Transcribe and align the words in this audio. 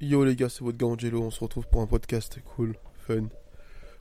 Yo 0.00 0.24
les 0.24 0.36
gars, 0.36 0.48
c'est 0.48 0.62
votre 0.62 0.76
gars 0.76 0.86
Angelo, 0.86 1.22
on 1.22 1.30
se 1.30 1.40
retrouve 1.40 1.66
pour 1.68 1.80
un 1.80 1.86
podcast 1.86 2.38
cool, 2.56 2.74
fun. 3.06 3.28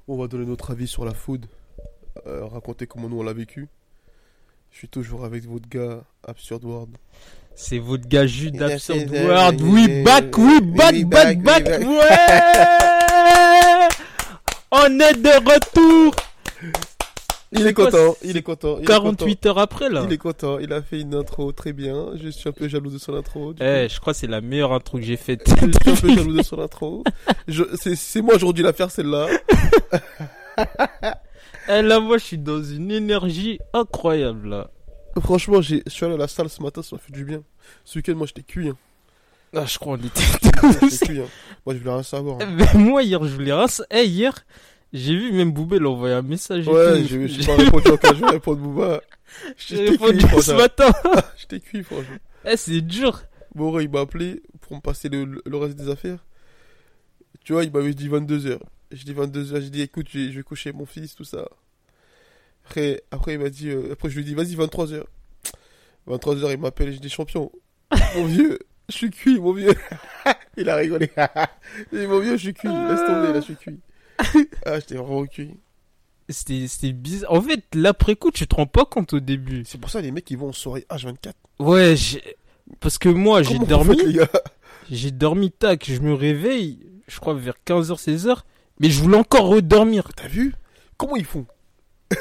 On 0.08 0.18
va 0.18 0.28
donner 0.28 0.46
notre 0.46 0.72
avis 0.72 0.88
sur 0.88 1.06
la 1.06 1.14
food, 1.14 1.46
euh, 2.28 2.46
raconter 2.46 2.88
comment 2.88 3.08
nous 3.10 3.20
on 3.20 3.24
l'a 3.24 3.34
vécu. 3.34 3.70
Je 4.72 4.80
suis 4.80 4.90
toujours 4.90 5.24
avec 5.24 5.46
votre 5.46 5.70
gars 5.70 6.04
Absurd 6.28 6.64
World. 6.66 6.98
C'est 7.56 7.78
votre 7.78 8.08
gars 8.08 8.26
Jude 8.26 8.62
Absurd 8.62 9.10
World. 9.12 9.62
We 9.62 10.04
back, 10.04 10.36
we 10.38 10.62
back, 10.62 10.94
we 10.94 11.06
back, 11.06 11.42
back, 11.42 11.64
back. 11.64 11.82
Ouais 11.82 13.88
On 14.72 15.00
est 15.00 15.14
de 15.14 15.50
retour 15.50 16.16
Il 17.56 17.68
est 17.68 17.74
content, 17.74 18.16
il 18.24 18.36
est 18.38 18.42
content. 18.42 18.78
il 18.78 18.84
est 18.84 18.88
48 18.88 19.46
heures 19.46 19.58
après 19.60 19.90
là. 19.90 20.04
Il 20.08 20.14
est 20.14 20.18
content, 20.18 20.60
il 20.60 20.72
a 20.74 20.82
fait 20.82 21.00
une 21.02 21.14
intro 21.16 21.52
très 21.52 21.72
bien. 21.74 22.08
Je 22.22 22.30
suis 22.30 22.50
un 22.50 22.52
peu 22.52 22.68
jaloux 22.68 22.90
de 22.90 22.98
son 22.98 23.14
intro. 23.16 23.54
Eh, 23.62 23.88
je 23.90 24.00
crois 24.00 24.14
que 24.14 24.20
c'est 24.20 24.28
la 24.28 24.42
meilleure 24.42 24.74
intro 24.74 24.98
que 24.98 25.04
j'ai 25.04 25.18
faite. 25.18 25.48
Je 25.48 25.56
suis 25.56 25.92
un 25.92 25.96
peu 25.96 26.16
jaloux 26.16 26.36
de 26.38 26.42
son 26.44 26.60
intro. 26.60 27.04
Je- 27.48 27.64
C'est 27.76 27.96
c'est 27.96 28.22
moi 28.22 28.38
dû 28.38 28.62
la 28.64 28.74
faire 28.74 28.90
celle-là. 28.92 29.28
Eh 31.70 31.82
là, 31.82 32.00
moi, 32.02 32.18
je 32.18 32.24
suis 32.26 32.38
dans 32.38 32.62
une 32.62 32.92
énergie 32.92 33.58
incroyable 33.74 34.50
là. 34.50 34.70
Franchement, 35.22 35.62
j'ai- 35.62 35.82
je 35.86 35.92
suis 35.92 36.06
allé 36.06 36.16
à 36.16 36.18
la 36.18 36.28
salle 36.28 36.50
ce 36.50 36.62
matin, 36.62 36.82
ça 36.82 36.96
m'a 36.96 37.00
fait 37.02 37.14
du 37.14 37.24
bien. 37.24 37.42
Ce 37.86 37.98
week-end, 38.00 38.16
moi 38.16 38.28
j'étais 38.28 38.42
cuit. 38.44 38.68
Hein. 38.70 38.78
Ah, 39.56 39.64
je 39.66 39.78
crois 39.78 39.98
qu'on 39.98 40.04
était 40.04 40.22
J'étais 40.90 41.06
cuit. 41.06 41.20
Hein. 41.22 41.28
Moi 41.66 41.76
je 41.76 41.80
voulais 41.80 41.94
rien 41.94 42.04
savoir. 42.04 42.40
hein. 42.42 42.58
Moi, 42.78 43.04
hier, 43.04 43.24
je 43.24 43.34
voulais 43.34 43.54
rien. 43.54 43.68
Eh, 43.92 44.04
hier, 44.06 44.34
j'ai 44.94 45.16
vu 45.16 45.32
même 45.32 45.52
Boubé 45.52 45.80
l'envoyer 45.80 46.14
un 46.14 46.22
message. 46.22 46.68
Ouais, 46.68 47.04
j'ai 47.04 47.28
pas 47.46 47.56
répondu 47.56 47.90
en 47.90 47.98
cas, 47.98 48.14
je 48.14 48.20
vais 48.20 48.30
répondre 48.30 48.62
Booba. 48.62 49.02
J'ai 49.58 49.90
répondu 49.90 50.20
cuit, 50.20 50.28
ce 50.42 50.52
matin. 50.52 50.92
J'étais 51.38 51.60
cuit, 51.60 51.84
franchement. 51.84 52.18
Eh, 52.46 52.56
c'est 52.56 52.82
dur. 52.82 53.24
Bon, 53.56 53.80
il 53.80 53.90
m'a 53.90 54.02
appelé 54.02 54.44
pour 54.62 54.76
me 54.76 54.82
passer 54.82 55.10
le, 55.10 55.42
le 55.44 55.58
reste 55.58 55.76
des 55.76 55.90
affaires. 55.90 56.24
Tu 57.44 57.54
vois, 57.54 57.64
il 57.64 57.72
m'avait 57.72 57.96
dit 57.96 58.08
22h. 58.08 58.60
J'ai 58.92 59.04
dit 59.06 59.14
22h, 59.14 59.62
j'ai 59.62 59.70
dit 59.72 59.82
écoute, 59.82 60.08
je 60.12 60.30
vais, 60.30 60.44
coucher 60.44 60.72
mon 60.72 60.86
fils, 60.86 61.16
tout 61.16 61.24
ça. 61.24 61.50
Après, 62.66 63.02
après 63.10 63.34
il 63.34 63.40
m'a 63.40 63.50
dit, 63.50 63.70
euh, 63.70 63.92
après 63.94 64.10
je 64.10 64.16
lui 64.16 64.22
ai 64.22 64.26
dit 64.26 64.36
vas-y 64.36 64.56
23h. 64.56 65.04
23h, 66.08 66.52
il 66.52 66.60
m'appelle 66.60 66.90
et 66.90 66.94
je 66.94 67.00
dis 67.00 67.10
champion. 67.10 67.52
Mon 68.16 68.26
vieux, 68.26 68.60
je 68.90 68.96
suis 68.96 69.10
cuit, 69.10 69.40
mon 69.40 69.54
vieux. 69.54 69.74
il 70.58 70.70
a 70.70 70.76
rigolé. 70.76 71.10
Il 71.92 72.00
dit 72.00 72.08
mon 72.08 72.20
vieux, 72.20 72.38
je 72.38 72.44
suis 72.44 72.54
cuit. 72.54 72.70
Laisse 72.70 73.06
tomber, 73.06 73.34
là, 73.34 73.40
je 73.40 73.46
suis 73.46 73.56
cuit. 73.56 73.80
Ah, 74.66 74.80
j'étais 74.80 74.96
vraiment 74.96 75.26
cuit. 75.26 75.52
C'était 76.30 76.68
c'était 76.68 76.94
bizarre. 76.94 77.34
En 77.34 77.42
fait, 77.42 77.64
l'après-coup, 77.74 78.32
tu 78.32 78.48
te 78.48 78.56
rends 78.56 78.66
pas 78.66 78.86
compte 78.86 79.14
au 79.14 79.20
début. 79.20 79.64
C'est 79.66 79.78
pour 79.80 79.90
ça 79.90 80.02
les 80.02 80.12
mecs 80.12 80.30
ils 80.32 80.38
vont 80.38 80.50
en 80.50 80.54
soirée 80.54 80.86
H24. 80.90 81.34
Ouais, 81.60 81.96
parce 82.80 82.98
que 82.98 83.10
moi, 83.10 83.44
j'ai 83.44 83.60
dormi. 83.60 83.98
J'ai 84.92 85.12
dormi, 85.12 85.52
tac, 85.52 85.86
je 85.90 86.00
me 86.02 86.14
réveille, 86.14 86.80
je 87.08 87.20
crois 87.20 87.34
vers 87.34 87.56
15h, 87.66 88.02
16h, 88.02 88.38
mais 88.80 88.90
je 88.90 89.02
voulais 89.02 89.18
encore 89.18 89.48
redormir. 89.48 90.10
T'as 90.16 90.28
vu? 90.28 90.54
Comment 90.98 91.16
ils 91.16 91.26
font? 91.26 91.46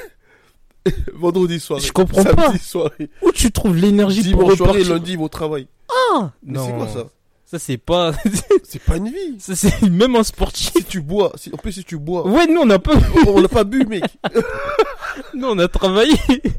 Vendredi 1.15 1.61
soir. 1.61 1.81
Je 1.81 1.93
comprends 1.93 2.23
samedi 2.23 2.37
pas. 2.37 2.59
soirée. 2.59 3.11
Où 3.23 3.33
tu 3.33 3.53
trouves 3.53 3.77
l'énergie 3.77 4.33
pour 4.33 4.53
soirée, 4.53 4.79
repartir? 4.81 4.95
lundi, 4.95 5.13
ils 5.13 5.19
vont 5.19 5.25
au 5.25 5.29
travail. 5.29 5.67
Ah 6.15 6.33
Mais 6.43 6.59
c'est 6.59 6.73
quoi 6.73 6.89
ça? 6.89 7.07
Ça, 7.53 7.59
c'est 7.59 7.77
pas... 7.77 8.13
C'est 8.65 8.79
pas 8.83 8.97
une 8.97 9.11
vie. 9.11 9.39
ça, 9.39 9.55
c'est 9.55 9.83
même 9.83 10.17
un 10.17 10.23
sportif. 10.23 10.73
Si 10.73 10.85
tu 10.85 11.03
bois, 11.03 11.33
si, 11.35 11.53
en 11.53 11.59
plus 11.59 11.73
si 11.73 11.85
tu 11.85 11.99
bois, 11.99 12.27
Ouais, 12.27 12.47
nous, 12.47 12.63
on 12.63 12.71
a 12.71 12.79
pas... 12.79 12.95
on 13.27 13.39
l'a 13.43 13.49
pas 13.49 13.65
bu, 13.65 13.85
mec. 13.85 14.05
Nous, 15.35 15.47
on 15.47 15.59
a 15.59 15.69
travaillé. 15.69 16.15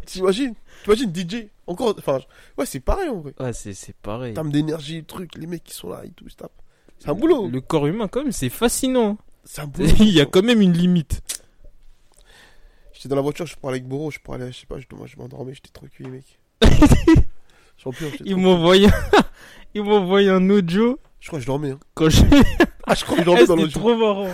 T'imagines 0.06 0.54
T'imagines 0.84 1.12
DJ 1.12 1.48
Encore, 1.66 1.96
enfin, 1.98 2.20
ouais, 2.60 2.68
c'est 2.68 2.80
pareil 2.80 3.10
en 3.10 3.22
vrai. 3.22 3.34
Ouais, 3.40 3.54
c'est 3.54 3.74
c'est 3.74 3.96
pareil. 3.96 4.34
En 4.34 4.36
termes 4.36 4.52
d'énergie, 4.52 4.98
le 4.98 5.06
truc, 5.06 5.32
les 5.36 5.48
mecs 5.48 5.64
qui 5.64 5.74
sont 5.74 5.90
là 5.90 6.04
et 6.06 6.12
tout. 6.12 6.28
C'est 6.30 7.10
un 7.10 7.16
boulot. 7.16 7.50
Le 7.50 7.60
corps 7.62 7.88
humain, 7.88 8.08
quand 8.08 8.22
même, 8.22 8.32
c'est 8.32 8.50
fascinant. 8.50 9.18
C'est 9.46 9.62
un 9.62 9.66
boulot. 9.66 9.88
Il 10.00 10.14
y 10.14 10.22
a 10.22 10.28
quand 10.28 10.44
même 10.44 10.62
une 10.62 10.74
limite. 10.74 11.24
J'étais 12.94 13.10
dans 13.10 13.16
la 13.16 13.24
voiture, 13.24 13.48
je 13.48 13.56
parlais 13.56 13.78
avec 13.78 13.88
Boro, 13.88 14.12
je 14.12 14.20
parlais, 14.20 14.52
je 14.52 14.60
sais 14.60 14.68
pas, 14.68 14.78
je, 14.80 14.86
moi, 14.96 15.08
je 15.08 15.18
m'endormais, 15.18 15.56
j'étais 15.56 15.72
trop 15.74 15.88
cuit, 15.88 16.06
mec. 16.06 16.38
Champion, 17.78 18.08
Ils. 18.24 18.36
Ils 19.76 19.82
un 20.30 20.50
audio 20.50 21.00
Je 21.20 21.28
crois 21.28 21.40
que 21.40 21.44
je 21.44 21.48
dormais. 21.48 21.72
Hein. 21.72 21.80
quand 21.96 22.10
je... 22.10 22.22
Ah, 22.86 22.96
je 22.96 23.04
crois 23.06 23.16
que 23.18 23.24
je 23.24 23.30
Eh, 23.30 23.46
dormais 23.46 23.46
dans 23.46 23.56
C'était 23.56 23.66
le 23.68 23.72
trop 23.72 23.96
marrant. 23.98 24.30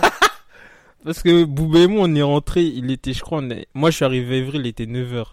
Parce 1.04 1.22
que 1.22 1.44
Boubé 1.44 1.82
et 1.82 1.86
moi, 1.86 2.06
on 2.08 2.14
est 2.14 2.22
rentré, 2.22 2.62
il 2.62 2.90
était, 2.90 3.12
je 3.12 3.20
crois, 3.22 3.38
on 3.38 3.48
est- 3.50 3.66
moi 3.74 3.90
je 3.90 3.96
suis 3.96 4.04
arrivé 4.04 4.34
à 4.34 4.38
Évry, 4.38 4.58
il 4.58 4.66
était 4.66 4.84
9h. 4.86 5.24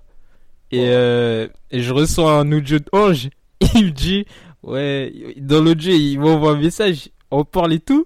Et, 0.71 0.79
Oh. 0.79 0.83
euh, 0.85 1.47
et 1.71 1.81
je 1.81 1.93
reçois 1.93 2.33
un 2.39 2.51
audio 2.51 2.77
de 2.79 2.85
Ange, 2.93 3.29
il 3.75 3.85
me 3.85 3.89
dit, 3.91 4.25
ouais, 4.63 5.11
dans 5.37 5.61
l'audio, 5.63 5.93
il 5.93 6.19
m'envoie 6.19 6.51
un 6.51 6.57
message, 6.61 7.09
on 7.31 7.43
parle 7.43 7.73
et 7.73 7.79
tout. 7.79 8.05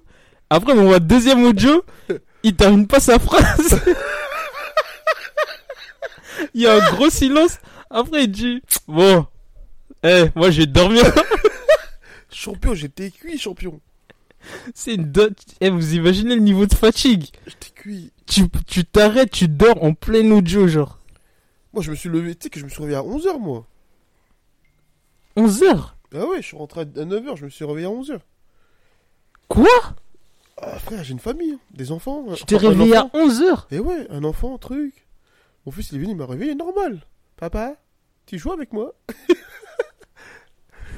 Après, 0.49 0.73
il 0.73 0.77
m'envoie 0.79 0.95
un 0.95 0.99
deuxième 0.99 1.43
audio, 1.43 1.83
il 2.43 2.55
termine 2.55 2.87
pas 2.87 2.99
sa 2.99 3.19
phrase. 3.19 3.79
il 6.53 6.61
y 6.61 6.67
a 6.67 6.73
un 6.75 6.91
gros 6.95 7.09
silence. 7.09 7.59
Après, 7.89 8.23
il 8.23 8.31
dit, 8.31 8.61
bon, 8.87 9.25
eh, 10.03 10.25
moi 10.35 10.51
je 10.51 10.61
vais 10.61 10.65
dormir. 10.67 11.03
Champion, 12.31 12.73
j'étais 12.73 13.11
cuit, 13.11 13.37
champion. 13.37 13.79
C'est 14.73 14.95
une 14.95 15.11
dot. 15.11 15.33
Eh, 15.59 15.69
vous 15.69 15.95
imaginez 15.95 16.33
le 16.35 16.41
niveau 16.41 16.65
de 16.65 16.73
fatigue? 16.73 17.25
J'étais 17.45 17.69
cuit. 17.71 18.11
tu 18.25 18.43
tu 18.65 18.85
t'arrêtes, 18.85 19.31
tu 19.31 19.47
dors 19.47 19.83
en 19.83 19.93
plein 19.93 20.29
audio, 20.31 20.67
genre. 20.67 20.97
Moi, 21.73 21.83
je 21.83 21.91
me 21.91 21.95
suis 21.95 22.09
levé, 22.09 22.33
tu 22.35 22.43
sais 22.43 22.49
que 22.49 22.59
je 22.59 22.65
me 22.65 22.69
suis 22.69 22.79
réveillé 22.81 22.97
à 22.97 23.03
11h, 23.03 23.37
moi. 23.39 23.67
11 25.35 25.63
heures? 25.63 25.97
Ah 26.13 26.25
ouais, 26.25 26.41
je 26.41 26.47
suis 26.47 26.57
rentré 26.57 26.81
à 26.81 26.85
9h, 26.85 27.37
je 27.37 27.45
me 27.45 27.49
suis 27.49 27.63
réveillé 27.65 27.87
à 27.87 27.91
11h. 27.91 28.19
Quoi? 29.47 29.67
Ah, 30.61 30.79
frère, 30.79 31.03
j'ai 31.03 31.13
une 31.13 31.19
famille, 31.19 31.53
hein, 31.53 31.59
des 31.73 31.91
enfants. 31.91 32.25
Tu 32.35 32.45
t'es 32.45 32.55
Enfin, 32.55 32.67
un 32.67 32.69
réveillé 32.69 32.95
à 32.95 33.05
enfant. 33.05 33.17
11 33.19 33.41
heures? 33.41 33.67
Et 33.71 33.79
ouais, 33.79 34.07
un 34.09 34.23
enfant, 34.23 34.55
un 34.55 34.57
truc. 34.57 35.05
Mon 35.65 35.71
fils, 35.71 35.91
il 35.91 35.97
est 35.97 35.99
venu, 35.99 36.11
il 36.11 36.17
m'a 36.17 36.25
réveillé 36.25 36.55
normal. 36.55 37.01
Papa, 37.37 37.75
tu 38.25 38.37
joues 38.39 38.51
avec 38.51 38.73
moi? 38.73 38.93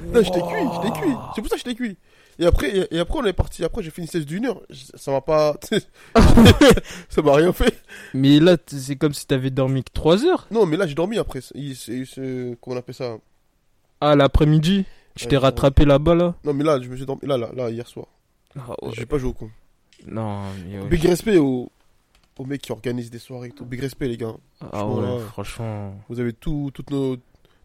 Non, 0.05 0.21
j'étais 0.23 0.41
cuit, 0.41 0.67
j'étais 0.83 0.99
cuit. 0.99 1.13
C'est 1.35 1.41
pour 1.41 1.49
ça 1.49 1.55
que 1.55 1.61
j'étais 1.65 1.75
cuit. 1.75 1.97
Et 2.39 2.45
après, 2.47 2.87
et, 2.91 2.99
après, 2.99 3.19
on 3.19 3.25
est 3.25 3.33
parti. 3.33 3.63
Après, 3.63 3.83
j'ai 3.83 3.91
fait 3.91 4.01
une 4.01 4.07
sieste 4.07 4.27
d'une 4.27 4.45
heure. 4.47 4.61
Ça 4.95 5.11
m'a 5.11 5.21
pas. 5.21 5.55
ça 7.09 7.21
m'a 7.21 7.35
rien 7.35 7.53
fait. 7.53 7.79
Mais 8.13 8.39
là, 8.39 8.57
c'est 8.65 8.95
comme 8.95 9.13
si 9.13 9.27
t'avais 9.27 9.49
dormi 9.51 9.83
que 9.83 9.91
3 9.93 10.25
heures. 10.25 10.47
Non, 10.51 10.65
mais 10.65 10.77
là, 10.77 10.87
j'ai 10.87 10.95
dormi 10.95 11.17
après. 11.17 11.41
Il- 11.55 11.75
c'est- 11.75 12.05
c'est- 12.05 12.57
Comment 12.61 12.75
on 12.77 12.79
appelle 12.79 12.95
ça? 12.95 13.17
Ah, 14.01 14.15
l'après-midi 14.15 14.85
Tu 15.15 15.25
Ouais, 15.25 15.29
t'es 15.29 15.37
rattrapé 15.37 15.85
là-bas, 15.85 16.15
là 16.15 16.35
Non, 16.43 16.53
mais 16.53 16.63
là, 16.63 16.81
je 16.81 16.89
me 16.89 16.95
suis 16.95 17.05
dormi. 17.05 17.21
Là, 17.27 17.37
là, 17.37 17.51
là, 17.55 17.69
hier 17.69 17.87
soir. 17.87 18.07
Ah, 18.57 18.73
J'ai 18.93 19.05
pas 19.05 19.19
joué 19.19 19.29
au 19.29 19.33
con. 19.33 19.49
Non, 20.07 20.39
mais 20.67 20.79
ouais. 20.79 20.87
Big 20.87 21.05
respect 21.05 21.37
aux, 21.37 21.71
aux 22.39 22.45
mecs 22.45 22.61
qui 22.63 22.71
organisent 22.71 23.11
des 23.11 23.19
soirées 23.19 23.49
et 23.49 23.51
tout. 23.51 23.63
Big 23.65 23.79
respect, 23.79 24.07
les 24.07 24.17
gars. 24.17 24.33
Ah 24.59 24.67
franchement, 24.71 24.95
ouais, 25.13 25.19
là. 25.19 25.25
franchement. 25.27 25.95
Vous 26.09 26.19
avez 26.19 26.33
tout, 26.33 26.71
toutes 26.73 26.89
nos, 26.89 27.15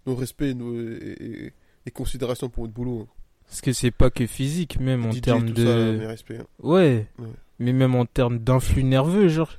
nos 0.07 0.15
respects 0.15 0.55
nos, 0.55 0.75
et, 0.75 1.17
et- 1.21 1.53
et 1.89 1.91
considérations 1.91 2.49
pour 2.49 2.65
votre 2.65 2.75
boulot. 2.75 3.01
hein. 3.03 3.13
Parce 3.47 3.61
que 3.63 3.73
c'est 3.73 3.91
pas 3.91 4.11
que 4.11 4.27
physique, 4.27 4.79
même 4.79 5.07
en 5.07 5.11
termes 5.11 5.53
tout 5.53 5.57
ça, 5.63 5.75
mes 5.75 5.99
de... 5.99 6.07
respects. 6.07 6.33
hein. 6.39 6.47
Ouais. 6.63 7.07
Ouais. 7.19 7.29
Mais 7.59 7.73
même 7.73 7.95
en 7.95 8.05
termes 8.07 8.39
d'influx 8.39 8.85
nerveux, 8.85 9.29
genre. 9.29 9.51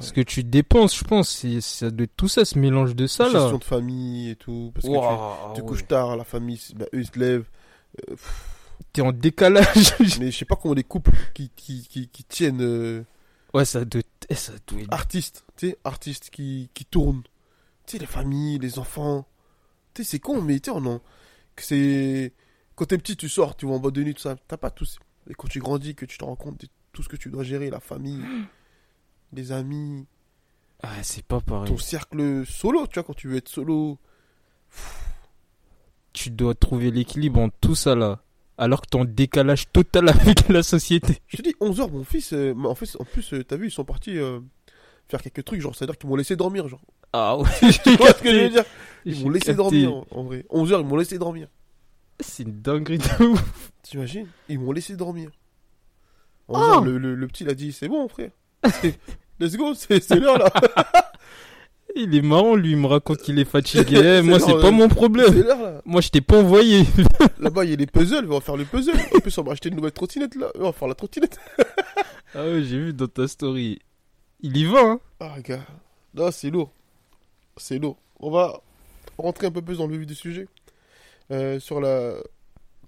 Ce 0.00 0.10
Ouais. 0.10 0.16
que 0.16 0.20
tu 0.20 0.44
dépenses, 0.44 0.96
je 0.96 1.02
pense, 1.04 1.44
ça 1.60 1.90
doit 1.90 2.04
être 2.04 2.16
tout 2.16 2.28
ça, 2.28 2.44
ce 2.44 2.56
mélange 2.58 2.94
de 2.94 3.06
ça, 3.08 3.24
là. 3.24 3.40
Gestion 3.40 3.58
de 3.58 3.64
famille 3.64 4.30
et 4.30 4.36
tout. 4.36 4.70
Parce 4.74 4.86
que 4.86 4.90
Ouah, 4.92 5.38
tu, 5.48 5.54
tu 5.54 5.60
ouais. 5.62 5.66
couches 5.68 5.86
tard, 5.88 6.16
la 6.16 6.22
famille, 6.24 6.60
bah, 6.76 6.84
eux 6.94 7.00
ils 7.00 7.06
se 7.06 7.18
lèvent. 7.18 7.48
Euh, 8.08 8.14
T'es 8.92 9.02
en 9.02 9.10
décalage. 9.12 9.94
mais 10.20 10.30
je 10.30 10.36
sais 10.38 10.44
pas 10.44 10.54
comment 10.56 10.74
les 10.74 10.84
couples 10.84 11.10
qui, 11.34 11.50
qui, 11.56 11.86
qui, 11.88 12.06
qui 12.08 12.24
tiennent 12.24 12.60
euh, 12.60 13.02
ouais, 13.54 13.64
ça 13.64 13.84
doit, 13.84 14.02
eh, 14.28 14.34
ça 14.34 14.52
doit 14.68 14.80
être... 14.82 14.92
artistes, 14.92 15.44
tu 15.56 15.70
sais, 15.70 15.78
artistes 15.84 16.30
qui, 16.30 16.70
qui 16.74 16.84
tournent. 16.84 17.22
Tu 17.86 17.92
sais, 17.92 17.98
les 17.98 18.06
familles, 18.06 18.58
les 18.58 18.78
enfants. 18.78 19.26
Tu 19.94 20.04
sais, 20.04 20.10
c'est 20.12 20.18
con, 20.20 20.42
mais 20.42 20.60
tu 20.60 20.70
sais, 20.70 20.76
on 20.76 20.86
en. 20.86 21.00
Que 21.58 21.64
c'est. 21.64 22.32
Quand 22.74 22.84
t'es 22.86 22.98
petit, 22.98 23.16
tu 23.16 23.28
sors, 23.28 23.56
tu 23.56 23.66
vas 23.66 23.72
en 23.72 23.78
boîte 23.80 23.94
de 23.94 24.02
nuit, 24.02 24.14
tout 24.14 24.22
ça. 24.22 24.36
T'as 24.48 24.56
pas 24.56 24.70
tout. 24.70 24.84
ça. 24.84 24.98
Et 25.28 25.34
quand 25.34 25.48
tu 25.48 25.58
grandis, 25.60 25.94
que 25.94 26.06
tu 26.06 26.16
te 26.18 26.24
rends 26.24 26.36
compte 26.36 26.60
de 26.60 26.68
tout 26.92 27.02
ce 27.02 27.08
que 27.08 27.16
tu 27.16 27.28
dois 27.30 27.42
gérer, 27.44 27.70
la 27.70 27.80
famille, 27.80 28.22
les 29.32 29.52
amis, 29.52 30.06
Ah, 30.82 31.02
c'est 31.02 31.24
pas 31.24 31.40
pareil. 31.40 31.68
ton 31.70 31.76
cercle 31.78 32.46
solo, 32.46 32.86
tu 32.86 32.94
vois, 32.94 33.02
quand 33.04 33.14
tu 33.14 33.28
veux 33.28 33.36
être 33.36 33.48
solo. 33.48 33.98
tu 36.12 36.30
dois 36.30 36.54
trouver 36.54 36.90
l'équilibre 36.90 37.40
en 37.40 37.48
tout 37.50 37.74
ça 37.74 37.94
là. 37.94 38.22
Alors 38.56 38.80
que 38.82 38.86
t'es 38.88 38.96
en 38.98 39.04
décalage 39.04 39.70
total 39.70 40.08
avec 40.08 40.48
la 40.48 40.62
société. 40.62 41.18
Je 41.28 41.36
te 41.36 41.42
dis, 41.42 41.54
11h, 41.60 41.90
mon 41.92 42.02
fils, 42.04 42.32
euh, 42.32 42.54
en, 42.64 42.74
fait, 42.74 42.96
en 42.98 43.04
plus, 43.04 43.32
euh, 43.34 43.44
t'as 43.44 43.56
vu, 43.56 43.68
ils 43.68 43.70
sont 43.70 43.84
partis 43.84 44.18
euh, 44.18 44.40
faire 45.08 45.22
quelques 45.22 45.44
trucs, 45.44 45.60
genre, 45.60 45.76
c'est-à-dire 45.76 45.96
qu'ils 45.96 46.08
m'ont 46.10 46.16
laissé 46.16 46.34
dormir, 46.34 46.66
genre. 46.66 46.80
Ah 47.12 47.36
ouais, 47.38 47.48
Tu 47.84 47.96
vois 47.96 48.08
ce 48.12 48.22
que 48.22 48.30
je 48.32 48.38
veux 48.44 48.48
dire 48.50 48.64
Ils 49.04 49.22
m'ont 49.22 49.30
laissé 49.30 49.54
dormir, 49.54 49.92
en, 49.94 50.06
en 50.10 50.22
vrai. 50.24 50.44
11h, 50.50 50.80
ils 50.80 50.86
m'ont 50.86 50.96
laissé 50.96 51.18
dormir. 51.18 51.48
C'est 52.20 52.42
une 52.42 52.60
dinguerie 52.60 52.98
de 52.98 53.24
ouf. 53.24 53.72
T'imagines 53.82 54.26
Ils 54.48 54.58
m'ont 54.58 54.72
laissé 54.72 54.96
dormir. 54.96 55.30
Oh 56.48 56.54
11h, 56.56 56.84
le, 56.84 56.98
le, 56.98 57.14
le 57.14 57.26
petit, 57.28 57.44
il 57.44 57.50
a 57.50 57.54
dit, 57.54 57.72
c'est 57.72 57.88
bon, 57.88 58.08
frère. 58.08 58.30
Let's 59.40 59.56
go, 59.56 59.72
c'est 59.74 60.10
l'heure, 60.16 60.38
là. 60.38 60.50
Il 61.96 62.14
est 62.14 62.22
marrant, 62.22 62.54
lui, 62.54 62.72
il 62.72 62.76
me 62.76 62.86
raconte 62.86 63.18
qu'il 63.22 63.38
est 63.40 63.44
fatigué. 63.46 64.20
Moi, 64.22 64.38
C'est 64.38 64.60
pas 64.60 64.70
mon 64.70 64.88
problème. 64.88 65.32
Là. 65.42 65.80
Moi, 65.84 66.00
je 66.00 66.10
t'ai 66.10 66.20
pas 66.20 66.38
envoyé. 66.38 66.84
Là-bas, 67.40 67.64
il 67.64 67.70
y 67.70 67.72
a 67.72 67.76
les 67.76 67.86
puzzles, 67.86 68.26
on 68.26 68.34
va 68.34 68.40
faire 68.40 68.56
le 68.56 68.64
puzzle. 68.66 68.92
En 69.16 69.18
plus, 69.20 69.36
on 69.38 69.42
va 69.42 69.52
acheter 69.52 69.70
une 69.70 69.76
nouvelle 69.76 69.92
trottinette 69.92 70.34
là. 70.36 70.48
On 70.56 70.64
va 70.64 70.72
faire 70.72 70.86
la 70.86 70.94
trottinette. 70.94 71.40
Ah 72.34 72.44
ouais, 72.44 72.62
j'ai 72.62 72.78
vu 72.78 72.92
dans 72.92 73.08
ta 73.08 73.26
story. 73.26 73.80
Il 74.40 74.56
y 74.56 74.64
va, 74.66 74.80
hein. 74.80 75.00
Ah, 75.18 75.40
gars. 75.40 75.64
Non, 76.14 76.30
c'est 76.30 76.50
lourd. 76.50 76.70
C'est 77.58 77.78
lourd. 77.78 77.96
On 78.20 78.30
va 78.30 78.60
rentrer 79.18 79.46
un 79.46 79.50
peu 79.50 79.62
plus 79.62 79.78
dans 79.78 79.86
le 79.86 79.96
vif 79.96 80.06
du 80.06 80.14
sujet. 80.14 80.48
Euh, 81.30 81.60
sur 81.60 81.80
la. 81.80 82.14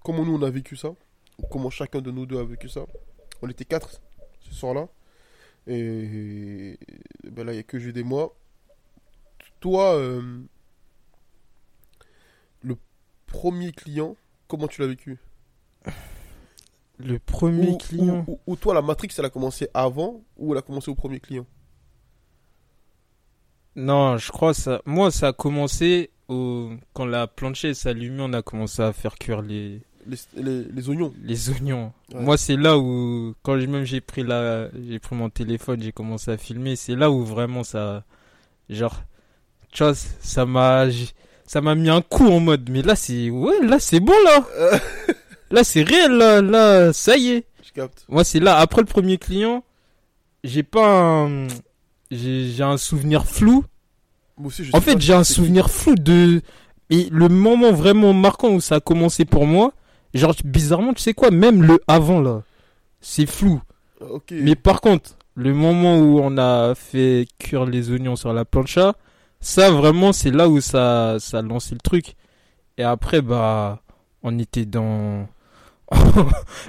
Comment 0.04 0.24
nous 0.24 0.36
on 0.36 0.42
a 0.42 0.50
vécu 0.50 0.76
ça. 0.76 0.88
ou 1.38 1.46
Comment 1.50 1.70
chacun 1.70 2.00
de 2.00 2.10
nous 2.10 2.26
deux 2.26 2.38
a 2.38 2.44
vécu 2.44 2.68
ça. 2.68 2.86
On 3.42 3.48
était 3.48 3.64
quatre 3.64 4.00
ce 4.40 4.54
soir-là. 4.54 4.88
Et. 5.66 6.78
Ben 7.24 7.44
là, 7.44 7.52
il 7.52 7.56
n'y 7.56 7.60
a 7.60 7.64
que 7.64 7.78
Jude 7.78 7.96
et 7.96 8.02
moi. 8.02 8.34
Toi, 9.60 9.94
euh, 9.96 10.40
le 12.62 12.76
premier 13.26 13.72
client, 13.72 14.16
comment 14.48 14.68
tu 14.68 14.80
l'as 14.80 14.86
vécu? 14.86 15.18
Le 16.98 17.18
premier 17.18 17.70
ou, 17.70 17.76
client. 17.78 18.24
ou- 18.26 18.32
ou- 18.32 18.40
ou 18.46 18.56
toi, 18.56 18.74
la 18.74 18.82
Matrix, 18.82 19.08
elle 19.18 19.24
a 19.26 19.30
commencé 19.30 19.68
avant 19.74 20.22
ou 20.38 20.52
elle 20.52 20.58
a 20.58 20.62
commencé 20.62 20.90
au 20.90 20.94
premier 20.94 21.20
client? 21.20 21.46
Non, 23.76 24.16
je 24.18 24.30
crois 24.30 24.54
ça. 24.54 24.82
Moi, 24.84 25.10
ça 25.10 25.28
a 25.28 25.32
commencé 25.32 26.10
au... 26.28 26.70
quand 26.92 27.06
la 27.06 27.26
planchette 27.26 27.74
s'allumait, 27.76 28.22
on 28.22 28.32
a 28.32 28.42
commencé 28.42 28.82
à 28.82 28.92
faire 28.92 29.14
cuire 29.16 29.42
les, 29.42 29.80
les, 30.06 30.16
les, 30.36 30.64
les 30.64 30.88
oignons. 30.88 31.12
les 31.22 31.50
oignons. 31.50 31.92
Ouais. 32.12 32.20
Moi, 32.22 32.36
c'est 32.36 32.56
là 32.56 32.78
où, 32.78 33.34
quand 33.42 33.58
j'ai- 33.58 33.66
même 33.66 33.84
j'ai 33.84 34.00
pris 34.00 34.22
la, 34.22 34.68
j'ai 34.88 34.98
pris 34.98 35.14
mon 35.16 35.30
téléphone, 35.30 35.80
j'ai 35.82 35.92
commencé 35.92 36.30
à 36.30 36.36
filmer. 36.36 36.76
C'est 36.76 36.96
là 36.96 37.10
où 37.10 37.24
vraiment 37.24 37.62
ça, 37.64 38.04
genre, 38.68 39.02
tu 39.72 39.82
vois, 39.84 39.94
ça 39.94 40.46
m'a, 40.46 40.88
j'ai- 40.90 41.10
ça 41.46 41.60
m'a 41.60 41.74
mis 41.74 41.90
un 41.90 42.02
coup 42.02 42.26
en 42.26 42.40
mode. 42.40 42.68
Mais 42.70 42.82
là, 42.82 42.96
c'est, 42.96 43.30
ouais, 43.30 43.60
là, 43.66 43.78
c'est 43.78 44.00
bon 44.00 44.14
là. 44.24 44.44
Là, 45.52 45.64
c'est 45.64 45.82
réel 45.82 46.12
là, 46.12 46.40
là, 46.40 46.92
ça 46.92 47.16
y 47.16 47.30
est. 47.30 47.44
je 47.66 47.72
capte. 47.72 48.04
Moi, 48.08 48.22
c'est 48.22 48.38
là, 48.38 48.58
après 48.58 48.82
le 48.82 48.86
premier 48.86 49.18
client, 49.18 49.64
j'ai 50.44 50.62
pas 50.62 50.86
un... 51.24 51.48
J'ai 52.10 52.62
un 52.62 52.76
souvenir 52.76 53.26
flou. 53.26 53.64
Moi 54.36 54.48
aussi, 54.48 54.64
je 54.64 54.76
En 54.76 54.80
fait, 54.80 55.00
j'ai 55.00 55.14
un 55.14 55.22
qui. 55.22 55.32
souvenir 55.32 55.70
flou 55.70 55.94
de... 55.94 56.42
Et 56.88 57.08
le 57.12 57.28
moment 57.28 57.72
vraiment 57.72 58.12
marquant 58.12 58.50
où 58.50 58.60
ça 58.60 58.76
a 58.76 58.80
commencé 58.80 59.24
pour 59.24 59.46
moi, 59.46 59.72
genre, 60.12 60.34
bizarrement, 60.44 60.92
tu 60.92 61.02
sais 61.02 61.14
quoi, 61.14 61.30
même 61.30 61.62
le 61.62 61.80
avant, 61.86 62.20
là, 62.20 62.42
c'est 63.00 63.26
flou. 63.26 63.62
Ok. 64.00 64.32
Mais 64.32 64.56
par 64.56 64.80
contre, 64.80 65.16
le 65.34 65.54
moment 65.54 65.98
où 65.98 66.18
on 66.20 66.36
a 66.36 66.74
fait 66.74 67.26
cuire 67.38 67.64
les 67.64 67.90
oignons 67.90 68.16
sur 68.16 68.32
la 68.32 68.44
plancha, 68.44 68.94
ça, 69.40 69.70
vraiment, 69.70 70.12
c'est 70.12 70.32
là 70.32 70.48
où 70.48 70.60
ça, 70.60 71.16
ça 71.20 71.38
a 71.38 71.42
lancé 71.42 71.74
le 71.74 71.80
truc. 71.80 72.16
Et 72.76 72.82
après, 72.82 73.22
bah, 73.22 73.82
on 74.22 74.38
était 74.38 74.66
dans... 74.66 75.28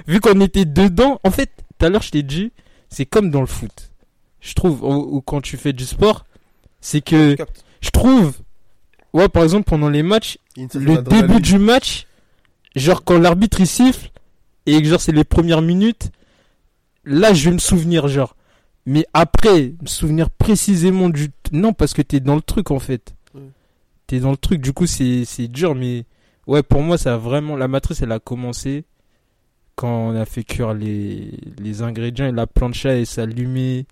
Vu 0.06 0.20
qu'on 0.20 0.40
était 0.40 0.64
dedans, 0.64 1.20
en 1.24 1.30
fait, 1.30 1.50
tout 1.78 1.86
à 1.86 1.88
l'heure, 1.88 2.02
je 2.02 2.10
t'ai 2.10 2.22
dit, 2.22 2.52
c'est 2.88 3.06
comme 3.06 3.30
dans 3.30 3.40
le 3.40 3.46
foot. 3.46 3.91
Je 4.42 4.52
trouve, 4.54 4.82
ou, 4.82 5.16
ou 5.16 5.20
quand 5.22 5.40
tu 5.40 5.56
fais 5.56 5.72
du 5.72 5.84
sport, 5.86 6.26
c'est 6.80 7.00
que, 7.00 7.36
je 7.80 7.90
trouve, 7.90 8.34
ouais, 9.14 9.28
par 9.28 9.44
exemple, 9.44 9.64
pendant 9.70 9.88
les 9.88 10.02
matchs, 10.02 10.36
le 10.74 10.96
début 11.02 11.40
du 11.40 11.58
match, 11.58 12.06
genre 12.76 13.04
quand 13.04 13.18
l'arbitre 13.18 13.60
il 13.60 13.66
siffle, 13.66 14.10
et 14.66 14.82
que 14.82 14.86
genre 14.88 15.00
c'est 15.00 15.12
les 15.12 15.24
premières 15.24 15.62
minutes, 15.62 16.10
là 17.04 17.32
je 17.32 17.48
vais 17.48 17.54
me 17.54 17.58
souvenir, 17.60 18.08
genre. 18.08 18.36
Mais 18.84 19.06
après, 19.14 19.74
me 19.80 19.86
souvenir 19.86 20.28
précisément 20.28 21.08
du. 21.08 21.30
Non, 21.52 21.72
parce 21.72 21.94
que 21.94 22.02
t'es 22.02 22.18
dans 22.20 22.34
le 22.34 22.42
truc 22.42 22.70
en 22.72 22.80
fait. 22.80 23.14
T'es 24.08 24.18
dans 24.18 24.32
le 24.32 24.36
truc, 24.36 24.60
du 24.60 24.72
coup 24.72 24.86
c'est 24.86 25.24
c'est 25.24 25.46
dur, 25.48 25.74
mais 25.76 26.04
ouais, 26.48 26.62
pour 26.64 26.82
moi 26.82 26.98
ça 26.98 27.14
a 27.14 27.16
vraiment. 27.16 27.56
La 27.56 27.68
matrice 27.68 28.02
elle 28.02 28.10
a 28.12 28.18
commencé 28.18 28.84
quand 29.76 30.08
on 30.08 30.16
a 30.16 30.24
fait 30.24 30.42
cuire 30.42 30.74
les, 30.74 31.30
les 31.58 31.82
ingrédients 31.82 32.26
et 32.26 32.32
la 32.32 32.48
plancha 32.48 32.96
et 32.96 33.04
s'allumer. 33.04 33.86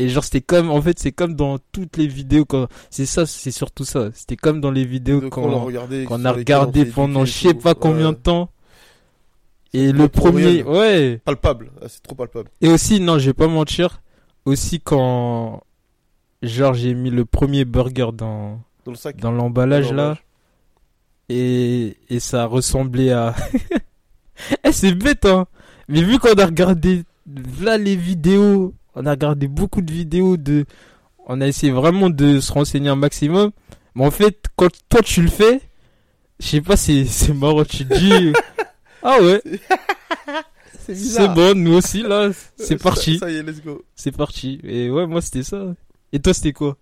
Et 0.00 0.08
genre 0.08 0.24
c'était 0.24 0.40
comme. 0.40 0.70
En 0.70 0.80
fait, 0.80 0.98
c'est 0.98 1.12
comme 1.12 1.34
dans 1.34 1.58
toutes 1.72 1.98
les 1.98 2.06
vidéos 2.06 2.46
quand. 2.46 2.68
C'est 2.88 3.04
ça, 3.04 3.26
c'est 3.26 3.50
surtout 3.50 3.84
ça. 3.84 4.08
C'était 4.14 4.36
comme 4.36 4.62
dans 4.62 4.70
les 4.70 4.86
vidéos 4.86 5.20
quand 5.28 5.42
on 5.42 5.62
regardé, 5.62 6.04
qu'on 6.04 6.20
sur 6.20 6.26
a 6.26 6.32
regardé 6.32 6.86
on 6.88 6.92
pendant 6.94 7.24
je 7.26 7.32
sais 7.32 7.54
pas 7.54 7.74
combien 7.74 8.12
de 8.12 8.16
temps. 8.16 8.50
Et 9.74 9.92
le 9.92 10.08
premier, 10.08 10.62
ouais. 10.62 11.20
Palpable. 11.22 11.70
Ah, 11.82 11.86
c'est 11.88 12.02
trop 12.02 12.14
palpable. 12.14 12.48
Et 12.62 12.68
aussi, 12.68 12.98
non, 12.98 13.18
je 13.18 13.26
vais 13.26 13.34
pas 13.34 13.46
mentir, 13.46 14.00
aussi 14.46 14.80
quand, 14.80 15.62
genre, 16.42 16.72
j'ai 16.74 16.94
mis 16.94 17.10
le 17.10 17.26
premier 17.26 17.66
burger 17.66 18.08
dans, 18.14 18.62
Dans 18.86 18.92
le 18.92 18.96
sac. 18.96 19.18
dans 19.18 19.30
l'emballage 19.30 19.92
là, 19.92 20.16
et, 21.28 21.96
et 22.08 22.18
ça 22.18 22.46
ressemblait 22.46 23.12
à... 23.12 23.36
eh, 24.64 24.72
c'est 24.72 24.94
bête, 24.94 25.24
hein. 25.26 25.46
Mais 25.88 26.02
vu 26.02 26.18
qu'on 26.18 26.34
a 26.34 26.46
regardé, 26.46 27.04
là, 27.60 27.78
les 27.78 27.94
vidéos, 27.94 28.74
on 28.94 29.06
a 29.06 29.10
regardé 29.10 29.48
beaucoup 29.48 29.82
de 29.82 29.92
vidéos 29.92 30.36
de... 30.36 30.66
On 31.26 31.40
a 31.40 31.46
essayé 31.46 31.72
vraiment 31.72 32.10
de 32.10 32.40
se 32.40 32.52
renseigner 32.52 32.88
un 32.88 32.96
maximum. 32.96 33.50
Mais 33.94 34.04
en 34.06 34.10
fait, 34.10 34.44
quand 34.56 34.68
toi 34.88 35.02
tu 35.02 35.22
le 35.22 35.28
fais, 35.28 35.60
je 36.40 36.46
sais 36.46 36.60
pas, 36.60 36.76
c'est, 36.76 37.04
c'est 37.04 37.32
marrant, 37.34 37.64
tu 37.64 37.86
te 37.86 37.94
dis... 37.98 38.32
ah 39.02 39.18
ouais, 39.20 39.42
C'est 40.92 41.28
bon, 41.28 41.56
nous 41.56 41.74
aussi 41.74 42.02
là, 42.02 42.30
c'est 42.56 42.78
Ça- 42.78 42.82
parti. 42.82 43.18
Ça 43.18 43.30
y 43.30 43.36
est, 43.36 43.42
let's 43.44 43.62
go. 43.62 43.84
C'est 43.94 44.10
parti. 44.10 44.58
Et 44.64 44.90
ouais, 44.90 45.06
moi 45.06 45.20
c'était 45.22 45.44
ça. 45.44 45.74
Et 46.12 46.18
toi 46.18 46.34
c'était 46.34 46.52
quoi? 46.52 46.76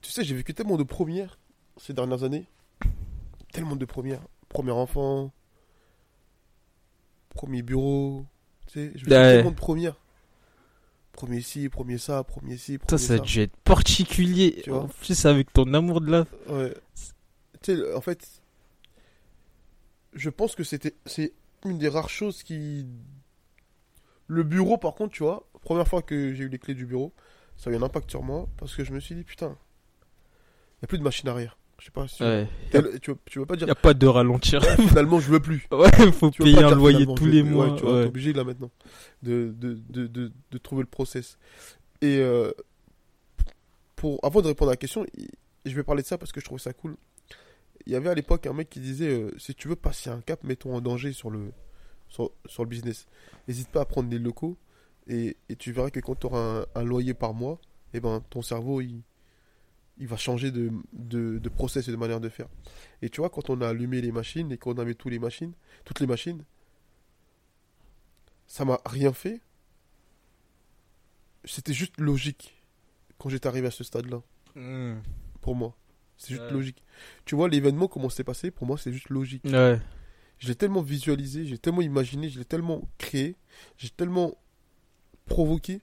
Tu 0.00 0.10
sais, 0.10 0.24
j'ai 0.24 0.34
vécu 0.34 0.54
tellement 0.54 0.78
de 0.78 0.82
premières 0.82 1.38
ces 1.76 1.92
dernières 1.92 2.22
années. 2.22 2.46
Tellement 3.52 3.76
de 3.76 3.84
premières. 3.84 4.22
Premier 4.48 4.70
enfant. 4.70 5.30
Premier 7.34 7.60
bureau. 7.62 8.24
Tu 8.66 8.72
sais, 8.74 8.92
j'ai 8.94 9.00
vécu 9.04 9.10
Ouais. 9.10 9.34
tellement 9.36 9.50
de 9.50 9.56
premières. 9.56 9.99
Premier 11.20 11.42
ci, 11.42 11.68
premier 11.68 11.98
ça, 11.98 12.24
premier 12.24 12.56
ci, 12.56 12.78
premier 12.78 12.98
ça 12.98 13.12
a 13.12 13.16
ça. 13.18 13.22
dû 13.22 13.40
être 13.40 13.54
particulier. 13.58 14.62
Tu 14.64 14.70
vois 14.70 14.84
en 14.84 14.88
plus 14.88 15.26
avec 15.26 15.52
ton 15.52 15.74
amour 15.74 16.00
de 16.00 16.10
la... 16.10 16.20
Ouais. 16.48 16.74
Tu 17.60 17.76
sais, 17.76 17.94
en 17.94 18.00
fait, 18.00 18.26
je 20.14 20.30
pense 20.30 20.54
que 20.54 20.64
c'était, 20.64 20.94
c'est 21.04 21.34
une 21.66 21.76
des 21.76 21.90
rares 21.90 22.08
choses 22.08 22.42
qui. 22.42 22.86
Le 24.28 24.42
bureau, 24.44 24.78
par 24.78 24.94
contre, 24.94 25.12
tu 25.12 25.22
vois, 25.22 25.46
première 25.60 25.86
fois 25.86 26.00
que 26.00 26.32
j'ai 26.32 26.44
eu 26.44 26.48
les 26.48 26.58
clés 26.58 26.72
du 26.74 26.86
bureau, 26.86 27.12
ça 27.58 27.68
a 27.68 27.72
eu 27.74 27.76
un 27.76 27.82
impact 27.82 28.10
sur 28.10 28.22
moi 28.22 28.48
parce 28.56 28.74
que 28.74 28.82
je 28.82 28.92
me 28.92 28.98
suis 28.98 29.14
dit, 29.14 29.24
putain, 29.24 29.48
il 29.48 30.80
n'y 30.80 30.84
a 30.84 30.86
plus 30.86 30.96
de 30.96 31.02
machine 31.02 31.28
arrière. 31.28 31.58
Je 31.80 31.86
sais 31.86 31.90
pas 31.90 32.06
si. 32.06 32.22
Ouais. 32.22 32.46
Tu, 33.00 33.38
vas 33.38 33.46
pas 33.46 33.54
Y 33.54 33.58
dire, 33.58 33.70
a 33.70 33.74
pas 33.74 33.94
de 33.94 34.06
ralentir. 34.06 34.62
finalement, 34.88 35.18
je 35.18 35.30
veux 35.30 35.40
plus. 35.40 35.66
ouais, 35.72 36.12
faut 36.12 36.30
Tu 36.30 36.42
payer 36.42 36.62
un 36.62 36.74
loyer 36.74 37.06
tous 37.06 37.24
veux 37.24 37.30
les 37.30 37.42
mois. 37.42 37.70
Ouais, 37.72 37.78
tu 37.78 37.84
ouais. 37.86 38.02
t'es 38.02 38.08
obligé 38.08 38.32
là 38.34 38.44
maintenant 38.44 38.70
de, 39.22 39.54
de, 39.56 39.80
de, 39.88 40.06
de, 40.06 40.32
de 40.50 40.58
trouver 40.58 40.82
le 40.82 40.88
process. 40.88 41.38
Et 42.02 42.18
euh, 42.18 42.52
pour, 43.96 44.20
avant 44.22 44.42
de 44.42 44.48
répondre 44.48 44.70
à 44.70 44.74
la 44.74 44.76
question, 44.76 45.06
je 45.64 45.74
vais 45.74 45.82
parler 45.82 46.02
de 46.02 46.06
ça 46.06 46.18
parce 46.18 46.32
que 46.32 46.40
je 46.40 46.44
trouvais 46.44 46.60
ça 46.60 46.74
cool. 46.74 46.96
Il 47.86 47.92
y 47.94 47.96
avait 47.96 48.10
à 48.10 48.14
l'époque 48.14 48.46
un 48.46 48.52
mec 48.52 48.68
qui 48.68 48.80
disait 48.80 49.08
euh, 49.08 49.30
si 49.38 49.54
tu 49.54 49.66
veux 49.66 49.76
passer 49.76 50.10
un 50.10 50.20
cap, 50.20 50.44
mets-toi 50.44 50.74
en 50.74 50.82
danger 50.82 51.14
sur 51.14 51.30
le, 51.30 51.50
sur, 52.08 52.30
sur 52.44 52.62
le 52.62 52.68
business. 52.68 53.06
N'hésite 53.48 53.68
pas 53.68 53.80
à 53.80 53.84
prendre 53.86 54.10
des 54.10 54.18
locaux 54.18 54.58
et, 55.06 55.38
et 55.48 55.56
tu 55.56 55.72
verras 55.72 55.88
que 55.88 56.00
quand 56.00 56.14
tu 56.14 56.26
auras 56.26 56.60
un, 56.60 56.66
un 56.74 56.84
loyer 56.84 57.14
par 57.14 57.32
mois, 57.32 57.58
et 57.94 58.00
ben, 58.00 58.22
ton 58.28 58.42
cerveau 58.42 58.82
il, 58.82 59.02
il 60.00 60.06
va 60.08 60.16
changer 60.16 60.50
de, 60.50 60.72
de, 60.92 61.38
de 61.38 61.48
process 61.48 61.86
et 61.86 61.90
de 61.92 61.96
manière 61.96 62.20
de 62.20 62.28
faire. 62.28 62.48
Et 63.02 63.10
tu 63.10 63.20
vois, 63.20 63.30
quand 63.30 63.50
on 63.50 63.60
a 63.60 63.68
allumé 63.68 64.00
les 64.00 64.10
machines 64.12 64.50
et 64.50 64.58
qu'on 64.58 64.78
avait 64.78 64.94
tous 64.94 65.10
les 65.10 65.18
machines, 65.20 65.52
toutes 65.84 66.00
les 66.00 66.06
machines, 66.08 66.42
ça 68.46 68.64
m'a 68.64 68.80
rien 68.86 69.12
fait. 69.12 69.40
C'était 71.44 71.72
juste 71.72 71.98
logique 72.00 72.62
quand 73.18 73.28
j'étais 73.28 73.46
arrivé 73.46 73.66
à 73.66 73.70
ce 73.70 73.84
stade-là, 73.84 74.22
Hmm. 74.56 74.96
pour 75.40 75.54
moi. 75.54 75.76
C'est 76.16 76.30
juste 76.34 76.42
Ouais. 76.46 76.50
logique. 76.52 76.84
Tu 77.24 77.34
vois, 77.34 77.48
l'événement, 77.48 77.86
comment 77.88 78.08
c'est 78.10 78.24
passé, 78.24 78.50
pour 78.50 78.66
moi, 78.66 78.76
c'est 78.76 78.92
juste 78.92 79.08
logique. 79.10 79.44
Ouais. 79.44 79.80
Je 80.38 80.48
l'ai 80.48 80.54
tellement 80.54 80.82
visualisé, 80.82 81.46
j'ai 81.46 81.56
tellement 81.58 81.82
imaginé, 81.82 82.28
je 82.30 82.38
l'ai 82.38 82.44
tellement 82.44 82.88
créé, 82.98 83.36
j'ai 83.78 83.90
tellement 83.90 84.36
provoqué. 85.26 85.80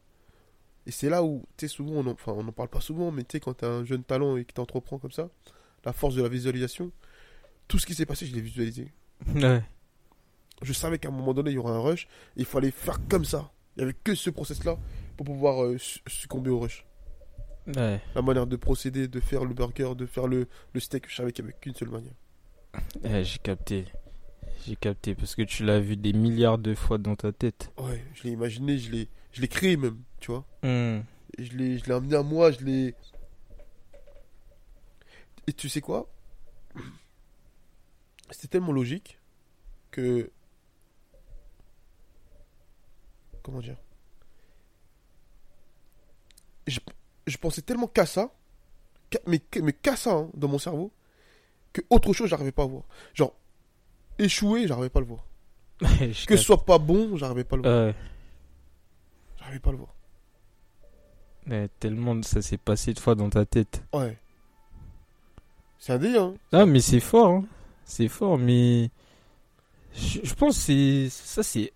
Et 0.88 0.92
c'est 0.92 1.10
là 1.10 1.22
où, 1.22 1.44
tu 1.58 1.68
sais, 1.68 1.76
souvent, 1.76 1.96
on 1.96 2.08
en, 2.08 2.14
enfin, 2.14 2.32
on 2.32 2.48
en 2.48 2.52
parle 2.52 2.70
pas 2.70 2.80
souvent, 2.82 3.12
mais 3.12 3.24
tu 3.24 3.34
sais, 3.34 3.40
quand 3.40 3.54
t'as 3.54 3.68
un 3.68 3.84
jeune 3.86 4.04
talent 4.04 4.38
et 4.38 4.46
que 4.46 4.54
t'entreprends 4.54 4.98
comme 4.98 5.12
ça, 5.12 5.30
la 5.84 5.92
force 5.92 6.16
de 6.16 6.24
la 6.24 6.30
visualisation, 6.30 6.92
tout 7.68 7.78
ce 7.78 7.86
qui 7.86 7.94
s'est 7.94 8.06
passé, 8.06 8.26
je 8.26 8.34
l'ai 8.34 8.42
visualisé. 8.42 8.94
Ouais. 9.36 9.62
Je 10.62 10.74
savais 10.74 10.98
qu'à 10.98 11.10
un 11.10 11.12
moment 11.12 11.34
donné, 11.34 11.52
il 11.52 11.56
y 11.56 11.58
aurait 11.58 11.74
un 11.74 11.82
rush, 11.82 12.06
et 12.38 12.40
il 12.40 12.46
fallait 12.46 12.72
faire 12.72 13.00
comme 13.10 13.26
ça. 13.26 13.52
Il 13.76 13.80
n'y 13.82 13.84
avait 13.84 13.98
que 14.02 14.16
ce 14.16 14.30
process-là 14.30 14.78
pour 15.18 15.26
pouvoir 15.26 15.64
euh, 15.64 15.78
su- 15.78 16.00
succomber 16.08 16.50
au 16.50 16.60
rush. 16.60 16.86
Ouais. 17.76 18.02
La 18.16 18.22
manière 18.22 18.48
de 18.48 18.56
procéder, 18.56 19.10
de 19.10 19.20
faire 19.20 19.44
le 19.44 19.54
burger, 19.54 19.94
de 19.94 20.06
faire 20.06 20.26
le, 20.28 20.48
le 20.74 20.80
steak, 20.80 21.10
je 21.10 21.16
savais 21.16 21.34
qu'il 21.34 21.44
n'y 21.44 21.52
avait 21.52 21.60
qu'une 21.60 21.76
seule 21.76 21.90
manière. 21.90 22.14
Ouais, 23.04 23.26
j'ai 23.26 23.40
capté. 23.40 23.86
J'ai 24.66 24.78
capté 24.78 25.16
parce 25.16 25.36
que 25.36 25.42
tu 25.42 25.66
l'as 25.66 25.80
vu 25.82 25.98
des 25.98 26.14
milliards 26.14 26.58
de 26.58 26.74
fois 26.74 26.98
dans 26.98 27.16
ta 27.16 27.34
tête. 27.34 27.72
Ouais, 27.78 28.04
je 28.14 28.24
l'ai 28.24 28.32
imaginé, 28.32 28.78
je 28.78 28.92
l'ai, 28.92 29.10
je 29.38 29.42
l'ai 29.44 29.48
créé 29.48 29.78
même, 29.78 30.02
tu 30.20 30.32
vois. 30.32 30.44
Hmm. 30.64 31.02
Je 31.38 31.56
l'ai, 31.56 31.92
amené 31.92 32.16
à 32.16 32.24
moi, 32.24 32.50
je 32.50 32.66
l'ai, 32.66 32.96
Et 35.46 35.54
tu 35.54 35.70
sais 35.70 35.80
quoi? 35.80 36.12
C'était 38.32 38.48
tellement 38.48 38.72
logique 38.72 39.20
que. 39.92 40.32
Comment 43.44 43.60
dire? 43.60 43.78
Je, 46.66 46.80
je 47.28 47.38
pensais 47.38 47.62
tellement 47.62 47.86
qu'à 47.86 48.08
ça, 48.08 48.34
mais, 49.28 49.38
qu'à- 49.38 49.62
mais 49.62 49.72
qu'à 49.72 49.96
ça 49.96 50.14
hein, 50.14 50.32
dans 50.34 50.48
mon 50.48 50.58
cerveau, 50.58 50.92
que 51.74 51.82
autre 51.92 52.12
chose, 52.12 52.28
j'arrivais 52.28 52.52
pas 52.52 52.64
à 52.64 52.66
voir. 52.68 52.86
Genre, 53.14 53.36
échouer, 54.18 54.68
j'arrivais 54.68 54.90
pas 54.90 54.98
à 55.00 55.04
le 55.04 55.08
voir. 55.08 55.24
Que 56.28 56.36
ce 56.36 56.44
soit 56.44 56.66
pas 56.66 56.80
bon, 56.80 57.16
j'arrivais 57.18 57.44
pas 57.44 57.56
à 57.56 57.58
le 57.58 57.64
voir. 57.64 57.94
J'arrivais 59.48 59.60
pas 59.62 59.70
à 59.70 59.74
le 59.74 59.78
voir. 59.78 59.96
Ouais, 61.48 61.70
tellement 61.80 62.22
ça 62.24 62.42
s'est 62.42 62.58
passé 62.58 62.94
de 62.94 63.00
fois 63.00 63.16
dans 63.16 63.30
ta 63.30 63.46
tête. 63.46 63.82
Ouais. 63.94 64.18
C'est 65.80 65.94
un 65.94 65.98
délire. 65.98 66.24
Hein. 66.24 66.34
Ah, 66.52 66.66
mais 66.66 66.82
c'est 66.82 67.00
fort, 67.00 67.30
hein. 67.32 67.46
C'est 67.86 68.10
fort, 68.10 68.38
mais. 68.38 68.90
Je, 69.96 70.20
je 70.24 70.34
pense 70.34 70.58
que 70.58 70.62
c'est. 70.64 71.08
Ça, 71.10 71.44
c'est. 71.44 71.72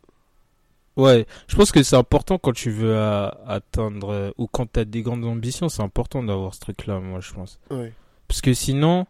Ouais, 0.98 1.26
je 1.48 1.56
pense 1.56 1.72
que 1.72 1.82
c'est 1.84 1.96
important 1.96 2.38
quand 2.38 2.52
tu 2.52 2.70
veux 2.72 2.94
euh, 2.94 3.30
atteindre. 3.48 4.10
euh, 4.10 4.32
Ou 4.38 4.48
quand 4.48 4.70
t'as 4.70 4.84
des 4.84 5.02
grandes 5.04 5.24
ambitions, 5.24 5.70
c'est 5.70 5.82
important 5.82 6.22
d'avoir 6.22 6.54
ce 6.54 6.60
truc-là, 6.60 7.00
moi, 7.00 7.22
je 7.22 7.32
pense. 7.32 7.58
Ouais. 7.70 7.94
Parce 8.28 8.42
que 8.42 8.54
sinon. 8.54 9.06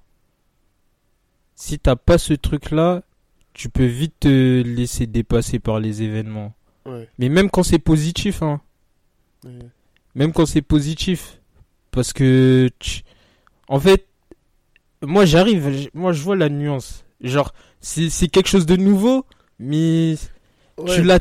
Si 1.55 1.79
t'as 1.79 1.95
pas 1.95 2.17
ce 2.17 2.33
truc-là, 2.33 3.01
tu 3.53 3.69
peux 3.69 3.85
vite 3.85 4.21
te 4.21 4.61
laisser 4.61 5.05
dépasser 5.07 5.59
par 5.59 5.79
les 5.79 6.01
événements. 6.03 6.53
Ouais. 6.85 7.07
Mais 7.19 7.29
même 7.29 7.49
quand 7.49 7.63
c'est 7.63 7.79
positif, 7.79 8.41
hein. 8.41 8.59
ouais. 9.45 9.51
Même 10.15 10.33
quand 10.33 10.45
c'est 10.45 10.61
positif. 10.61 11.39
Parce 11.91 12.13
que, 12.13 12.69
tu- 12.79 13.01
en 13.67 13.79
fait, 13.79 14.07
moi 15.01 15.25
j'arrive, 15.25 15.89
moi 15.93 16.11
je 16.13 16.21
vois 16.21 16.35
la 16.37 16.47
nuance. 16.49 17.03
Genre, 17.21 17.53
c'est 17.81 18.09
quelque 18.29 18.47
chose 18.47 18.65
de 18.65 18.75
nouveau, 18.77 19.25
mais 19.59 20.15
Ouais. 20.77 20.95
tu 20.95 21.03
l'as, 21.03 21.19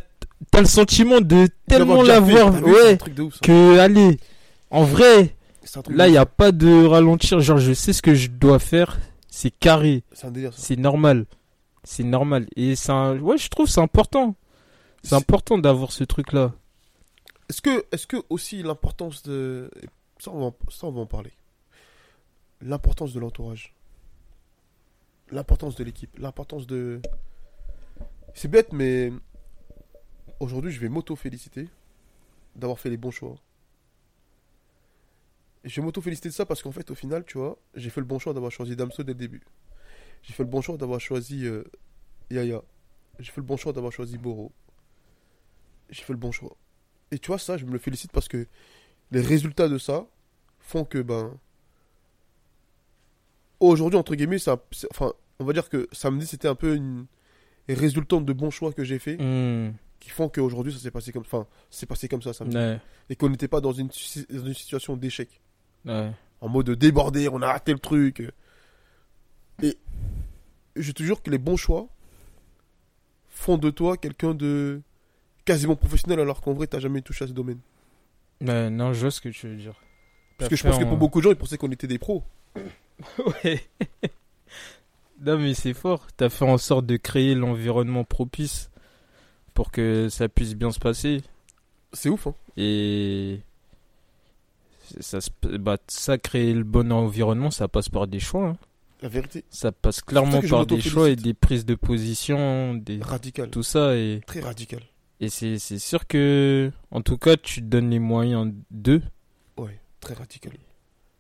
t'as 0.51 0.61
le 0.61 0.67
sentiment 0.67 1.21
de 1.21 1.49
tellement 1.67 2.03
L'avoir 2.03 2.55
un 2.55 2.63
ouais, 2.63 2.99
ouf. 3.21 3.35
ça. 3.35 3.41
que, 3.43 3.79
allez, 3.79 4.19
en 4.71 4.85
vrai, 4.85 5.35
là 5.89 6.07
il 6.09 6.13
n'y 6.13 6.17
a 6.19 6.27
pas 6.27 6.53
de 6.53 6.85
ralentir. 6.87 7.41
Genre, 7.41 7.59
je 7.59 7.73
sais 7.73 7.93
ce 7.93 8.01
que 8.01 8.15
je 8.15 8.29
dois 8.29 8.59
faire, 8.61 8.99
c'est 9.29 9.51
carré, 9.51 10.05
C'est 10.13 10.75
ça. 10.77 10.77
normal. 10.77 11.27
C'est 11.83 12.05
normal. 12.05 12.47
Et 12.57 12.75
un, 12.89 13.19
ouais, 13.19 13.39
je 13.39 13.49
trouve 13.49 13.67
c'est 13.69 13.81
important. 13.81 14.37
C'est 15.03 15.15
important 15.15 15.59
d'avoir 15.59 15.93
ce 15.93 16.05
truc-là. 16.05 16.53
Est-ce 17.49 17.63
que, 17.63 17.85
est-ce 17.91 18.07
que 18.07 18.17
aussi 18.29 18.63
l'importance 18.63 19.23
de. 19.23 19.71
Ça 20.19 20.31
on, 20.31 20.39
va 20.39 20.47
en, 20.47 20.57
ça, 20.71 20.87
on 20.87 20.93
va 20.93 21.01
en 21.01 21.07
parler. 21.07 21.33
L'importance 22.61 23.13
de 23.13 23.21
l'entourage. 23.21 23.75
L'importance 25.31 25.75
de 25.77 25.85
l'équipe. 25.85 26.17
L'importance 26.19 26.67
de. 26.67 27.01
C'est 28.35 28.49
bête, 28.49 28.73
mais. 28.73 29.13
Aujourd'hui, 30.39 30.71
je 30.71 30.81
vais 30.81 30.89
m'auto-féliciter 30.89 31.69
d'avoir 32.57 32.79
fait 32.79 32.89
les 32.89 32.97
bons 32.97 33.11
choix. 33.11 33.37
Je 35.65 35.81
vais 35.81 35.85
m'auto-féliciter 35.85 36.31
de 36.31 36.35
ça 36.35 36.47
parce 36.47 36.63
qu'en 36.63 36.73
fait, 36.73 36.91
au 36.91 36.95
final, 36.95 37.25
tu 37.25 37.37
vois, 37.37 37.59
j'ai 37.75 37.91
fait 37.91 38.01
le 38.01 38.07
bon 38.07 38.19
choix 38.19 38.33
d'avoir 38.33 38.51
choisi 38.51 38.77
Damso 38.77 39.03
dès 39.03 39.13
le 39.13 39.19
début. 39.19 39.43
J'ai 40.23 40.33
fait 40.33 40.43
le 40.43 40.49
bon 40.49 40.63
choix 40.63 40.77
d'avoir 40.77 41.01
choisi 41.01 41.47
euh, 41.47 41.65
Yaya. 42.31 42.63
J'ai 43.19 43.31
fait 43.31 43.41
le 43.41 43.47
bon 43.47 43.57
choix 43.57 43.73
d'avoir 43.73 43.93
choisi 43.93 44.17
Boro. 44.17 44.53
J'ai 45.91 46.03
fait 46.03 46.13
le 46.13 46.19
bon 46.19 46.33
choix. 46.33 46.57
Et 47.11 47.19
tu 47.19 47.29
vois, 47.29 47.39
ça, 47.39 47.57
je 47.57 47.65
me 47.65 47.73
le 47.73 47.79
félicite 47.79 48.13
parce 48.13 48.29
que 48.29 48.47
les 49.11 49.21
résultats 49.21 49.69
de 49.69 49.79
ça 49.79 50.07
font 50.61 50.85
que, 50.85 50.99
ben. 50.99 51.37
Aujourd'hui, 53.61 53.99
entre 53.99 54.15
guillemets, 54.15 54.39
ça, 54.39 54.57
enfin, 54.91 55.13
on 55.39 55.45
va 55.45 55.53
dire 55.53 55.69
que 55.69 55.89
samedi, 55.93 56.27
c'était 56.27 56.49
un 56.49 56.55
peu 56.55 56.75
une 56.77 57.07
résultante 57.69 58.25
de 58.25 58.33
bons 58.33 58.51
choix 58.51 58.73
que 58.73 58.85
j'ai 58.85 58.99
fait 58.99 59.17
Hmm, 59.19 59.73
qui 60.01 60.09
font 60.11 60.29
qu'aujourd'hui, 60.29 60.73
ça 60.73 60.79
s'est 60.79 60.91
passé 60.91 61.13
comme, 61.13 61.23
enfin, 61.23 61.47
c'est 61.71 61.87
passé 61.87 62.09
comme 62.09 62.23
ça 62.23 62.33
samedi. 62.33 62.57
ouais, 62.57 62.81
Et 63.11 63.17
qu'on 63.17 63.29
n'était 63.29 63.49
pas 63.49 63.61
dans 63.61 63.73
une, 63.73 63.89
dans 63.89 64.47
une 64.47 64.55
situation 64.55 64.97
d'échec. 64.97 65.41
ouais. 65.85 66.11
En 66.43 66.49
mode 66.49 66.71
débordé, 66.71 67.29
on 67.29 67.43
a 67.43 67.49
raté 67.53 67.71
le 67.73 67.79
truc. 67.79 68.23
Et 69.63 69.77
je 70.75 70.91
te 70.93 71.03
jure 71.03 71.23
que 71.23 71.29
les 71.31 71.37
bons 71.37 71.59
choix 71.59 71.87
font 73.29 73.59
de 73.59 73.69
toi 73.69 73.99
quelqu'un 73.99 74.33
de 74.33 74.81
quasiment 75.51 75.75
professionnel 75.77 76.21
alors 76.21 76.41
qu'en 76.41 76.53
vrai, 76.53 76.67
t'as 76.69 76.79
jamais 76.79 77.03
touché 77.03 77.25
à 77.25 77.29
ce 77.29 77.33
domaine. 77.33 77.59
Ouais, 78.41 78.71
non, 78.71 78.93
je 78.93 79.01
vois 79.01 79.11
ce 79.11 79.21
que 79.21 79.29
tu 79.31 79.49
veux 79.49 79.57
dire. 79.57 79.75
Parce 80.39 80.49
que 80.49 80.57
je 80.57 80.63
pense 80.63 80.79
que 80.79 80.85
pour 80.85 80.97
beaucoup 80.97 81.19
de 81.19 81.25
gens, 81.25 81.31
ils 81.31 81.37
pensaient 81.37 81.59
qu'on 81.59 81.71
était 81.73 81.87
des 81.87 81.99
pros. 81.99 82.23
Ouais. 83.45 83.61
non, 85.23 85.39
mais 85.39 85.55
c'est 85.55 85.73
fort. 85.73 86.07
T'as 86.19 86.29
fait 86.29 86.45
en 86.45 86.59
sorte 86.59 86.85
de 86.85 86.99
créer 86.99 87.35
l'environnement 87.35 88.05
propice 88.05 88.71
pour 89.55 89.71
que 89.73 90.09
ça 90.11 90.29
puisse 90.29 90.55
bien 90.55 90.71
se 90.71 90.79
passer. 90.79 91.23
C'est 91.95 92.11
ouf, 92.11 92.27
hein. 92.27 92.35
Et 92.59 93.41
ça, 95.01 95.19
bah, 95.59 95.79
ça, 95.89 96.19
créer 96.19 96.53
le 96.53 96.63
bon 96.65 96.93
environnement, 96.93 97.51
ça 97.51 97.69
passe 97.69 97.89
par 97.89 98.07
des 98.07 98.21
choix. 98.21 98.49
hein. 98.49 98.57
La 99.03 99.09
vérité, 99.09 99.45
Ça 99.49 99.73
passe 99.73 100.03
clairement 100.03 100.43
par 100.43 100.67
des 100.67 100.81
choix 100.83 101.09
et 101.09 101.17
des 101.17 101.33
prises 101.33 101.65
de 101.65 101.75
position, 101.75 102.75
des... 102.75 103.01
radical. 103.01 103.49
tout 103.49 103.63
ça. 103.63 103.97
Et, 103.97 104.21
Très 104.27 104.41
radical. 104.41 104.83
Et 105.21 105.29
c'est 105.29 105.59
sûr 105.79 106.07
que, 106.07 106.71
en 106.91 107.03
tout 107.03 107.19
cas, 107.19 107.37
tu 107.37 107.61
te 107.61 107.67
donnes 107.67 107.91
les 107.91 107.99
moyens 107.99 108.53
d'eux. 108.71 109.03
Ouais, 109.57 109.79
très 110.01 110.15
radical. 110.15 110.53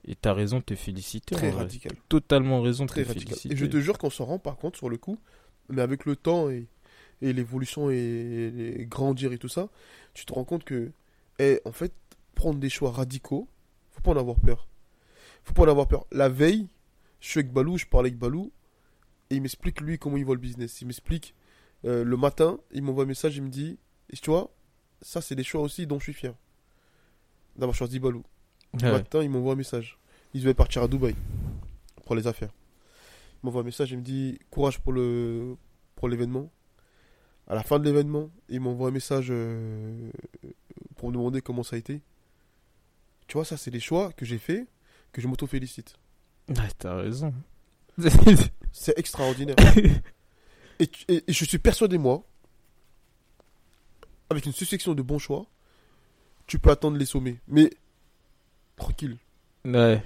Et 0.06 0.14
t'as 0.14 0.32
raison 0.32 0.58
de 0.58 0.64
te 0.64 0.74
féliciter. 0.74 1.34
Très 1.34 1.50
vrai. 1.50 1.62
radical. 1.62 1.92
Totalement 2.08 2.62
raison 2.62 2.84
de 2.84 2.88
Très 2.88 3.02
te 3.02 3.08
radical. 3.08 3.28
féliciter. 3.28 3.54
Et 3.54 3.56
je 3.56 3.66
te 3.66 3.78
jure 3.78 3.98
qu'on 3.98 4.08
s'en 4.10 4.24
rend 4.24 4.38
pas 4.38 4.52
compte 4.54 4.76
sur 4.76 4.88
le 4.88 4.96
coup, 4.96 5.18
mais 5.68 5.82
avec 5.82 6.06
le 6.06 6.16
temps 6.16 6.48
et, 6.48 6.66
et 7.20 7.32
l'évolution 7.34 7.90
et, 7.90 8.74
et 8.78 8.86
grandir 8.86 9.32
et 9.32 9.38
tout 9.38 9.48
ça, 9.48 9.68
tu 10.14 10.24
te 10.24 10.32
rends 10.32 10.44
compte 10.44 10.64
que, 10.64 10.90
eh, 11.38 11.60
en 11.66 11.72
fait, 11.72 11.92
prendre 12.34 12.58
des 12.58 12.70
choix 12.70 12.90
radicaux, 12.90 13.48
faut 13.90 14.00
pas 14.00 14.12
en 14.12 14.16
avoir 14.16 14.40
peur. 14.40 14.66
Faut 15.44 15.52
pas 15.52 15.64
en 15.64 15.68
avoir 15.68 15.86
peur. 15.86 16.06
La 16.10 16.30
veille, 16.30 16.68
je 17.20 17.28
suis 17.28 17.40
avec 17.40 17.52
Balou, 17.52 17.76
je 17.76 17.84
parle 17.84 18.06
avec 18.06 18.16
Balou, 18.18 18.50
et 19.28 19.36
il 19.36 19.42
m'explique 19.42 19.82
lui 19.82 19.98
comment 19.98 20.16
il 20.16 20.24
voit 20.24 20.34
le 20.34 20.40
business. 20.40 20.80
Il 20.80 20.86
m'explique 20.86 21.34
euh, 21.84 22.02
le 22.04 22.16
matin, 22.16 22.58
il 22.72 22.82
m'envoie 22.82 23.04
un 23.04 23.06
message, 23.06 23.36
il 23.36 23.42
me 23.42 23.48
dit, 23.50 23.78
et 24.12 24.16
tu 24.16 24.30
vois, 24.30 24.50
ça 25.02 25.20
c'est 25.20 25.34
des 25.34 25.42
choix 25.44 25.60
aussi 25.62 25.86
dont 25.86 25.98
je 25.98 26.04
suis 26.04 26.12
fier. 26.14 26.34
D'avoir 27.56 27.74
choisi 27.76 27.98
Balou. 27.98 28.22
Le 28.74 28.86
Ouais. 28.86 28.92
matin, 28.92 29.22
il 29.22 29.30
m'envoie 29.30 29.54
un 29.54 29.56
message. 29.56 29.98
Il 30.34 30.40
devait 30.42 30.54
partir 30.54 30.82
à 30.82 30.88
Dubaï 30.88 31.14
pour 32.06 32.14
les 32.14 32.26
affaires. 32.26 32.50
Il 33.42 33.46
m'envoie 33.46 33.62
un 33.62 33.64
message, 33.64 33.90
il 33.90 33.98
me 33.98 34.02
dit 34.02 34.38
courage 34.50 34.78
pour 34.80 34.92
le 34.92 35.56
pour 35.96 36.08
l'événement. 36.08 36.50
À 37.48 37.54
la 37.56 37.62
fin 37.64 37.78
de 37.80 37.84
l'événement, 37.84 38.30
il 38.48 38.60
m'envoie 38.60 38.88
un 38.88 38.92
message 38.92 39.26
euh, 39.30 40.10
pour 40.96 41.08
me 41.08 41.14
demander 41.14 41.40
comment 41.42 41.62
ça 41.64 41.74
a 41.76 41.78
été. 41.80 42.00
Tu 43.26 43.34
vois, 43.34 43.44
ça 43.44 43.56
c'est 43.56 43.70
des 43.72 43.80
choix 43.80 44.12
que 44.12 44.24
j'ai 44.24 44.38
fait, 44.38 44.66
que 45.12 45.20
je 45.20 45.26
m'auto-félicite. 45.26 45.96
Ouais, 46.48 46.68
t'as 46.78 46.94
raison. 46.96 47.34
C'est 48.72 48.96
extraordinaire. 48.98 49.56
et, 50.78 50.86
tu- 50.86 51.04
et- 51.08 51.24
et 51.28 51.32
je 51.32 51.44
suis 51.44 51.58
persuadé, 51.58 51.98
moi, 51.98 52.24
avec 54.30 54.46
une 54.46 54.52
succession 54.52 54.94
de 54.94 55.02
bons 55.02 55.18
choix, 55.18 55.46
tu 56.46 56.58
peux 56.58 56.70
attendre 56.70 56.96
les 56.96 57.04
sommets. 57.06 57.38
Mais 57.48 57.70
tranquille, 58.76 59.18
ouais. 59.64 60.02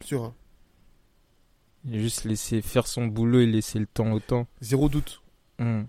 serein. 0.00 0.34
Juste 1.90 2.24
laisser 2.24 2.60
faire 2.60 2.86
son 2.86 3.06
boulot 3.06 3.40
et 3.40 3.46
laisser 3.46 3.78
le 3.78 3.86
temps 3.86 4.12
au 4.12 4.20
temps. 4.20 4.46
Zéro 4.60 4.88
doute. 4.88 5.22
Hmm. 5.58 5.84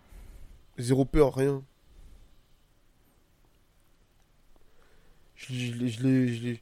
Zéro 0.77 1.03
peur, 1.03 1.35
rien. 1.35 1.61
Je, 5.35 5.53
l'ai- 5.53 5.59
je 5.59 5.73
l'ai- 5.79 5.89
je 5.89 6.03
l'ai, 6.03 6.27
je 6.33 6.43
l'ai, 6.43 6.61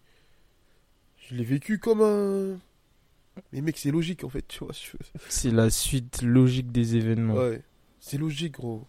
je 1.18 1.36
l'ai 1.36 1.44
vécu 1.44 1.77
comme 1.79 2.01
un. 2.01 2.58
Mais 3.53 3.62
mec, 3.62 3.77
c'est 3.77 3.91
logique 3.91 4.24
en 4.24 4.29
fait, 4.29 4.48
tu 4.48 4.60
vois. 4.63 4.74
je- 4.74 4.98
C'est 5.29 5.51
la 5.51 5.70
suite 5.70 6.22
logique 6.22 6.72
des 6.72 6.96
événements. 6.96 7.36
Ouais, 7.36 7.62
c'est 8.00 8.18
logique, 8.18 8.53
gros. 8.53 8.86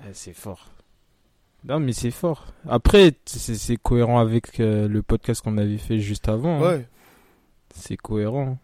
Ouais, 0.00 0.10
c'est 0.12 0.32
fort. 0.34 0.70
Non, 1.66 1.80
mais 1.80 1.92
c'est 1.92 2.10
fort. 2.10 2.46
Après, 2.68 3.14
c'est 3.24 3.76
cohérent 3.76 4.18
avec 4.18 4.60
euh, 4.60 4.86
le 4.86 5.02
podcast 5.02 5.42
qu'on 5.42 5.56
avait 5.56 5.78
fait 5.78 5.98
juste 5.98 6.28
avant. 6.28 6.62
hein. 6.62 6.68
Ouais, 6.76 6.88
C'est 7.74 7.96
cohérent. 7.96 8.58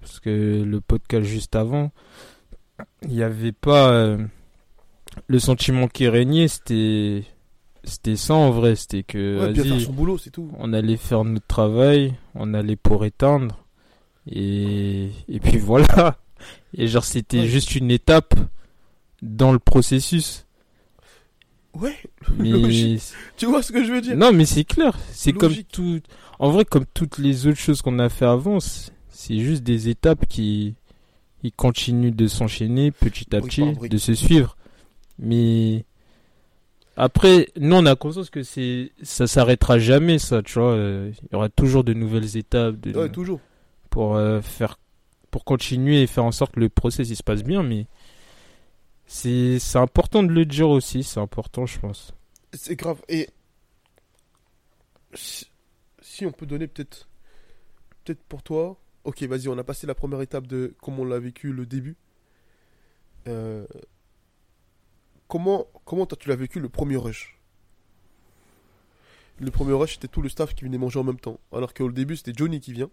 Parce 0.00 0.20
que 0.20 0.62
le 0.62 0.80
podcast 0.80 1.24
juste 1.26 1.54
avant, 1.56 1.92
il 3.02 3.10
n'y 3.10 3.22
avait 3.22 3.52
pas. 3.52 3.88
euh, 3.90 4.18
le 5.28 5.38
sentiment 5.38 5.86
qui 5.88 6.08
régnait, 6.08 6.48
c'était. 6.48 7.24
C'était 7.84 8.16
ça 8.16 8.34
en 8.34 8.50
vrai. 8.50 8.74
C'était 8.76 9.02
que. 9.04 9.40
ouais 9.40 9.52
bien 9.52 9.62
faire 9.64 9.80
son 9.80 9.92
boulot, 9.92 10.18
c'est 10.18 10.30
tout. 10.30 10.50
on 10.58 10.72
allait 10.72 10.96
faire 10.96 11.22
notre 11.24 11.46
travail, 11.46 12.14
on 12.34 12.52
allait 12.54 12.76
pour 12.76 13.04
éteindre. 13.04 13.64
Et, 14.26 15.10
et 15.28 15.38
puis 15.38 15.58
voilà. 15.58 16.16
Et 16.74 16.88
genre, 16.88 17.04
c'était 17.04 17.40
Ouais. 17.40 17.46
juste 17.46 17.76
une 17.76 17.90
étape 17.90 18.34
dans 19.22 19.52
le 19.52 19.58
processus. 19.60 20.46
Ouais, 21.74 21.96
Mais 22.38 22.50
Logique. 22.50 23.02
tu 23.36 23.46
vois 23.46 23.62
ce 23.62 23.72
que 23.72 23.84
je 23.84 23.92
veux 23.92 24.00
dire? 24.00 24.16
Non, 24.16 24.32
mais 24.32 24.44
c'est 24.46 24.64
clair. 24.64 24.96
C'est 25.10 25.32
comme 25.32 25.54
tout. 25.72 26.00
En 26.38 26.50
vrai, 26.50 26.64
comme 26.64 26.84
toutes 26.94 27.18
les 27.18 27.46
autres 27.46 27.58
choses 27.58 27.82
qu'on 27.82 27.98
a 27.98 28.08
fait 28.08 28.24
avant, 28.26 28.58
c'est 28.60 29.38
juste 29.38 29.62
des 29.62 29.88
étapes 29.88 30.26
qui, 30.28 30.74
qui 31.42 31.50
continuent 31.52 32.14
de 32.14 32.26
s'enchaîner 32.26 32.90
petit 32.90 33.34
à 33.34 33.40
petit, 33.40 33.64
de 33.88 33.98
se 33.98 34.14
suivre. 34.14 34.56
Mais 35.18 35.84
après, 36.96 37.48
nous, 37.58 37.74
on 37.76 37.86
a 37.86 37.96
conscience 37.96 38.30
que 38.30 38.42
c'est 38.42 38.92
ça 39.02 39.26
s'arrêtera 39.26 39.78
jamais, 39.78 40.18
ça. 40.18 40.42
Tu 40.42 40.54
vois, 40.58 40.72
Euh, 40.72 41.10
il 41.22 41.28
y 41.32 41.34
aura 41.36 41.48
toujours 41.48 41.82
de 41.84 41.92
nouvelles 41.92 42.36
étapes 42.36 42.80
de, 42.80 42.96
Ouais, 42.96 43.08
toujours. 43.08 43.40
pour 43.90 44.16
euh, 44.16 44.40
faire 44.40 44.78
pour 45.32 45.44
continuer 45.44 46.02
et 46.02 46.06
faire 46.06 46.24
en 46.24 46.30
sorte 46.30 46.54
que 46.54 46.60
le 46.60 46.68
process 46.68 47.10
il 47.10 47.16
se 47.16 47.22
passe 47.24 47.42
bien. 47.42 47.64
Mais 47.64 47.86
c'est 49.06 49.58
important 49.76 50.22
de 50.22 50.32
le 50.32 50.44
dire 50.44 50.68
aussi. 50.68 51.02
C'est 51.02 51.20
important, 51.20 51.66
je 51.66 51.78
pense. 51.78 52.14
C'est 52.52 52.76
grave. 52.76 53.02
Et 53.08 53.28
si, 55.14 55.46
on 56.26 56.32
peut 56.32 56.46
donner 56.46 56.66
peut-être, 56.66 57.08
peut-être 58.04 58.22
pour 58.24 58.42
toi. 58.42 58.78
Ok, 59.04 59.22
vas-y, 59.24 59.48
on 59.48 59.58
a 59.58 59.64
passé 59.64 59.86
la 59.86 59.94
première 59.94 60.22
étape 60.22 60.46
de 60.46 60.74
comment 60.80 61.02
on 61.02 61.04
l'a 61.04 61.18
vécu 61.18 61.52
le 61.52 61.66
début. 61.66 61.96
Euh, 63.28 63.66
comment, 65.28 65.66
comment 65.84 66.06
toi 66.06 66.16
tu 66.18 66.28
l'as 66.28 66.36
vécu 66.36 66.60
le 66.60 66.68
premier 66.68 66.96
rush? 66.96 67.38
Le 69.40 69.50
premier 69.50 69.72
rush, 69.72 69.94
c'était 69.94 70.08
tout 70.08 70.22
le 70.22 70.28
staff 70.28 70.54
qui 70.54 70.64
venait 70.64 70.78
manger 70.78 71.00
en 71.00 71.04
même 71.04 71.20
temps. 71.20 71.40
Alors 71.52 71.74
qu'au 71.74 71.90
début, 71.90 72.16
c'était 72.16 72.32
Johnny 72.34 72.60
qui 72.60 72.72
vient. 72.72 72.90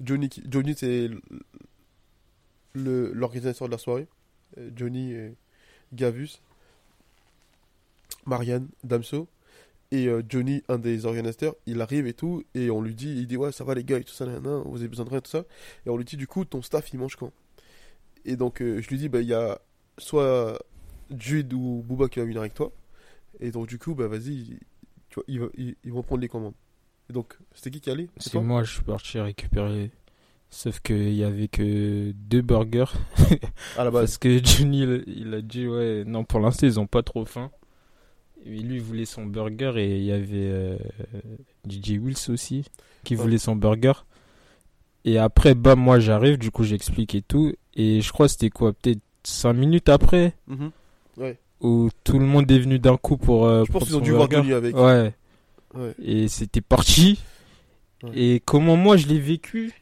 Johnny, 0.00 0.30
Johnny 0.48 0.74
c'est 0.76 1.10
l'organisateur 2.74 3.68
de 3.68 3.72
la 3.72 3.78
soirée. 3.78 4.06
Euh, 4.58 4.70
Johnny 4.76 5.12
et 5.12 5.34
Gavus. 5.92 6.40
Marianne, 8.26 8.68
Damso. 8.82 9.28
Et 9.90 10.08
euh, 10.08 10.22
Johnny, 10.28 10.62
un 10.68 10.78
des 10.78 11.04
organisateurs, 11.06 11.54
il 11.66 11.80
arrive 11.80 12.06
et 12.06 12.14
tout, 12.14 12.42
et 12.54 12.68
on 12.70 12.80
lui 12.82 12.94
dit, 12.94 13.14
il 13.16 13.26
dit 13.28 13.36
ouais 13.36 13.52
ça 13.52 13.62
va 13.62 13.74
les 13.74 13.84
gars 13.84 13.98
et 13.98 14.02
tout 14.04 14.14
ça, 14.14 14.26
nanana, 14.26 14.62
vous 14.64 14.78
avez 14.78 14.88
besoin 14.88 15.04
de 15.04 15.10
rien, 15.10 15.20
tout 15.20 15.30
ça. 15.30 15.44
Et 15.86 15.90
on 15.90 15.96
lui 15.96 16.04
dit 16.04 16.16
du 16.16 16.26
coup 16.26 16.44
ton 16.44 16.62
staff 16.62 16.92
il 16.92 16.98
mange 16.98 17.14
quand? 17.14 17.32
Et 18.24 18.34
donc 18.34 18.60
euh, 18.60 18.80
je 18.80 18.88
lui 18.88 18.98
dis 18.98 19.08
bah 19.08 19.20
il 19.20 19.28
y 19.28 19.34
a 19.34 19.60
soit 19.98 20.58
Jude 21.16 21.52
ou 21.52 21.84
Booba 21.86 22.08
qui 22.08 22.18
va 22.18 22.24
venir 22.24 22.40
avec 22.40 22.54
toi. 22.54 22.72
Et 23.38 23.50
donc 23.52 23.68
du 23.68 23.78
coup 23.78 23.94
bah 23.94 24.08
vas-y, 24.08 24.58
tu 25.10 25.14
vois, 25.16 25.24
ils, 25.28 25.48
ils- 25.56 25.76
ils 25.84 25.92
vont 25.92 26.02
prendre 26.02 26.22
les 26.22 26.28
commandes. 26.28 26.54
Et 27.08 27.12
donc 27.12 27.38
c'était 27.54 27.70
qui 27.70 27.80
qui 27.80 27.90
allait? 27.90 28.08
C'est 28.16 28.40
moi, 28.40 28.64
je 28.64 28.72
suis 28.72 28.82
parti 28.82 29.20
récupérer. 29.20 29.92
Sauf 30.56 30.78
qu'il 30.78 31.12
y 31.14 31.24
avait 31.24 31.48
que 31.48 32.12
deux 32.12 32.40
burgers. 32.40 32.84
À 33.76 33.82
la 33.82 33.90
base. 33.90 34.02
Parce 34.02 34.18
que 34.18 34.38
Johnny, 34.44 34.82
il, 34.82 35.04
il 35.06 35.34
a 35.34 35.40
dit, 35.40 35.66
ouais, 35.66 36.04
non, 36.06 36.22
pour 36.22 36.38
l'instant, 36.38 36.66
ils 36.68 36.78
ont 36.78 36.86
pas 36.86 37.02
trop 37.02 37.24
faim. 37.24 37.50
Et 38.46 38.50
lui, 38.60 38.76
il 38.76 38.80
voulait 38.80 39.04
son 39.04 39.26
burger 39.26 39.72
et 39.76 39.96
il 39.98 40.04
y 40.04 40.12
avait 40.12 40.28
euh, 40.32 40.76
DJ 41.68 41.92
Wills 42.00 42.30
aussi 42.30 42.64
qui 43.02 43.16
Ouais. 43.16 43.22
voulait 43.22 43.38
son 43.38 43.56
burger. 43.56 43.94
Et 45.04 45.18
après, 45.18 45.54
bah, 45.56 45.74
moi, 45.74 45.98
j'arrive, 45.98 46.38
du 46.38 46.52
coup, 46.52 46.62
j'explique 46.62 47.16
et 47.16 47.22
tout. 47.22 47.52
Et 47.74 48.00
je 48.00 48.12
crois 48.12 48.26
que 48.26 48.32
c'était 48.32 48.50
quoi, 48.50 48.72
peut-être 48.72 49.00
5 49.24 49.54
minutes 49.54 49.88
après, 49.88 50.34
Mhm. 50.46 50.70
Ouais. 51.16 51.36
où 51.62 51.88
tout 52.04 52.18
le 52.20 52.26
monde 52.26 52.48
est 52.50 52.58
venu 52.60 52.78
d'un 52.78 52.96
coup 52.96 53.16
pour. 53.16 53.46
euh, 53.46 53.64
Je 53.66 53.72
pense 53.72 53.84
qu'ils 53.86 53.96
ont 53.96 54.00
dû 54.00 54.12
voir 54.12 54.28
burger. 54.28 54.48
Johnny 54.48 54.52
avec. 54.54 54.76
Ouais. 54.76 55.12
Ouais. 55.74 55.94
Et 56.00 56.28
c'était 56.28 56.60
parti. 56.60 57.18
Et 58.14 58.40
comment 58.44 58.76
moi 58.76 58.96
je 58.96 59.06
l'ai 59.08 59.18
vécu 59.18 59.72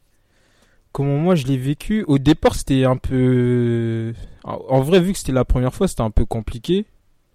Comment 0.92 1.16
moi 1.16 1.34
je 1.34 1.46
l'ai 1.46 1.56
vécu 1.56 2.04
Au 2.06 2.18
départ, 2.18 2.54
c'était 2.54 2.84
un 2.84 2.96
peu. 2.96 4.12
En 4.44 4.80
vrai, 4.82 5.00
vu 5.00 5.12
que 5.12 5.18
c'était 5.18 5.32
la 5.32 5.44
première 5.44 5.74
fois, 5.74 5.88
c'était 5.88 6.02
un 6.02 6.10
peu 6.10 6.24
compliqué. 6.26 6.84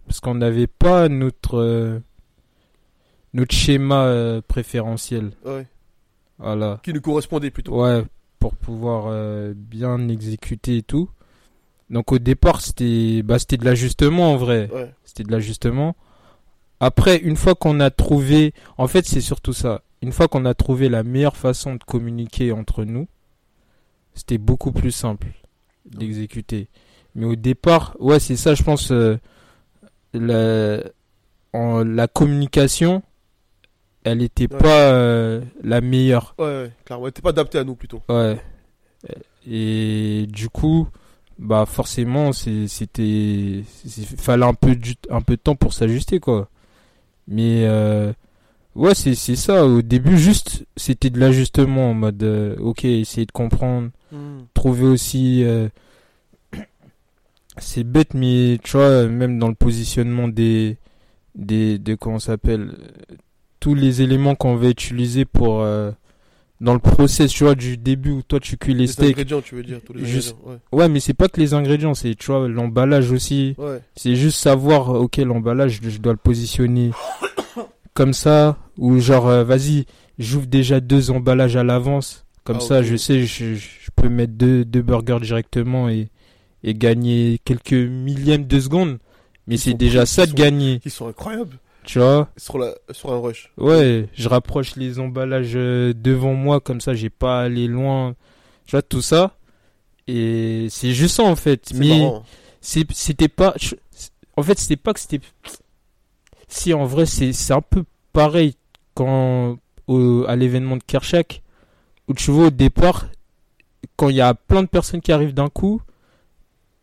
Parce 0.08 0.20
qu'on 0.20 0.36
n'avait 0.36 0.68
pas 0.68 1.10
notre. 1.10 1.56
euh, 1.58 2.00
Notre 3.34 3.54
schéma 3.56 4.06
euh, 4.06 4.42
préférentiel. 4.48 5.32
Ouais. 5.46 5.66
Voilà. 6.40 6.80
Qui 6.84 6.94
nous 6.94 7.02
correspondait 7.02 7.50
plutôt. 7.52 7.82
Ouais, 7.84 8.04
pour 8.40 8.56
pouvoir 8.56 9.06
euh, 9.08 9.54
bien 9.56 10.08
exécuter 10.08 10.78
et 10.78 10.84
tout. 10.84 11.10
Donc 11.90 12.12
au 12.12 12.20
départ, 12.20 12.62
c'était 12.62 13.22
bah, 13.24 13.40
c'était 13.40 13.58
de 13.58 13.66
l'ajustement 13.66 14.34
en 14.34 14.38
vrai 14.38 14.70
Ouais. 14.74 14.94
c'était 15.04 15.24
de 15.24 15.32
l'ajustement. 15.32 15.96
Après, 16.80 17.18
une 17.18 17.36
fois 17.38 17.56
qu'on 17.56 17.80
a 17.80 17.90
trouvé, 17.90 18.54
en 18.78 18.88
fait, 18.88 19.06
c'est 19.06 19.22
surtout 19.22 19.54
ça. 19.54 19.82
Une 20.04 20.12
fois 20.12 20.28
qu'on 20.28 20.46
a 20.46 20.54
trouvé 20.54 20.90
la 20.90 21.02
meilleure 21.04 21.36
façon 21.38 21.74
de 21.76 21.84
communiquer 21.84 22.52
entre 22.52 22.84
nous, 22.84 23.08
c'était 24.18 24.38
beaucoup 24.38 24.72
plus 24.74 24.92
simple 24.92 25.28
d'exécuter. 25.86 26.68
Mais 27.16 27.26
au 27.26 27.36
départ, 27.36 27.96
ouais, 28.00 28.20
c'est 28.20 28.36
ça, 28.36 28.54
je 28.56 28.64
pense, 28.64 28.92
euh, 28.92 29.18
la, 30.14 30.80
en- 31.54 31.84
la 31.84 32.08
communication, 32.08 33.02
elle 34.04 34.22
était 34.22 34.52
Ouais. 34.52 34.60
pas 34.60 34.92
euh, 34.92 35.42
la 35.64 35.82
meilleure. 35.82 36.36
Ouais, 36.38 36.46
ouais, 36.46 36.72
clairement. 36.86 37.06
Ouais, 37.06 37.12
T'es 37.12 37.22
pas 37.22 37.30
adapté 37.30 37.58
à 37.58 37.64
nous 37.64 37.76
plutôt. 37.76 38.02
Ouais. 38.10 38.38
Et 39.50 40.26
du 40.30 40.50
coup, 40.50 40.88
bah 41.40 41.66
forcément, 41.66 42.34
c'était, 42.34 43.02
il 43.06 43.64
fallait 44.18 44.46
un 44.46 44.54
peu 44.54 44.76
du, 44.76 44.96
un 45.10 45.22
peu 45.22 45.36
de 45.38 45.42
temps 45.42 45.56
pour 45.56 45.74
s'ajuster 45.74 46.20
quoi. 46.20 46.50
Mais 47.28 47.64
euh, 47.66 48.12
ouais, 48.76 48.94
c'est 48.96 49.16
c'est 49.16 49.36
ça. 49.36 49.66
Au 49.66 49.82
début, 49.82 50.18
juste, 50.18 50.66
c'était 50.76 51.10
de 51.10 51.20
l'ajustement 51.20 51.92
en 51.92 51.94
mode, 51.94 52.24
euh, 52.24 52.56
ok, 52.60 52.84
essayer 52.86 53.26
de 53.26 53.32
comprendre, 53.32 53.90
trouver 54.54 54.86
aussi. 54.86 55.44
euh, 55.44 55.70
c'est 57.58 57.84
bête, 57.84 58.14
mais 58.14 58.60
tu 58.64 58.78
vois, 58.78 59.08
même 59.08 59.40
dans 59.40 59.48
le 59.48 59.56
positionnement 59.56 60.28
des, 60.28 60.78
des, 61.36 61.80
de 61.80 61.96
comment 61.96 62.20
s'appelle, 62.20 62.72
euh, 63.12 63.16
tous 63.60 63.74
les 63.76 64.02
éléments 64.02 64.36
qu'on 64.36 64.56
va 64.56 64.70
utiliser 64.70 65.26
pour 65.26 65.62
euh, 65.62 65.92
dans 66.62 66.74
le 66.74 66.80
process, 66.80 67.32
tu 67.32 67.44
vois, 67.44 67.56
du 67.56 67.78
début 67.78 68.12
où 68.12 68.22
toi 68.22 68.40
tu 68.40 68.58
cuis 68.58 68.74
les 68.74 68.82
Les 68.82 68.88
steaks. 68.88 69.10
ingrédients, 69.10 69.42
tu 69.42 69.56
veux 69.56 69.64
dire. 69.64 69.80
Tous 69.86 69.94
les 69.94 70.06
Juste- 70.06 70.36
ingrédients. 70.40 70.62
Ouais, 70.72 70.90
mais 70.90 71.00
c'est 71.00 71.14
pas 71.14 71.28
que 71.28 71.40
les 71.40 71.54
ingrédients, 71.54 71.94
c'est 71.94 72.16
tu 72.16 72.28
vois 72.28 72.48
l'emballage 72.48 73.12
aussi. 73.12 73.56
Ouais. 73.58 73.66
Ouais. 73.66 73.82
C'est 73.96 74.16
juste 74.16 74.40
savoir, 74.40 74.90
ok, 74.90 75.18
l'emballage, 75.18 75.80
je 75.82 75.98
dois 75.98 76.14
le 76.14 76.18
positionner 76.20 76.92
comme 77.94 78.14
ça, 78.14 78.58
ou 78.78 79.00
genre, 79.00 79.28
euh, 79.28 79.44
vas-y, 79.44 79.86
j'ouvre 80.20 80.46
déjà 80.48 80.80
deux 80.80 81.10
emballages 81.12 81.56
à 81.56 81.64
l'avance. 81.64 82.26
Comme 82.44 82.58
Ah, 82.58 82.64
ça, 82.64 82.80
ok. 82.80 82.86
je 82.86 82.96
sais, 82.96 83.26
je, 83.26 83.56
je 83.56 83.87
peux 84.02 84.10
mettre 84.10 84.34
deux, 84.34 84.64
deux 84.66 84.82
burgers 84.82 85.20
directement 85.22 85.90
et, 85.90 86.10
et 86.64 86.74
gagner 86.74 87.40
quelques 87.46 87.74
millièmes 87.74 88.46
de 88.48 88.60
secondes. 88.60 89.00
Mais 89.48 89.56
Ils 89.56 89.60
c'est 89.60 89.74
déjà 89.74 90.06
ça 90.06 90.24
ils 90.24 90.26
de 90.26 90.32
sont- 90.32 90.36
gagner, 90.38 90.80
Qui 90.80 90.90
sont 90.90 91.08
incroyables. 91.08 91.58
tu 91.84 92.00
vois? 92.00 92.30
Sur, 92.38 92.58
la, 92.58 92.74
sur 92.92 93.12
un 93.14 93.20
rush. 93.20 93.52
Ouais, 93.58 94.08
je 94.14 94.28
rapproche 94.28 94.76
les 94.76 95.00
emballages 95.00 95.54
euh, 95.56 95.94
devant 95.96 96.34
moi, 96.34 96.60
comme 96.60 96.82
ça, 96.82 96.94
j'ai 96.94 97.10
pas 97.10 97.40
à 97.42 97.44
aller 97.44 97.68
loin. 97.68 98.16
Tu 98.66 98.72
vois, 98.72 98.82
tout 98.82 99.02
ça. 99.02 99.38
Et 100.08 100.68
c'est 100.70 100.92
juste 100.94 101.16
ça, 101.18 101.24
en 101.24 101.36
fait. 101.36 101.72
Mais 101.76 102.10
c'est- 102.62 102.92
c'était 102.94 103.28
pas 103.30 103.54
en 104.36 104.44
fait 104.44 104.58
c'était 104.60 104.76
pas 104.78 104.94
que 104.94 105.00
c'était 105.00 105.20
si 106.48 106.74
en 106.74 106.86
vrai 106.86 107.06
c'est 107.06 107.34
c'est 107.34 107.54
un 107.54 107.62
peu 107.62 107.84
pareil 108.14 108.56
quand 108.94 109.58
au- 109.88 110.26
à 110.28 110.36
l'événement 110.36 110.78
de 110.78 110.84
Kershak 110.84 111.42
où 112.08 112.14
tu 112.14 112.32
vois 112.32 112.48
au 112.48 112.50
départ 112.52 113.08
quand 113.96 114.10
il 114.10 114.16
y 114.18 114.22
a 114.22 114.34
plein 114.34 114.64
de 114.64 114.68
personnes 114.68 115.02
qui 115.02 115.12
arrivent 115.12 115.34
d'un 115.34 115.50
coup 115.50 115.82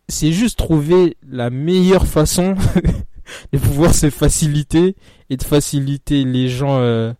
c'est 0.08 0.32
juste 0.32 0.58
trouver 0.58 1.16
la 1.26 1.50
meilleure 1.50 2.06
façon 2.06 2.54
de 3.52 3.58
pouvoir 3.58 3.94
se 3.94 4.10
faciliter 4.10 4.96
et 5.30 5.36
de 5.36 5.42
faciliter 5.42 6.24
les 6.24 6.48
gens 6.48 6.78
euh, 6.78 7.12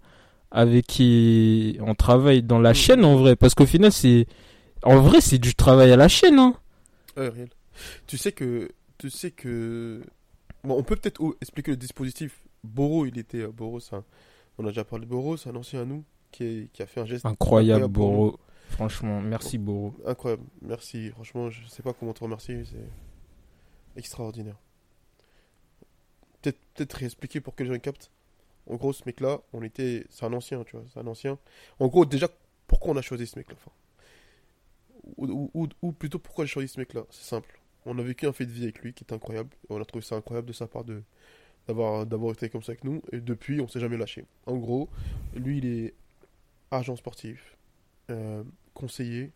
avec 0.50 0.86
qui 0.86 1.78
on 1.80 1.94
travaille 1.94 2.42
dans 2.42 2.58
la 2.60 2.70
Mhm. 2.70 2.74
chaîne 2.74 3.04
en 3.04 3.16
vrai 3.16 3.36
parce 3.36 3.54
qu'au 3.54 3.66
final 3.66 3.90
c'est 3.92 4.26
en 4.82 5.00
vrai 5.00 5.20
c'est 5.20 5.38
du 5.38 5.54
travail 5.54 5.92
à 5.92 5.96
la 5.96 6.08
chaîne 6.08 6.38
hein 6.38 6.54
Ouais, 7.16 7.28
réel. 7.28 7.48
Tu 8.08 8.18
sais 8.18 8.32
que. 8.32 8.70
Tu 8.98 9.08
sais 9.08 9.30
que. 9.30 10.02
Bon, 10.64 10.76
on 10.76 10.82
peut 10.82 10.96
peut-être 10.96 11.20
expliquer 11.40 11.70
le 11.70 11.76
dispositif. 11.76 12.40
Boro, 12.64 13.06
il 13.06 13.16
était. 13.18 13.46
Boro, 13.46 13.78
un- 13.92 14.02
On 14.58 14.64
a 14.64 14.68
déjà 14.70 14.82
parlé 14.82 15.04
de 15.06 15.10
Boro, 15.10 15.36
c'est 15.36 15.48
un 15.48 15.54
ancien 15.54 15.82
à 15.82 15.84
nous 15.84 16.02
qui, 16.32 16.42
est- 16.44 16.72
qui 16.72 16.82
a 16.82 16.86
fait 16.86 17.00
un 17.00 17.04
geste 17.04 17.24
Incroyable, 17.24 17.86
Boro. 17.86 18.38
Franchement, 18.74 19.20
merci, 19.20 19.56
Boro. 19.58 19.94
incroyable. 20.04 20.42
Merci. 20.62 21.10
Franchement, 21.10 21.48
je 21.50 21.66
sais 21.68 21.82
pas 21.82 21.92
comment 21.92 22.12
te 22.12 22.24
remercier. 22.24 22.64
C'est 22.64 22.88
extraordinaire. 23.96 24.56
Peut-être 26.42 26.58
peut-être 26.74 26.92
réexpliquer 26.94 27.40
pour 27.40 27.54
que 27.54 27.62
les 27.62 27.72
gens 27.72 27.78
captent. 27.78 28.10
En 28.66 28.74
gros, 28.76 28.92
ce 28.92 29.02
mec-là, 29.06 29.40
on 29.52 29.62
était. 29.62 30.06
C'est 30.10 30.24
un 30.26 30.32
ancien, 30.32 30.64
tu 30.64 30.76
vois. 30.76 30.84
C'est 30.92 30.98
un 31.00 31.06
ancien. 31.06 31.38
En 31.78 31.86
gros, 31.88 32.04
déjà, 32.04 32.28
pourquoi 32.66 32.92
on 32.92 32.96
a 32.96 33.02
choisi 33.02 33.26
ce 33.26 33.38
mec-là 33.38 33.54
enfin, 33.56 33.70
ou, 35.18 35.26
ou- 35.26 35.50
ou- 35.54 35.68
ou 35.82 35.92
plutôt, 35.92 36.18
pourquoi 36.18 36.44
j'ai 36.44 36.50
choisi 36.52 36.68
ce 36.68 36.80
mec-là? 36.80 37.02
C'est 37.10 37.24
simple. 37.28 37.60
On 37.86 37.98
a 37.98 38.02
vécu 38.02 38.26
un 38.26 38.32
fait 38.32 38.46
de 38.46 38.50
vie 38.50 38.64
avec 38.64 38.80
lui 38.80 38.92
qui 38.94 39.04
est 39.04 39.12
incroyable. 39.12 39.50
Et 39.68 39.72
on 39.72 39.80
a 39.80 39.84
trouvé 39.84 40.02
ça 40.04 40.16
incroyable 40.16 40.48
de 40.48 40.52
sa 40.52 40.66
part 40.66 40.84
de 40.84 41.02
d'avoir 41.68 42.04
d'avoir 42.06 42.32
été 42.32 42.48
comme 42.50 42.62
ça 42.62 42.72
avec 42.72 42.84
nous. 42.84 43.02
Et 43.12 43.20
depuis, 43.20 43.60
on 43.60 43.68
s'est 43.68 43.80
jamais 43.80 43.96
lâché. 43.96 44.24
En 44.46 44.56
gros, 44.56 44.88
lui, 45.34 45.58
il 45.58 45.66
est 45.66 45.94
agent 46.70 46.96
sportif, 46.96 47.56
euh, 48.10 48.42
conseiller 48.74 49.32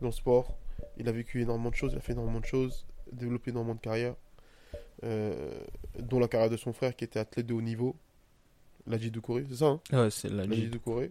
dans 0.00 0.08
le 0.08 0.12
sport. 0.12 0.56
Il 0.98 1.08
a 1.08 1.12
vécu 1.12 1.40
énormément 1.42 1.70
de 1.70 1.74
choses, 1.76 1.92
il 1.92 1.98
a 1.98 2.00
fait 2.00 2.12
énormément 2.12 2.40
de 2.40 2.46
choses, 2.46 2.86
développé 3.12 3.50
énormément 3.50 3.74
de 3.74 3.80
carrière. 3.80 4.14
euh, 5.04 5.60
dont 5.98 6.18
la 6.20 6.28
carrière 6.28 6.50
de 6.50 6.56
son 6.56 6.72
frère 6.72 6.94
qui 6.96 7.04
était 7.04 7.18
athlète 7.18 7.46
de 7.46 7.54
haut 7.54 7.62
niveau, 7.62 7.96
Laji 8.86 9.10
Doucouré, 9.10 9.44
c'est 9.48 9.56
ça, 9.56 9.66
hein 9.66 9.80
Ouais, 9.92 10.10
c'est 10.10 10.28
la 10.28 10.46
Laji 10.46 10.62
Ligue. 10.62 10.70
Doucouré. 10.70 11.10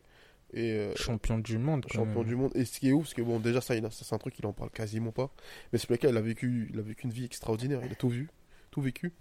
Et 0.53 0.71
euh, 0.73 0.93
Champion 0.95 1.37
du 1.39 1.57
monde. 1.57 1.85
quand 1.89 1.99
champion 1.99 2.19
même. 2.19 2.27
du 2.27 2.35
monde. 2.35 2.51
Et 2.55 2.65
ce 2.65 2.79
qui 2.79 2.89
est 2.89 2.91
ouf, 2.91 3.03
parce 3.03 3.13
que 3.13 3.21
bon, 3.21 3.39
déjà, 3.39 3.61
ça, 3.61 3.75
il 3.75 3.87
c'est 3.91 4.13
un 4.13 4.17
truc 4.17 4.33
qu'il 4.33 4.45
en 4.45 4.51
parle 4.53 4.69
quasiment 4.69 5.11
pas. 5.11 5.29
Mais 5.71 5.79
ce 5.79 5.89
mec-là, 5.91 6.09
il 6.09 6.17
a 6.17 6.21
vécu, 6.21 6.69
il 6.73 6.79
a 6.79 6.81
vécu 6.81 7.05
une 7.05 7.13
vie 7.13 7.23
extraordinaire. 7.25 7.81
Il 7.85 7.91
a 7.91 7.95
tout 7.95 8.09
vu, 8.09 8.29
tout 8.69 8.81
vécu. 8.81 9.13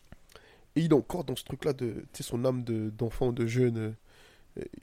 Et 0.77 0.81
il 0.81 0.91
est 0.91 0.95
encore 0.95 1.23
dans 1.25 1.37
ce 1.37 1.45
truc-là 1.45 1.73
de, 1.73 2.05
tu 2.13 2.23
sais, 2.23 2.23
son 2.25 2.45
âme 2.45 2.65
de, 2.65 2.91
d'enfant, 2.91 3.33
de 3.33 3.47
jeune, 3.47 3.77
euh, 3.79 3.91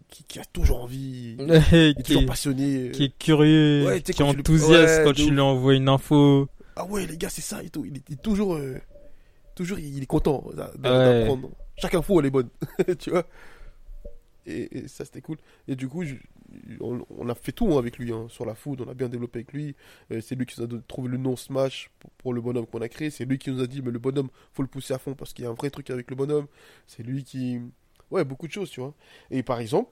qui, 0.09 0.23
qui 0.23 0.39
a 0.39 0.45
toujours 0.45 0.83
envie, 0.83 1.35
il 1.39 1.51
est 1.51 1.93
qui, 1.97 2.03
toujours 2.03 2.21
est, 2.23 2.25
passionné. 2.25 2.87
euh. 2.87 2.91
qui 2.91 3.03
est 3.05 3.17
curieux, 3.17 3.85
Ouais, 3.85 4.01
qui 4.01 4.11
est 4.11 4.21
enthousiaste 4.21 4.99
Ouais, 4.99 5.03
quand 5.05 5.13
tu 5.13 5.29
lui 5.29 5.39
envoies 5.39 5.75
une 5.75 5.89
info. 5.89 6.47
Ah 6.75 6.85
ouais, 6.85 7.05
les 7.05 7.17
gars, 7.17 7.29
c'est 7.29 7.41
ça 7.41 7.61
et 7.63 7.69
tout. 7.69 7.85
Il 7.85 7.97
est, 7.97 8.21
toujours, 8.21 8.55
euh, 8.55 8.77
toujours, 9.55 9.79
il 9.79 10.01
est 10.01 10.05
content 10.05 10.43
Ouais. 10.47 10.55
d'apprendre. 10.79 11.49
Chaque 11.77 11.95
info, 11.95 12.19
elle 12.19 12.27
est 12.27 12.31
bonne, 12.31 12.49
tu 12.99 13.09
vois. 13.11 13.25
Et, 14.45 14.77
et 14.79 14.87
ça, 14.87 15.03
c'était 15.03 15.21
cool. 15.21 15.37
Et 15.67 15.75
du 15.75 15.87
coup, 15.89 16.03
je- 16.05 16.15
on, 16.79 17.05
on 17.17 17.27
a 17.27 17.35
fait 17.35 17.51
tout 17.51 17.73
hein, 17.73 17.79
avec 17.79 17.97
lui 17.97 18.13
hein, 18.13 18.27
sur 18.29 18.45
la 18.45 18.55
food. 18.55 18.79
On 18.81 18.89
a 18.89 18.93
bien 18.93 19.09
développé 19.09 19.39
avec 19.39 19.51
lui. 19.51 19.75
Euh, 20.11 20.21
c'est 20.21 20.35
lui 20.35 20.45
qui 20.45 20.61
nous 20.61 20.65
a 20.65 20.79
trouvé 20.87 21.09
le 21.09 21.17
nom 21.17 21.35
Smash 21.35 21.91
pour, 21.99 22.09
pour 22.11 22.33
le 22.33 22.39
bonhomme 22.39 22.65
qu'on 22.65 22.79
a 22.81 22.87
créé. 22.87 23.09
C'est 23.09 23.25
lui 23.25 23.37
qui 23.37 23.51
nous 23.51 23.61
a 23.61 23.67
dit, 23.67 23.81
mais 23.81 23.91
le 23.91 23.99
bonhomme, 23.99 24.29
faut 24.53 24.61
le 24.61 24.69
pousser 24.69 24.93
à 24.93 24.97
fond 24.99 25.13
parce 25.15 25.33
qu'il 25.33 25.43
y 25.43 25.47
a 25.47 25.51
un 25.51 25.53
vrai 25.55 25.69
truc 25.69 25.89
avec 25.89 26.09
le 26.09 26.15
bonhomme. 26.15 26.47
C'est 26.87 27.03
lui 27.03 27.25
qui, 27.25 27.59
ouais, 28.11 28.23
beaucoup 28.23 28.47
de 28.47 28.51
choses, 28.51 28.69
tu 28.69 28.79
vois. 28.81 28.93
Et 29.31 29.43
par 29.43 29.59
exemple. 29.59 29.91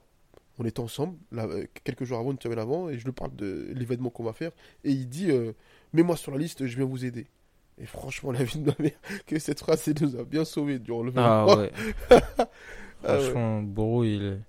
On 0.58 0.64
était 0.64 0.80
ensemble, 0.80 1.18
là, 1.32 1.44
euh, 1.44 1.66
quelques 1.84 2.04
jours 2.04 2.18
avant, 2.18 2.32
une 2.32 2.40
semaine 2.40 2.58
avant, 2.58 2.88
et 2.88 2.98
je 2.98 3.04
lui 3.04 3.12
parle 3.12 3.36
de 3.36 3.66
l'événement 3.74 4.08
qu'on 4.08 4.24
va 4.24 4.32
faire. 4.32 4.52
Et 4.84 4.90
il 4.90 5.06
dit 5.06 5.30
euh, 5.30 5.52
Mets-moi 5.92 6.16
sur 6.16 6.32
la 6.32 6.38
liste, 6.38 6.66
je 6.66 6.76
viens 6.76 6.86
vous 6.86 7.04
aider. 7.04 7.26
Et 7.78 7.84
franchement, 7.84 8.32
la 8.32 8.42
vie 8.42 8.60
de 8.60 8.64
ma 8.70 8.74
mère, 8.78 8.98
que 9.26 9.38
cette 9.38 9.58
phrase, 9.60 9.86
elle 9.86 9.96
nous 10.00 10.18
a 10.18 10.24
bien 10.24 10.46
sauvés 10.46 10.78
durant 10.78 11.02
le 11.02 11.12
Ah 11.14 11.44
23. 11.44 11.58
ouais. 11.58 11.72
Ah 13.04 13.18
ouais. 13.18 13.20
Franchement, 13.20 13.60
Boro, 13.64 14.04
il, 14.04 14.40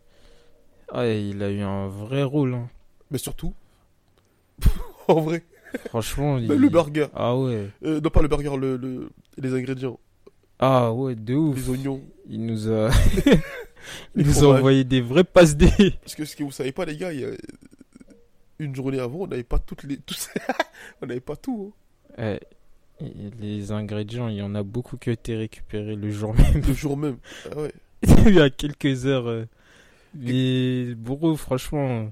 ah, 0.94 1.06
il 1.06 1.44
a 1.44 1.50
eu 1.52 1.60
un 1.60 1.90
vrai 1.90 2.24
rôle. 2.24 2.54
hein. 2.54 2.70
Mais 3.12 3.18
surtout, 3.18 3.54
en 5.10 5.20
vrai, 5.20 5.44
Franchement, 5.90 6.38
il... 6.38 6.48
le 6.48 6.70
burger. 6.70 7.08
Ah 7.14 7.36
ouais. 7.36 7.70
Euh, 7.84 8.00
non, 8.00 8.10
pas 8.10 8.22
le 8.22 8.30
burger, 8.30 8.56
le, 8.56 8.78
le- 8.78 9.10
les 9.38 9.54
ingrédients. 9.54 10.00
Ah 10.60 10.92
ouais, 10.94 11.16
de 11.16 11.36
ouf. 11.36 11.56
Les 11.58 11.70
oignons. 11.70 12.02
Il 12.30 12.46
nous 12.46 12.70
a, 12.72 12.90
Les 14.16 14.24
il 14.24 14.28
nous 14.28 14.44
a 14.44 14.58
envoyé 14.58 14.84
des 14.84 15.02
vrais 15.02 15.24
passes 15.24 15.56
D. 15.56 15.70
Parce 16.02 16.16
que 16.16 16.26
ce 16.26 16.36
que 16.36 16.44
vous 16.44 16.52
savez 16.52 16.72
pas, 16.72 16.86
les 16.86 16.98
gars, 16.98 17.14
il 17.14 17.20
y 17.22 17.26
a 17.26 17.30
une 18.60 18.76
journée 18.76 19.00
avant, 19.00 19.20
on 19.20 19.28
n'avait 19.28 19.44
pas 19.44 19.60
toutes 19.60 19.84
les. 19.84 19.98
tous- 19.98 20.30
on 21.02 21.06
n'avait 21.06 21.20
pas 21.20 21.36
tout. 21.36 21.74
Eh, 22.18 22.40
et 23.00 23.30
les 23.40 23.72
ingrédients, 23.72 24.28
il 24.28 24.38
y 24.38 24.42
en 24.42 24.56
a 24.56 24.64
beaucoup 24.64 24.98
qui 24.98 25.10
ont 25.10 25.14
été 25.14 25.36
récupérés 25.36 25.96
le 25.96 26.10
jour 26.12 26.34
même. 26.34 26.46
hein, 26.56 26.62
le 26.68 26.74
jour 26.74 26.98
même. 26.98 27.18
Ah 27.52 27.60
ouais. 27.62 27.72
il 28.28 28.34
y 28.36 28.42
a 28.42 28.50
quelques 28.50 29.06
heures. 29.06 29.28
euh, 29.28 29.46
Mais 30.16 30.96
Boro, 30.96 31.36
franchement, 31.38 32.12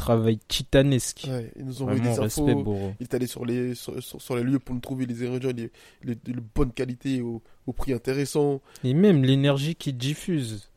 travail 0.00 0.38
titanesque. 0.48 1.26
ouais. 1.28 1.52
Ils 1.56 1.64
nous 1.64 1.82
ont 1.82 1.84
envoyé 1.84 2.00
des 2.00 2.08
respect, 2.18 2.42
infos. 2.50 2.62
Boro. 2.62 2.94
Il 3.00 3.04
est 3.04 3.14
allé 3.14 3.26
sur 3.26 3.44
les, 3.44 3.74
sur, 3.74 4.02
sur- 4.02 4.20
sur 4.20 4.36
les 4.36 4.42
lieux 4.42 4.58
pour 4.58 4.74
nous 4.74 4.80
trouver 4.80 5.04
les 5.06 5.26
ingrédients 5.26 5.52
les, 5.54 5.70
les- 6.02 6.14
de 6.34 6.40
bonne 6.54 6.72
qualité 6.72 7.20
au, 7.20 7.42
au 7.66 7.72
prix 7.72 7.92
intéressant. 7.92 8.60
Et 8.84 8.94
même 8.94 9.22
l'énergie 9.22 9.74
qu'il 9.74 9.96
diffuse. 9.96 10.68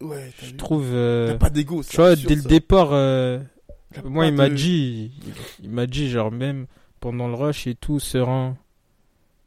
Ouais, 0.00 0.30
Je 0.40 0.46
vu. 0.46 0.56
trouve. 0.56 0.86
Euh, 0.92 1.36
pas 1.36 1.50
d'ego. 1.50 1.82
Tu 1.82 1.96
vois, 1.96 2.16
dès 2.16 2.34
le 2.34 2.42
départ, 2.42 2.88
euh, 2.92 3.38
moi, 4.04 4.26
il 4.26 4.34
m'a 4.34 4.50
dit, 4.50 5.12
il, 5.60 5.64
il 5.66 5.70
m'a 5.70 5.86
dit, 5.86 6.10
genre, 6.10 6.30
même 6.32 6.66
pendant 7.00 7.28
le 7.28 7.34
rush 7.34 7.66
et 7.68 7.74
tout, 7.76 8.00
serein, 8.00 8.56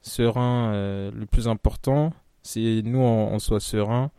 serein, 0.02 0.72
euh, 0.74 1.12
le 1.14 1.26
plus 1.26 1.48
important, 1.48 2.14
c'est 2.44 2.82
nous, 2.84 3.00
on, 3.00 3.34
on 3.34 3.40
soit 3.40 3.60
serein, 3.60 4.10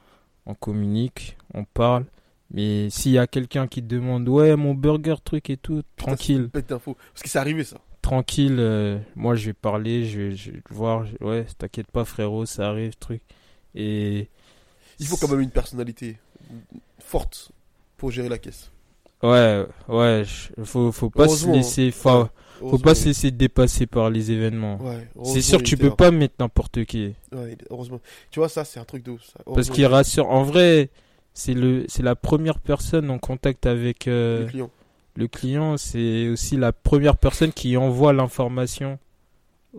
on 0.47 0.55
communique, 0.55 1.37
on 1.55 1.65
parle. 1.65 2.05
Mais 2.51 2.89
s'il 2.91 3.13
y 3.13 3.19
a 3.19 3.27
quelqu'un 3.27 3.67
qui 3.67 3.83
te 3.83 3.87
demande, 3.89 4.29
ouais, 4.29 4.57
mon 4.57 4.75
burger, 4.75 5.17
truc 5.23 5.51
et 5.51 5.57
tout, 5.59 5.83
tranquille, 5.97 6.49
Pète 6.51 6.69
d'infos. 6.71 6.97
Parce 7.13 7.23
que 7.23 7.29
c'est 7.29 7.39
arrivé 7.39 7.63
ça. 7.65 7.79
tranquille, 8.01 8.57
euh, 8.59 8.99
moi, 9.17 9.35
je 9.35 9.47
vais 9.47 9.53
parler, 9.53 10.07
je 10.07 10.19
vais, 10.21 10.37
je 10.37 10.53
vais 10.53 10.63
voir, 10.71 11.05
je- 11.05 11.23
ouais, 11.25 11.45
t'inquiète 11.59 11.91
pas, 11.91 12.05
frérot, 12.07 12.47
ça 12.47 12.69
arrive, 12.71 12.95
truc. 12.97 13.21
Et. 13.75 14.29
Il 14.99 15.07
faut 15.07 15.17
quand 15.17 15.29
même 15.29 15.41
une 15.41 15.51
personnalité 15.51 16.17
forte 16.99 17.53
pour 17.97 18.11
gérer 18.11 18.29
la 18.29 18.39
caisse. 18.39 18.71
Ouais, 19.23 19.67
ouais, 19.89 20.23
je- 20.25 20.63
faut, 20.65 20.91
faut 20.93 21.11
pas 21.11 21.25
se 21.29 21.45
Heureusement, 21.45 21.53
laisser, 21.55 21.91
faut, 21.91 22.29
faut 22.61 22.79
pas 22.79 22.95
se 22.95 23.07
laisser 23.07 23.31
dépasser 23.31 23.87
par 23.87 24.11
les 24.11 24.31
événements. 24.31 24.81
Ouais, 24.81 25.07
C'est 25.25 25.43
sûr, 25.43 25.59
il 25.59 25.65
tu 25.65 25.75
était 25.75 25.83
peux 25.83 25.89
là. 25.91 25.97
pas 25.97 26.11
mettre 26.11 26.35
n'importe 26.39 26.85
qui. 26.85 27.15
Ouais, 27.33 27.53
il- 27.61 27.67
heureusement. 27.71 28.01
Tu 28.31 28.39
vois, 28.39 28.49
ça, 28.49 28.65
c'est 28.65 28.79
un 28.81 28.85
truc 28.85 29.03
de 29.05 29.11
ouf. 29.13 29.23
ça. 29.25 29.33
Parce 29.35 29.47
Heureusement, 29.49 29.75
qu'il 29.75 29.87
rassure. 29.87 30.31
En 30.31 30.45
vrai, 30.45 30.91
c'est 31.39 31.55
le, 31.55 31.85
c'est 31.89 32.03
la 32.03 32.17
première 32.17 32.59
personne 32.59 33.11
en 33.11 33.19
contact 33.19 33.65
avec 33.67 34.07
le 34.07 34.13
euh, 34.13 34.47
client. 34.47 34.71
le 35.15 35.29
client. 35.29 35.77
C'est 35.77 36.29
aussi 36.29 36.57
la 36.57 36.73
première 36.73 37.17
personne 37.17 37.53
qui 37.53 37.77
envoie 37.77 38.13
l'information 38.13 38.99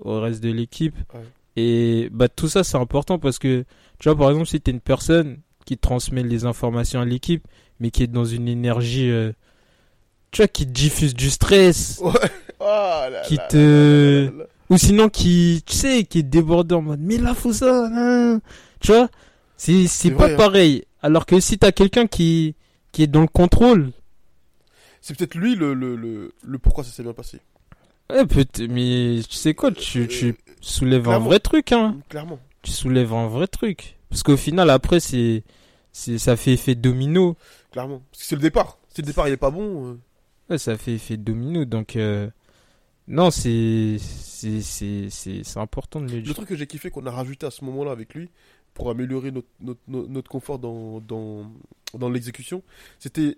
au 0.02 0.22
reste 0.22 0.42
de 0.42 0.52
l'équipe. 0.52 0.96
Ouais. 1.14 1.20
Et 1.58 2.10
bah 2.14 2.30
tout 2.30 2.48
ça, 2.48 2.64
c'est 2.64 2.78
important 2.78 3.20
parce 3.20 3.40
que 3.40 3.66
tu 4.00 4.08
vois, 4.08 4.18
par 4.18 4.30
exemple, 4.30 4.48
si 4.48 4.62
t'es 4.62 4.72
une 4.72 4.80
personne 4.80 5.40
qui 5.66 5.78
transmet 5.78 6.24
les 6.24 6.46
informations 6.46 7.02
à 7.02 7.06
l'équipe, 7.06 7.46
mais 7.82 7.92
qui 7.92 8.04
est 8.04 8.08
dans 8.08 8.24
une 8.26 8.48
énergie, 8.48 9.10
euh, 9.12 9.34
tu 10.32 10.42
vois, 10.42 10.48
qui 10.48 10.66
diffuse 10.66 11.14
du 11.14 11.30
stress. 11.30 12.02
Ouais. 12.62 13.10
Là, 13.10 13.22
Qui 13.26 13.38
là, 13.38 13.48
te- 13.48 14.30
là. 14.38 14.46
Ou 14.70 14.78
sinon 14.78 15.08
qui, 15.08 15.64
tu 15.66 15.74
sais, 15.76 16.04
qui 16.04 16.20
est 16.20 16.24
débordé 16.24 16.76
en 16.76 16.82
mode, 16.82 17.00
mais 17.02 17.16
là, 17.18 17.34
faut 17.34 17.54
ça, 17.54 17.88
nan. 17.90 18.42
tu 18.82 18.92
vois, 18.92 19.08
c'est, 19.56 20.12
pas 20.12 20.36
vrai, 20.36 20.68
hein. 20.76 20.80
Alors 21.02 21.26
que 21.26 21.40
si 21.40 21.58
t'as 21.58 21.72
quelqu'un 21.72 22.08
qui, 22.08 22.56
qui 22.92 23.04
est 23.04 23.08
dans 23.08 23.22
le 23.22 23.28
contrôle, 23.28 23.92
C'est 25.02 25.18
peut-être 25.18 25.36
lui 25.36 25.56
le, 25.56 25.74
le, 25.74 25.96
le, 25.96 26.34
le 26.44 26.60
pourquoi 26.60 26.84
ça 26.84 26.92
s'est 26.92 27.04
bien 27.04 27.14
passé. 27.14 27.40
ouais, 28.10 28.26
peut 28.26 28.46
mais 28.70 29.22
tu 29.28 29.36
sais 29.36 29.54
quoi, 29.54 29.72
tu, 29.72 30.08
tu 30.08 30.26
Euh, 30.28 30.34
soulèves 30.62 31.08
un 31.10 31.20
vrai 31.20 31.40
truc, 31.40 31.72
hein. 31.72 31.98
Clairement. 32.10 32.40
Tu 32.62 32.72
soulèves 32.72 33.14
un 33.14 33.28
vrai 33.28 33.48
truc. 33.48 33.98
Parce 34.10 34.24
qu'au 34.24 34.36
final, 34.38 34.70
après, 34.70 35.00
c'est, 35.00 35.44
c'est, 35.94 36.18
ça 36.18 36.36
fait 36.36 36.54
effet 36.54 36.76
domino. 36.76 37.38
Clairement. 37.72 38.02
Parce 38.12 38.24
que 38.24 38.28
c'est 38.30 38.36
le 38.36 38.42
départ. 38.42 38.78
Si 38.94 39.02
le 39.02 39.08
départ 39.08 39.28
il 39.28 39.32
est 39.34 39.38
pas 39.38 39.52
bon. 39.52 39.92
euh, 39.92 40.00
Ouais, 40.50 40.58
ça 40.58 40.78
fait 40.78 40.94
effet 40.96 41.16
domino. 41.16 41.64
Donc, 41.64 41.96
euh, 41.96 42.30
non, 43.08 43.32
c'est, 43.32 43.98
c'est, 44.00 44.62
c'est, 44.62 45.08
c'est, 45.10 45.44
c'est 45.44 45.60
important 45.60 46.02
de 46.02 46.08
le 46.08 46.16
Le 46.18 46.22
dire. 46.22 46.34
truc 46.34 46.50
que 46.50 46.56
j'ai 46.56 46.68
kiffé 46.68 46.90
qu'on 46.92 47.06
a 47.06 47.12
rajouté 47.12 47.46
à 47.46 47.52
ce 47.52 47.64
moment-là 47.66 47.92
avec 47.92 48.14
lui 48.16 48.30
pour 48.80 48.90
améliorer 48.90 49.32
notre, 49.32 49.48
notre, 49.88 50.30
confort 50.30 50.58
dans, 50.58 51.02
dans, 51.02 51.52
dans 51.98 52.10
l'exécution, 52.10 52.64
c'était 52.98 53.38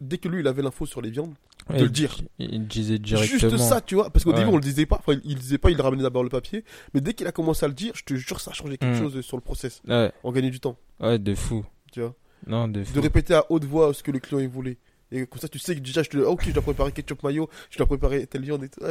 dès 0.00 0.18
que 0.18 0.28
lui 0.28 0.40
il 0.40 0.46
avait 0.46 0.62
l'info 0.62 0.84
sur 0.86 1.00
les 1.00 1.10
viandes, 1.10 1.34
Ouais, 1.70 1.78
le 1.80 1.88
dire. 1.88 2.16
Il 2.40 2.66
disait 2.66 2.98
directement. 2.98 3.38
juste 3.38 3.56
ça, 3.56 3.80
tu 3.80 3.94
vois, 3.94 4.10
parce 4.10 4.24
qu'au 4.24 4.32
Ouais. 4.32 4.38
début 4.38 4.50
on 4.50 4.56
le 4.56 4.62
disait 4.62 4.84
pas, 4.84 4.96
enfin 4.98 5.18
il, 5.24 5.36
disait 5.36 5.58
pas, 5.58 5.70
il 5.70 5.80
ramenait 5.80 6.02
d'abord 6.02 6.24
le 6.24 6.28
papier, 6.28 6.64
mais 6.92 7.00
dès 7.00 7.14
qu'il 7.14 7.26
a 7.28 7.32
commencé 7.32 7.64
à 7.64 7.68
le 7.68 7.74
dire, 7.74 7.92
je 7.94 8.02
te 8.04 8.14
jure 8.14 8.40
ça 8.40 8.50
a 8.50 8.54
changé 8.54 8.76
quelque 8.78 8.96
Mm. 8.98 9.02
chose 9.02 9.20
sur 9.20 9.36
le 9.36 9.42
process, 9.42 9.80
Ouais, 9.88 10.12
on 10.24 10.32
gagnait 10.32 10.50
du 10.50 10.58
temps, 10.60 10.76
ouais, 11.00 11.18
de 11.20 11.34
fou. 11.36 11.64
tu 11.92 12.00
vois, 12.00 12.14
Non, 12.48 12.66
de 12.68 12.82
fou. 12.84 12.92
de 12.94 13.00
répéter 13.00 13.34
à 13.34 13.44
haute 13.48 13.64
voix 13.64 13.94
ce 13.94 14.02
que 14.02 14.10
le 14.10 14.18
client 14.18 14.40
il 14.40 14.48
voulait. 14.48 14.76
Et 15.14 15.26
comme 15.26 15.38
ça, 15.40 15.48
tu 15.48 15.58
sais 15.58 15.74
que 15.74 15.80
déjà, 15.80 16.02
je 16.02 16.08
te 16.08 16.16
dis, 16.16 16.22
ah, 16.26 16.30
ok, 16.30 16.44
je 16.46 16.52
dois 16.52 16.62
préparer 16.62 16.90
ketchup 16.90 17.22
mayo, 17.22 17.48
je 17.70 17.76
dois 17.76 17.86
préparer 17.86 18.26
telle 18.26 18.42
viande 18.42 18.64
et 18.64 18.68
tout. 18.70 18.80
Je- 18.80 18.86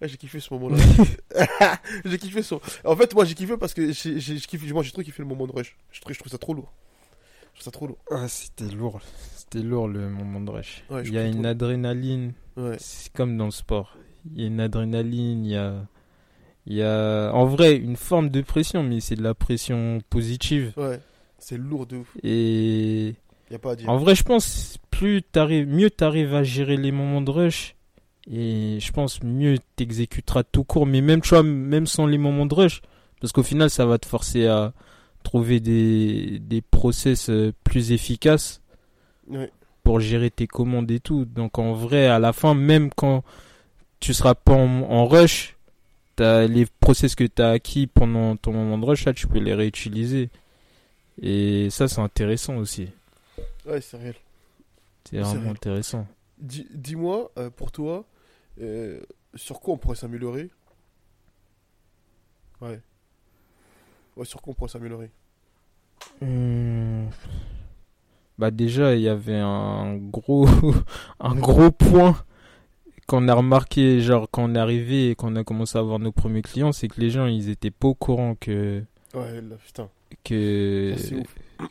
ouais, 0.00 0.08
j'ai 0.08 0.16
kiffé 0.16 0.38
ce 0.40 0.54
moment-là. 0.54 0.76
j'ai 2.04 2.18
kiffé 2.18 2.42
ce. 2.42 2.54
En 2.84 2.96
fait, 2.96 3.12
moi, 3.14 3.24
j'ai 3.24 3.34
kiffé 3.34 3.56
parce 3.56 3.74
que 3.74 3.92
j'ai, 3.92 4.20
j'ai, 4.20 4.36
kiffé, 4.38 4.72
moi, 4.72 4.82
j'ai 4.82 4.92
trop 4.92 5.02
kiffé 5.02 5.22
le 5.22 5.28
moment 5.28 5.46
de 5.46 5.52
rush. 5.52 5.76
Je 5.90 6.00
trouve, 6.00 6.12
je 6.12 6.18
trouve 6.18 6.30
ça 6.30 6.38
trop 6.38 6.54
lourd. 6.54 6.72
Je 7.54 7.60
trouve 7.60 7.64
ça 7.64 7.70
trop 7.70 7.86
lourd. 7.86 7.98
Ah, 8.10 8.28
c'était 8.28 8.64
lourd. 8.74 9.00
C'était 9.34 9.60
lourd 9.60 9.88
le 9.88 10.08
moment 10.08 10.40
de 10.40 10.50
rush. 10.50 10.84
Ouais, 10.90 11.02
il 11.04 11.12
y 11.14 11.18
a 11.18 11.26
une 11.26 11.42
trop- 11.42 11.46
adrénaline. 11.46 12.32
Ouais. 12.56 12.76
C'est 12.78 13.12
comme 13.12 13.36
dans 13.36 13.46
le 13.46 13.50
sport. 13.50 13.96
Il 14.34 14.40
y 14.40 14.44
a 14.44 14.46
une 14.48 14.60
adrénaline, 14.60 15.44
il 15.44 15.50
y 15.52 15.56
a, 15.56 15.86
il 16.66 16.74
y 16.76 16.82
a 16.82 17.30
en 17.32 17.46
vrai 17.46 17.76
une 17.76 17.96
forme 17.96 18.28
de 18.28 18.40
pression, 18.40 18.82
mais 18.82 19.00
c'est 19.00 19.14
de 19.16 19.22
la 19.22 19.34
pression 19.34 20.00
positive. 20.10 20.72
Ouais. 20.76 21.00
C'est 21.38 21.56
lourd 21.58 21.86
de 21.86 21.98
ouf. 21.98 22.08
Et 22.22 23.14
Y 23.50 23.54
a 23.54 23.58
pas 23.58 23.72
à 23.72 23.76
dire. 23.76 23.88
en 23.88 23.96
vrai, 23.96 24.14
je 24.14 24.22
pense 24.22 24.78
plus 24.90 25.22
t'arrives, 25.22 25.68
mieux 25.68 25.90
t'arrives 25.90 26.34
à 26.34 26.42
gérer 26.42 26.76
les 26.76 26.92
moments 26.92 27.20
de 27.20 27.30
rush. 27.30 27.76
Et 28.30 28.78
je 28.80 28.92
pense 28.92 29.22
mieux 29.22 29.56
t'exécuteras 29.76 30.42
tout 30.42 30.64
court, 30.64 30.86
mais 30.86 31.00
même 31.00 31.20
tu 31.20 31.28
vois, 31.28 31.44
même 31.44 31.86
sans 31.86 32.06
les 32.06 32.18
moments 32.18 32.46
de 32.46 32.54
rush, 32.54 32.82
parce 33.20 33.32
qu'au 33.32 33.44
final, 33.44 33.70
ça 33.70 33.86
va 33.86 33.98
te 33.98 34.06
forcer 34.06 34.48
à 34.48 34.72
trouver 35.22 35.60
des, 35.60 36.38
des 36.40 36.60
process 36.60 37.30
euh, 37.30 37.52
plus 37.64 37.92
efficaces 37.92 38.62
pour 39.84 40.00
gérer 40.00 40.30
tes 40.30 40.46
commandes 40.46 40.90
et 40.90 41.00
tout. 41.00 41.24
Donc 41.24 41.58
en 41.58 41.72
vrai, 41.72 42.06
à 42.06 42.18
la 42.18 42.32
fin, 42.32 42.54
même 42.54 42.90
quand 42.94 43.22
tu 44.00 44.12
seras 44.12 44.34
pas 44.34 44.54
en, 44.54 44.82
en 44.82 45.06
rush, 45.06 45.56
t'as 46.16 46.46
les 46.46 46.66
process 46.80 47.14
que 47.14 47.24
tu 47.24 47.42
as 47.42 47.50
acquis 47.50 47.86
pendant 47.86 48.36
ton 48.36 48.52
moment 48.52 48.78
de 48.78 48.86
rush, 48.86 49.04
là, 49.04 49.12
tu 49.12 49.28
peux 49.28 49.38
les 49.38 49.54
réutiliser. 49.54 50.30
Et 51.22 51.70
ça, 51.70 51.86
c'est 51.88 52.00
intéressant 52.00 52.56
aussi. 52.56 52.88
Ouais, 53.66 53.80
c'est 53.80 53.96
réel. 53.96 54.14
C'est 55.04 55.18
vraiment 55.18 55.40
vrai. 55.40 55.50
intéressant. 55.50 56.06
Dis- 56.38 56.68
Dis-moi, 56.72 57.30
euh, 57.38 57.50
pour 57.50 57.72
toi, 57.72 58.04
euh, 58.60 59.00
sur 59.34 59.60
quoi 59.60 59.74
on 59.74 59.78
pourrait 59.78 59.96
s'améliorer? 59.96 60.50
Ouais. 62.60 62.80
Ouais, 64.16 64.24
sur 64.24 64.40
quoi 64.40 64.52
on 64.52 64.54
pourrait 64.54 64.70
s'améliorer? 64.70 65.10
Hmm. 66.20 67.06
Bah 68.38 68.50
déjà, 68.50 68.94
il 68.94 69.00
y 69.02 69.08
avait 69.08 69.38
un 69.38 69.96
gros, 69.96 70.46
un 71.20 71.34
gros 71.34 71.70
point 71.70 72.16
qu'on 73.06 73.28
a 73.28 73.34
remarqué, 73.34 74.00
genre 74.00 74.28
quand 74.30 74.44
on 74.50 74.54
est 74.54 74.58
arrivé 74.58 75.10
et 75.10 75.14
qu'on 75.14 75.36
a 75.36 75.44
commencé 75.44 75.78
à 75.78 75.80
avoir 75.80 75.98
nos 75.98 76.12
premiers 76.12 76.42
clients, 76.42 76.72
c'est 76.72 76.88
que 76.88 77.00
les 77.00 77.10
gens, 77.10 77.26
ils 77.26 77.48
étaient 77.50 77.70
pas 77.70 77.88
au 77.88 77.94
courant 77.94 78.34
que 78.34 78.82
Ouais, 79.14 79.40
là, 79.40 79.56
putain. 79.64 79.88
que, 80.24 80.94
Ça. 80.98 81.16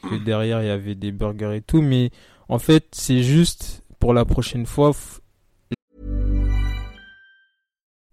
Que 0.03 0.23
derrière 0.23 0.61
il 0.61 0.67
y 0.67 0.71
avait 0.71 0.95
des 0.95 1.11
burgers 1.11 1.55
et 1.55 1.61
tout, 1.61 1.81
mais 1.81 2.11
en 2.49 2.59
fait, 2.59 2.85
c'est 2.91 3.23
juste 3.23 3.83
pour 3.99 4.13
la 4.13 4.25
prochaine 4.25 4.65
fois. 4.65 4.91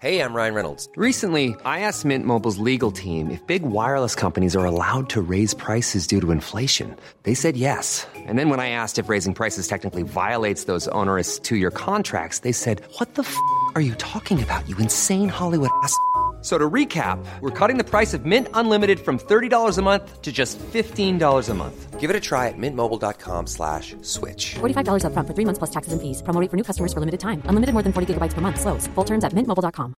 Hey, 0.02 0.18
I'm 0.18 0.34
Ryan 0.34 0.54
Reynolds. 0.54 0.88
Recently, 0.96 1.54
I 1.64 1.86
asked 1.86 2.04
Mint 2.04 2.26
Mobile's 2.26 2.58
legal 2.58 2.90
team 2.90 3.30
if 3.30 3.46
big 3.46 3.62
wireless 3.62 4.16
companies 4.16 4.56
are 4.56 4.64
allowed 4.64 5.08
to 5.10 5.22
raise 5.22 5.54
prices 5.54 6.08
due 6.08 6.20
to 6.20 6.32
inflation. 6.32 6.96
They 7.22 7.34
said 7.34 7.56
yes. 7.56 8.04
And 8.26 8.36
then 8.36 8.48
when 8.48 8.58
I 8.58 8.70
asked 8.70 8.98
if 8.98 9.08
raising 9.08 9.32
prices 9.32 9.68
technically 9.68 10.02
violates 10.02 10.64
those 10.64 10.88
onerous 10.88 11.38
two 11.38 11.54
year 11.54 11.70
contracts, 11.70 12.40
they 12.40 12.50
said, 12.50 12.82
What 12.98 13.14
the 13.14 13.22
f 13.22 13.36
are 13.76 13.80
you 13.80 13.94
talking 13.94 14.42
about, 14.42 14.68
you 14.68 14.76
insane 14.78 15.28
Hollywood 15.28 15.70
ass? 15.84 15.96
F- 16.42 16.48
So 16.48 16.58
to 16.58 16.68
recap, 16.68 17.24
we're 17.40 17.50
cutting 17.50 17.78
the 17.78 17.84
price 17.88 18.14
of 18.14 18.24
Mint 18.26 18.48
Unlimited 18.52 18.98
from 18.98 19.16
$30 19.18 19.78
a 19.78 19.82
month 19.82 20.20
to 20.22 20.32
just 20.32 20.58
$15 20.58 21.48
a 21.48 21.54
month. 21.54 22.00
Give 22.00 22.10
it 22.10 22.16
a 22.16 22.20
try 22.20 22.48
at 22.48 22.58
mintmobile.com 22.58 23.46
slash 23.46 23.94
switch. 24.02 24.56
$45 24.56 25.04
upfront 25.04 25.26
for 25.28 25.34
three 25.34 25.44
months 25.46 25.58
plus 25.60 25.70
taxes 25.70 25.92
and 25.92 26.02
fees. 26.02 26.20
Promo 26.22 26.40
rate 26.40 26.50
for 26.50 26.56
new 26.56 26.64
customers 26.64 26.92
for 26.92 26.98
limited 26.98 27.20
time. 27.20 27.42
Unlimited 27.46 27.72
more 27.74 27.84
than 27.84 27.92
40 27.92 28.14
gigabytes 28.14 28.34
per 28.34 28.40
month. 28.40 28.58
Slows. 28.60 28.88
Full 28.96 29.04
terms 29.04 29.22
at 29.22 29.32
mintmobile.com. 29.34 29.94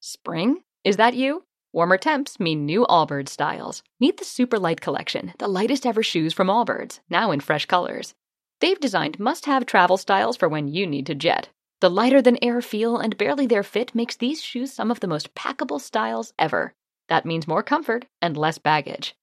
Spring? 0.00 0.60
Is 0.84 0.96
that 0.98 1.14
you? 1.14 1.44
Warmer 1.72 1.96
temps 1.98 2.38
mean 2.38 2.66
new 2.66 2.86
Allbirds 2.86 3.30
styles. 3.30 3.82
Meet 4.00 4.18
the 4.18 4.24
Super 4.26 4.58
Light 4.58 4.80
Collection, 4.80 5.32
the 5.38 5.48
lightest 5.48 5.86
ever 5.86 6.02
shoes 6.02 6.34
from 6.34 6.48
Allbirds, 6.48 7.00
now 7.10 7.30
in 7.32 7.40
fresh 7.40 7.66
colors. 7.66 8.14
They've 8.60 8.80
designed 8.80 9.18
must 9.18 9.46
have 9.46 9.64
travel 9.66 9.96
styles 9.96 10.36
for 10.36 10.48
when 10.48 10.68
you 10.68 10.86
need 10.86 11.06
to 11.06 11.14
jet. 11.14 11.48
The 11.80 11.90
lighter 11.90 12.20
than 12.20 12.42
air 12.42 12.60
feel 12.60 12.96
and 12.96 13.16
barely 13.16 13.46
there 13.46 13.62
fit 13.62 13.94
makes 13.94 14.16
these 14.16 14.42
shoes 14.42 14.72
some 14.72 14.90
of 14.90 14.98
the 14.98 15.06
most 15.06 15.34
packable 15.36 15.80
styles 15.80 16.32
ever. 16.36 16.74
That 17.08 17.24
means 17.24 17.46
more 17.46 17.62
comfort 17.62 18.06
and 18.20 18.36
less 18.36 18.58
baggage. 18.58 19.14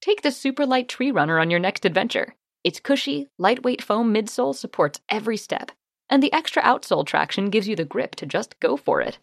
Take 0.00 0.22
the 0.22 0.32
Super 0.32 0.66
Light 0.66 0.88
Tree 0.88 1.12
Runner 1.12 1.38
on 1.38 1.50
your 1.50 1.60
next 1.60 1.84
adventure. 1.84 2.34
Its 2.64 2.80
cushy, 2.80 3.28
lightweight 3.38 3.80
foam 3.80 4.12
midsole 4.12 4.56
supports 4.56 5.00
every 5.08 5.36
step, 5.36 5.70
and 6.10 6.20
the 6.20 6.32
extra 6.32 6.62
outsole 6.62 7.06
traction 7.06 7.48
gives 7.48 7.68
you 7.68 7.76
the 7.76 7.84
grip 7.84 8.16
to 8.16 8.26
just 8.26 8.58
go 8.58 8.76
for 8.76 9.00
it. 9.00 9.18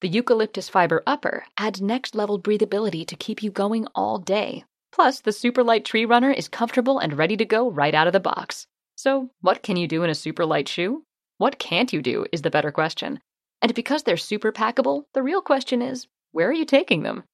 The 0.00 0.08
eucalyptus 0.08 0.68
fiber 0.68 1.04
upper 1.06 1.44
adds 1.58 1.80
next 1.80 2.16
level 2.16 2.40
breathability 2.40 3.06
to 3.06 3.16
keep 3.16 3.40
you 3.40 3.50
going 3.50 3.86
all 3.94 4.18
day. 4.18 4.64
Plus, 4.92 5.20
the 5.20 5.32
super 5.32 5.62
light 5.62 5.84
tree 5.84 6.04
runner 6.04 6.32
is 6.32 6.48
comfortable 6.48 6.98
and 6.98 7.16
ready 7.16 7.36
to 7.36 7.44
go 7.44 7.70
right 7.70 7.94
out 7.94 8.08
of 8.08 8.12
the 8.12 8.18
box. 8.18 8.66
So, 8.96 9.30
what 9.40 9.62
can 9.62 9.76
you 9.76 9.86
do 9.86 10.02
in 10.02 10.10
a 10.10 10.14
super 10.14 10.44
light 10.44 10.68
shoe? 10.68 11.04
What 11.40 11.58
can't 11.58 11.90
you 11.90 12.02
do 12.02 12.26
is 12.32 12.42
the 12.42 12.50
better 12.50 12.70
question. 12.70 13.18
And 13.62 13.74
because 13.74 14.02
they're 14.02 14.18
super 14.18 14.52
packable, 14.52 15.04
the 15.14 15.22
real 15.22 15.40
question 15.40 15.80
is 15.80 16.06
where 16.32 16.50
are 16.50 16.52
you 16.52 16.66
taking 16.66 17.02
them? 17.02 17.24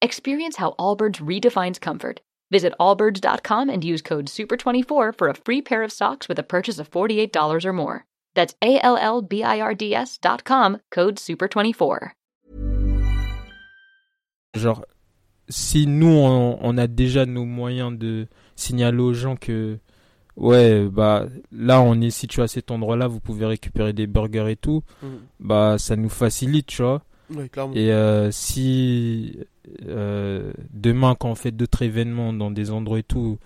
Experience 0.00 0.56
how 0.56 0.74
Allbirds 0.78 1.20
redefines 1.20 1.78
comfort. 1.78 2.22
Visit 2.50 2.72
allbirds.com 2.80 3.68
and 3.68 3.84
use 3.84 4.00
code 4.00 4.28
SUPER24 4.28 5.14
for 5.14 5.28
a 5.28 5.34
free 5.34 5.60
pair 5.60 5.82
of 5.82 5.92
socks 5.92 6.30
with 6.30 6.38
a 6.38 6.42
purchase 6.42 6.78
of 6.78 6.90
$48 6.90 7.66
or 7.66 7.74
more. 7.74 8.06
That's 8.32 8.54
A 8.62 8.80
L 8.80 8.96
L 8.96 9.20
B 9.20 9.42
I 9.42 9.60
R 9.60 9.74
D 9.74 9.94
S 9.94 10.16
dot 10.16 10.44
com, 10.44 10.80
code 10.90 11.16
SUPER24. 11.16 12.12
Genre, 14.56 14.84
si 15.50 15.84
nous, 15.84 16.18
on, 16.24 16.58
on 16.62 16.78
a 16.78 16.88
déjà 16.88 17.26
nos 17.26 17.44
moyens 17.44 17.98
de 17.98 18.28
signaler 18.56 19.02
aux 19.02 19.12
gens 19.12 19.36
que, 19.38 19.78
ouais, 20.36 20.86
bah, 20.90 21.26
là, 21.52 21.80
on 21.82 22.00
est 22.00 22.10
situé 22.10 22.42
à 22.42 22.48
cet 22.48 22.70
endroit-là, 22.70 23.06
vous 23.08 23.20
pouvez 23.20 23.46
récupérer 23.46 23.92
des 23.92 24.06
burgers 24.06 24.50
et 24.50 24.56
tout, 24.56 24.82
Mhm. 25.02 25.08
bah, 25.40 25.76
ça 25.78 25.96
nous 25.96 26.08
facilite, 26.08 26.66
tu 26.66 26.82
vois. 26.82 27.02
Ouais. 27.34 27.48
Et 27.74 27.92
euh, 27.92 28.30
si 28.30 29.38
euh, 29.86 30.52
demain, 30.72 31.14
quand 31.18 31.30
on 31.30 31.34
fait 31.34 31.50
d'autres 31.52 31.82
événements 31.82 32.32
dans 32.32 32.50
des 32.50 32.70
endroits 32.70 32.98
et 32.98 33.02
tout, 33.04 33.38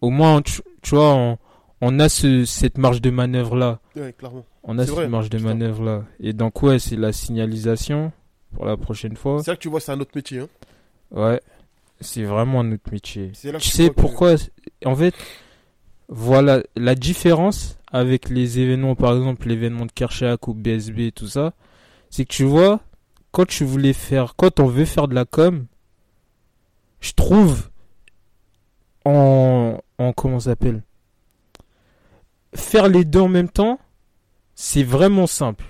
au 0.00 0.10
moins, 0.10 0.40
tu, 0.42 0.60
tu 0.80 0.94
vois, 0.94 1.14
on, 1.14 1.38
on 1.82 1.98
a 1.98 2.08
ce, 2.08 2.44
cette 2.44 2.78
marge 2.78 3.02
de 3.02 3.10
manœuvre-là. 3.10 3.80
Ouais, 3.96 4.14
clairement. 4.16 4.44
On 4.62 4.78
a 4.78 4.86
cette 4.86 4.94
vrai, 4.94 5.08
marge 5.08 5.28
de 5.28 5.36
putain. 5.38 5.48
manœuvre-là. 5.50 6.04
Et 6.20 6.32
donc, 6.32 6.62
ouais, 6.62 6.78
c'est 6.78 6.96
la 6.96 7.12
signalisation 7.12 8.12
pour 8.54 8.64
la 8.64 8.76
prochaine 8.76 9.16
fois. 9.16 9.42
C'est 9.42 9.50
là 9.50 9.56
que 9.56 9.62
tu 9.62 9.68
vois, 9.68 9.80
c'est 9.80 9.92
un 9.92 10.00
autre 10.00 10.12
métier. 10.14 10.40
Hein. 10.40 10.48
Ouais, 11.10 11.40
c'est 12.00 12.24
vraiment 12.24 12.62
métier. 12.62 13.30
C'est 13.34 13.52
là 13.52 13.58
que 13.58 13.64
Tu 13.64 13.70
sais 13.70 13.88
que- 13.88 13.94
pourquoi 13.94 14.34
En 14.86 14.94
fait, 14.96 15.14
voilà 16.10 16.62
la 16.76 16.94
différence 16.94 17.78
avec 17.92 18.28
les 18.28 18.58
événements, 18.58 18.94
par 18.96 19.16
exemple 19.16 19.48
l'événement 19.48 19.86
de 19.86 19.92
Kershak 19.92 20.48
ou 20.48 20.54
BSB 20.54 20.98
et 21.00 21.12
tout 21.12 21.28
ça, 21.28 21.54
c'est 22.10 22.24
que 22.24 22.32
tu 22.34 22.44
vois, 22.44 22.80
quand 23.32 23.46
tu 23.46 23.64
voulais 23.64 23.92
faire, 23.92 24.34
quand 24.36 24.60
on 24.60 24.66
veut 24.66 24.84
faire 24.84 25.08
de 25.08 25.14
la 25.14 25.24
com, 25.24 25.66
je 27.00 27.12
trouve 27.12 27.70
en, 29.04 29.78
en 29.98 30.12
comment 30.12 30.40
s'appelle? 30.40 30.82
Faire 32.54 32.88
les 32.88 33.04
deux 33.04 33.20
en 33.20 33.28
même 33.28 33.48
temps, 33.48 33.78
c'est 34.54 34.82
vraiment 34.82 35.26
simple. 35.28 35.64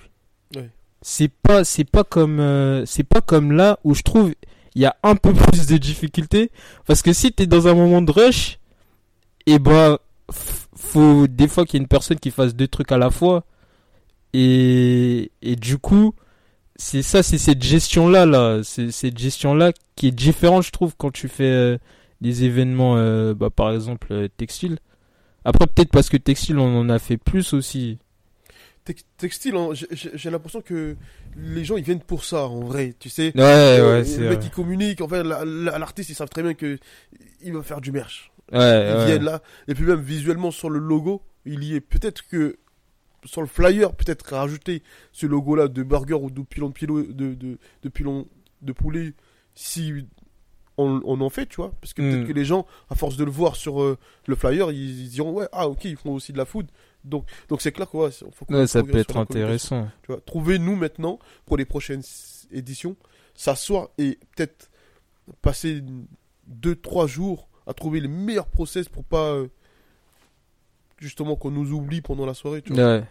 C'est 1.03 1.29
pas, 1.31 1.63
c'est 1.63 1.83
pas 1.89 2.03
comme, 2.03 2.39
euh, 2.39 2.85
c'est 2.85 3.03
pas 3.03 3.21
comme 3.21 3.51
là 3.51 3.79
où 3.83 3.93
je 3.93 4.01
trouve 4.01 4.33
il 4.73 4.81
y 4.81 4.85
a 4.85 4.95
un 5.03 5.15
peu 5.15 5.33
plus 5.51 5.67
de 5.67 5.77
difficultés. 5.77 6.51
Parce 6.85 7.01
que 7.01 7.13
si 7.13 7.31
t'es 7.31 7.45
dans 7.47 7.67
un 7.67 7.73
moment 7.75 8.01
de 8.01 8.11
rush, 8.11 8.57
et 9.45 9.59
bah 9.59 9.97
f- 9.97 9.99
faut 10.81 11.27
des 11.27 11.47
fois 11.47 11.65
qu'il 11.65 11.77
y 11.77 11.79
ait 11.79 11.83
une 11.83 11.87
personne 11.87 12.19
qui 12.19 12.31
fasse 12.31 12.55
deux 12.55 12.67
trucs 12.67 12.91
à 12.91 12.97
la 12.97 13.09
fois 13.09 13.45
et 14.33 15.31
et 15.41 15.55
du 15.55 15.77
coup 15.77 16.13
c'est 16.75 17.01
ça 17.01 17.21
c'est 17.23 17.37
cette 17.37 17.61
gestion 17.63 18.07
là 18.09 18.25
là 18.25 18.61
c'est 18.63 18.91
cette 18.91 19.17
gestion 19.17 19.53
là 19.53 19.71
qui 19.95 20.07
est 20.07 20.11
différente 20.11 20.63
je 20.63 20.71
trouve 20.71 20.95
quand 20.97 21.11
tu 21.11 21.27
fais 21.27 21.43
euh, 21.51 21.77
des 22.21 22.43
événements 22.43 22.95
euh, 22.97 23.33
bah 23.33 23.49
par 23.49 23.71
exemple 23.73 24.07
euh, 24.11 24.27
textile 24.37 24.77
après 25.45 25.67
peut-être 25.67 25.91
parce 25.91 26.09
que 26.09 26.17
textile 26.17 26.57
on 26.59 26.79
en 26.79 26.89
a 26.89 26.99
fait 26.99 27.17
plus 27.17 27.53
aussi 27.53 27.97
Tex- 28.83 29.05
Textile, 29.15 29.55
hein, 29.57 29.69
j'ai- 29.91 30.31
l'impression 30.31 30.59
que 30.61 30.95
les 31.37 31.63
gens 31.63 31.77
ils 31.77 31.83
viennent 31.83 31.99
pour 31.99 32.25
ça 32.25 32.47
en 32.47 32.61
vrai, 32.61 32.95
tu 32.99 33.09
sais. 33.11 33.31
ouais 33.35 33.41
Euh, 33.43 33.99
ouais 33.99 34.03
c'est 34.05 34.21
le 34.21 34.29
mec 34.29 34.39
vrai. 34.39 34.43
qui 34.47 34.49
communique, 34.49 35.01
en 35.01 35.07
fait, 35.07 35.21
la- 35.21 35.45
la- 35.45 35.77
l'artiste 35.77 36.09
ils 36.09 36.15
savent 36.15 36.29
très 36.29 36.41
bien 36.41 36.55
que 36.55 36.79
il 37.43 37.53
va 37.53 37.61
faire 37.61 37.79
du 37.79 37.91
merch. 37.91 38.30
Ouais, 38.51 38.89
Ils 38.91 38.95
ouais. 38.97 39.05
viennent 39.05 39.23
là, 39.23 39.41
et 39.67 39.73
puis 39.75 39.83
même 39.85 40.01
visuellement 40.01 40.51
sur 40.51 40.69
le 40.69 40.79
logo, 40.79 41.21
il 41.45 41.63
y 41.63 41.75
est 41.75 41.81
peut-être 41.81 42.27
que 42.27 42.57
sur 43.25 43.41
le 43.41 43.47
flyer, 43.47 43.93
peut-être 43.93 44.33
rajouter 44.33 44.81
ce 45.11 45.25
logo 45.27 45.55
là 45.55 45.67
de 45.67 45.83
burger 45.83 46.15
ou 46.15 46.31
de 46.31 46.41
pilon 46.41 46.69
de, 46.69 46.73
pilo- 46.73 47.07
de, 47.13 47.33
de, 47.35 47.57
de 47.83 47.89
pilon 47.89 48.27
de 48.61 48.71
poulet 48.73 49.13
si 49.53 49.93
on, 50.77 51.01
on 51.05 51.21
en 51.21 51.29
fait, 51.29 51.45
tu 51.47 51.57
vois. 51.57 51.71
Parce 51.81 51.93
que 51.93 52.01
peut-être 52.01 52.23
Mm. 52.23 52.27
que 52.27 52.33
les 52.33 52.45
gens, 52.45 52.65
à 52.89 52.95
force 52.95 53.17
de 53.17 53.23
le 53.23 53.29
voir 53.31 53.55
sur 53.55 53.81
euh, 53.81 53.97
le 54.27 54.35
flyer, 54.35 54.71
ils, 54.71 55.01
ils 55.03 55.09
diront 55.09 55.33
ouais, 55.33 55.47
ah 55.51 55.67
ok, 55.67 55.85
ils 55.85 55.97
font 55.97 56.13
aussi 56.13 56.31
de 56.33 56.37
la 56.37 56.45
food. 56.45 56.67
Donc 57.03 57.27
donc 57.49 57.61
c'est 57.61 57.71
clair 57.71 57.89
que 57.89 57.97
ouais, 57.97 58.09
faut 58.11 58.45
Ouais, 58.49 58.65
ça 58.67 58.81
peut 58.83 58.97
être 58.97 59.17
intéressant 59.17 59.87
Tu 60.03 60.11
vois, 60.11 60.21
trouver 60.21 60.57
nous 60.59 60.75
maintenant 60.75 61.19
pour 61.45 61.57
les 61.57 61.65
prochaines 61.65 62.03
éditions, 62.51 62.95
s'asseoir 63.35 63.89
et 63.97 64.17
peut-être 64.35 64.69
passer 65.41 65.83
deux 66.47 66.75
trois 66.75 67.07
jours 67.07 67.49
à 67.71 67.73
trouver 67.73 67.99
les 67.99 68.07
meilleurs 68.07 68.45
process 68.47 68.87
pour 68.87 69.03
pas 69.03 69.31
euh, 69.31 69.47
justement 70.99 71.35
qu'on 71.35 71.51
nous 71.51 71.71
oublie 71.71 72.01
pendant 72.01 72.25
la 72.25 72.33
soirée. 72.33 72.61
Tu 72.61 72.73
vois. 72.73 73.01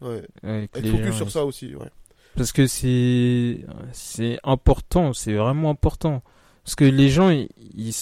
ouais, 0.00 0.22
Ouais. 0.42 0.68
Être 0.74 0.88
focus 0.88 1.06
gens, 1.06 1.12
sur 1.16 1.30
ça 1.30 1.44
aussi. 1.44 1.74
Ouais. 1.74 1.88
Parce 2.36 2.52
que 2.52 2.66
c'est 2.66 3.64
c'est 3.92 4.38
important, 4.44 5.12
c'est 5.12 5.34
vraiment 5.34 5.70
important. 5.70 6.22
Parce 6.64 6.74
que 6.76 6.84
les 6.84 7.08
gens, 7.08 7.30
ils, 7.30 7.94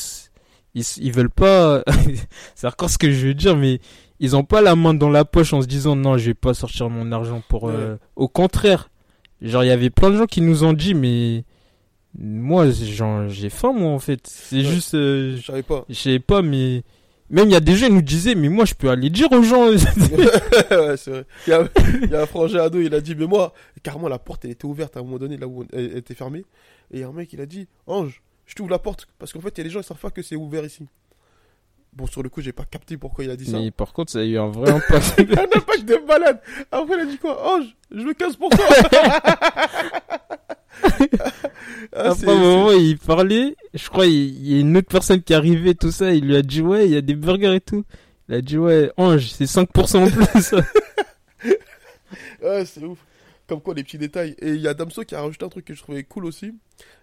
ils 0.75 1.13
veulent 1.13 1.31
pas. 1.31 1.83
c'est 2.55 2.67
encore 2.67 2.91
ce 2.91 2.99
que 2.99 3.11
je 3.13 3.29
veux 3.29 3.35
dire, 3.35 3.57
mais 3.57 3.81
ils 4.21 4.37
ont 4.37 4.45
pas 4.45 4.61
la 4.61 4.77
main 4.77 4.93
dans 4.95 5.09
la 5.11 5.25
poche 5.25 5.53
en 5.53 5.63
se 5.63 5.67
disant 5.67 5.97
non, 5.97 6.19
je 6.19 6.27
vais 6.27 6.35
pas 6.35 6.53
sortir 6.55 6.91
mon 6.91 7.13
argent 7.13 7.43
pour. 7.49 7.69
euh, 7.69 7.97
Au 8.17 8.29
contraire, 8.29 8.91
genre 9.41 9.65
il 9.65 9.69
y 9.69 9.71
avait 9.71 9.91
plein 9.91 10.11
de 10.11 10.17
gens 10.19 10.27
qui 10.27 10.41
nous 10.43 10.65
ont 10.65 10.73
dit, 10.73 10.95
mais 10.95 11.45
moi, 12.19 12.67
j'ai 12.71 13.51
faim 13.51 13.73
moi 13.73 13.91
en 13.91 13.99
fait. 13.99 14.21
C'est 14.27 14.57
Ouais. 14.57 14.63
juste, 14.65 14.95
euh, 14.95 15.37
Je 15.37 15.45
savais 15.45 15.63
pas. 15.63 15.85
je 15.89 16.19
pas, 16.19 16.43
mais 16.43 16.83
même 17.29 17.49
il 17.49 17.53
y 17.53 17.57
a 17.57 17.61
des 17.61 17.77
gens 17.77 17.87
qui 17.89 17.93
nous 17.93 18.03
disaient, 18.03 18.35
mais 18.35 18.49
moi 18.49 18.65
je 18.65 18.75
peux 18.75 18.89
aller 18.89 19.11
dire 19.11 19.31
aux 19.33 19.43
gens. 19.43 19.69
ouais, 19.71 19.79
c'est 20.97 21.11
vrai. 21.11 21.25
Il 21.47 21.51
y, 21.51 21.53
a, 21.53 21.69
il 22.05 22.11
y 22.11 22.15
a 22.15 22.23
un 22.23 22.27
frangin 22.27 22.61
ado, 22.63 22.81
il 22.81 22.95
a 22.95 23.01
dit, 23.01 23.15
mais 23.15 23.27
moi, 23.27 23.53
carrément, 23.83 24.09
la 24.09 24.19
porte, 24.19 24.45
elle 24.45 24.53
était 24.53 24.65
ouverte 24.65 24.97
à 24.97 25.01
un 25.01 25.03
moment 25.03 25.19
donné, 25.19 25.37
là 25.37 25.47
où 25.47 25.63
on- 25.63 25.67
elle, 25.73 25.97
était 25.97 26.15
fermée. 26.15 26.45
Et 26.93 27.03
un 27.05 27.13
mec, 27.13 27.33
il 27.33 27.41
a 27.41 27.47
dit, 27.47 27.67
Ange, 27.87 28.23
je 28.47 28.55
t'ouvre 28.55 28.71
la 28.71 28.79
porte. 28.79 29.07
Parce 29.19 29.33
qu'en 29.33 29.41
fait, 29.41 29.49
il 29.57 29.59
y 29.59 29.61
a 29.63 29.65
des 29.65 29.71
gens, 29.71 29.81
ils 29.81 29.85
savent 29.85 29.99
pas 29.99 30.11
que 30.11 30.23
c'est 30.23 30.37
ouvert 30.37 30.65
ici. 30.65 30.87
Bon, 31.93 32.07
sur 32.07 32.23
le 32.23 32.29
coup, 32.29 32.43
j'ai 32.43 32.53
pas 32.53 32.65
capté 32.65 32.97
pourquoi 32.99 33.25
il 33.25 33.31
a 33.31 33.37
dit 33.37 33.47
ça. 33.47 33.59
mais 33.59 33.71
par 33.71 33.93
contre, 33.95 34.13
ça 34.13 34.19
a 34.21 34.23
eu 34.23 34.37
un 34.39 34.49
vrai 34.49 34.71
impact. 34.71 35.19
Un 35.31 35.43
alpage 35.43 35.85
de 35.85 36.07
malade. 36.07 36.41
Après, 36.71 36.95
il 36.95 37.01
a 37.01 37.07
dit 37.07 37.19
quoi? 37.19 37.57
Ange, 37.57 37.75
je 37.91 38.03
me 38.03 38.13
casse 38.15 38.37
pour 38.37 38.51
toi. 38.51 38.65
Ah, 41.93 42.11
Après 42.11 42.31
un 42.31 42.35
moment, 42.39 42.73
il 42.73 42.99
parlait. 42.99 43.57
Je 43.75 43.89
crois 43.89 44.07
il 44.07 44.47
y 44.47 44.57
a 44.57 44.61
une 44.61 44.77
autre 44.77 44.89
personne 44.89 45.23
qui 45.23 45.35
arrivait, 45.35 45.75
tout 45.75 45.91
ça. 45.91 46.13
Il 46.13 46.27
lui 46.27 46.37
a 46.37 46.43
dit 46.43 46.63
ouais, 46.63 46.87
il 46.87 46.93
y 46.93 46.97
a 46.97 47.01
des 47.01 47.15
burgers 47.15 47.55
et 47.55 47.61
tout. 47.61 47.85
Il 48.29 48.35
a 48.35 48.41
dit 48.41 48.59
ouais, 48.59 48.91
Ange, 48.97 49.29
c'est 49.29 49.45
5% 49.45 49.97
en 49.97 50.11
plus. 50.11 50.55
Ouais, 52.43 52.65
c'est 52.65 52.85
ouf. 52.85 52.99
Comme 53.47 53.61
quoi, 53.61 53.75
les 53.75 53.85
petits 53.85 53.99
détails. 53.99 54.35
Et 54.41 54.51
il 54.51 54.61
y 54.61 54.69
a 54.69 54.75
Damso 54.75 55.05
qui 55.05 55.15
a 55.15 55.21
rajouté 55.23 55.45
un 55.45 55.49
truc 55.49 55.65
que 55.65 55.75
je 55.75 55.83
trouvais 55.83 56.03
cool 56.03 56.25
aussi. 56.27 56.53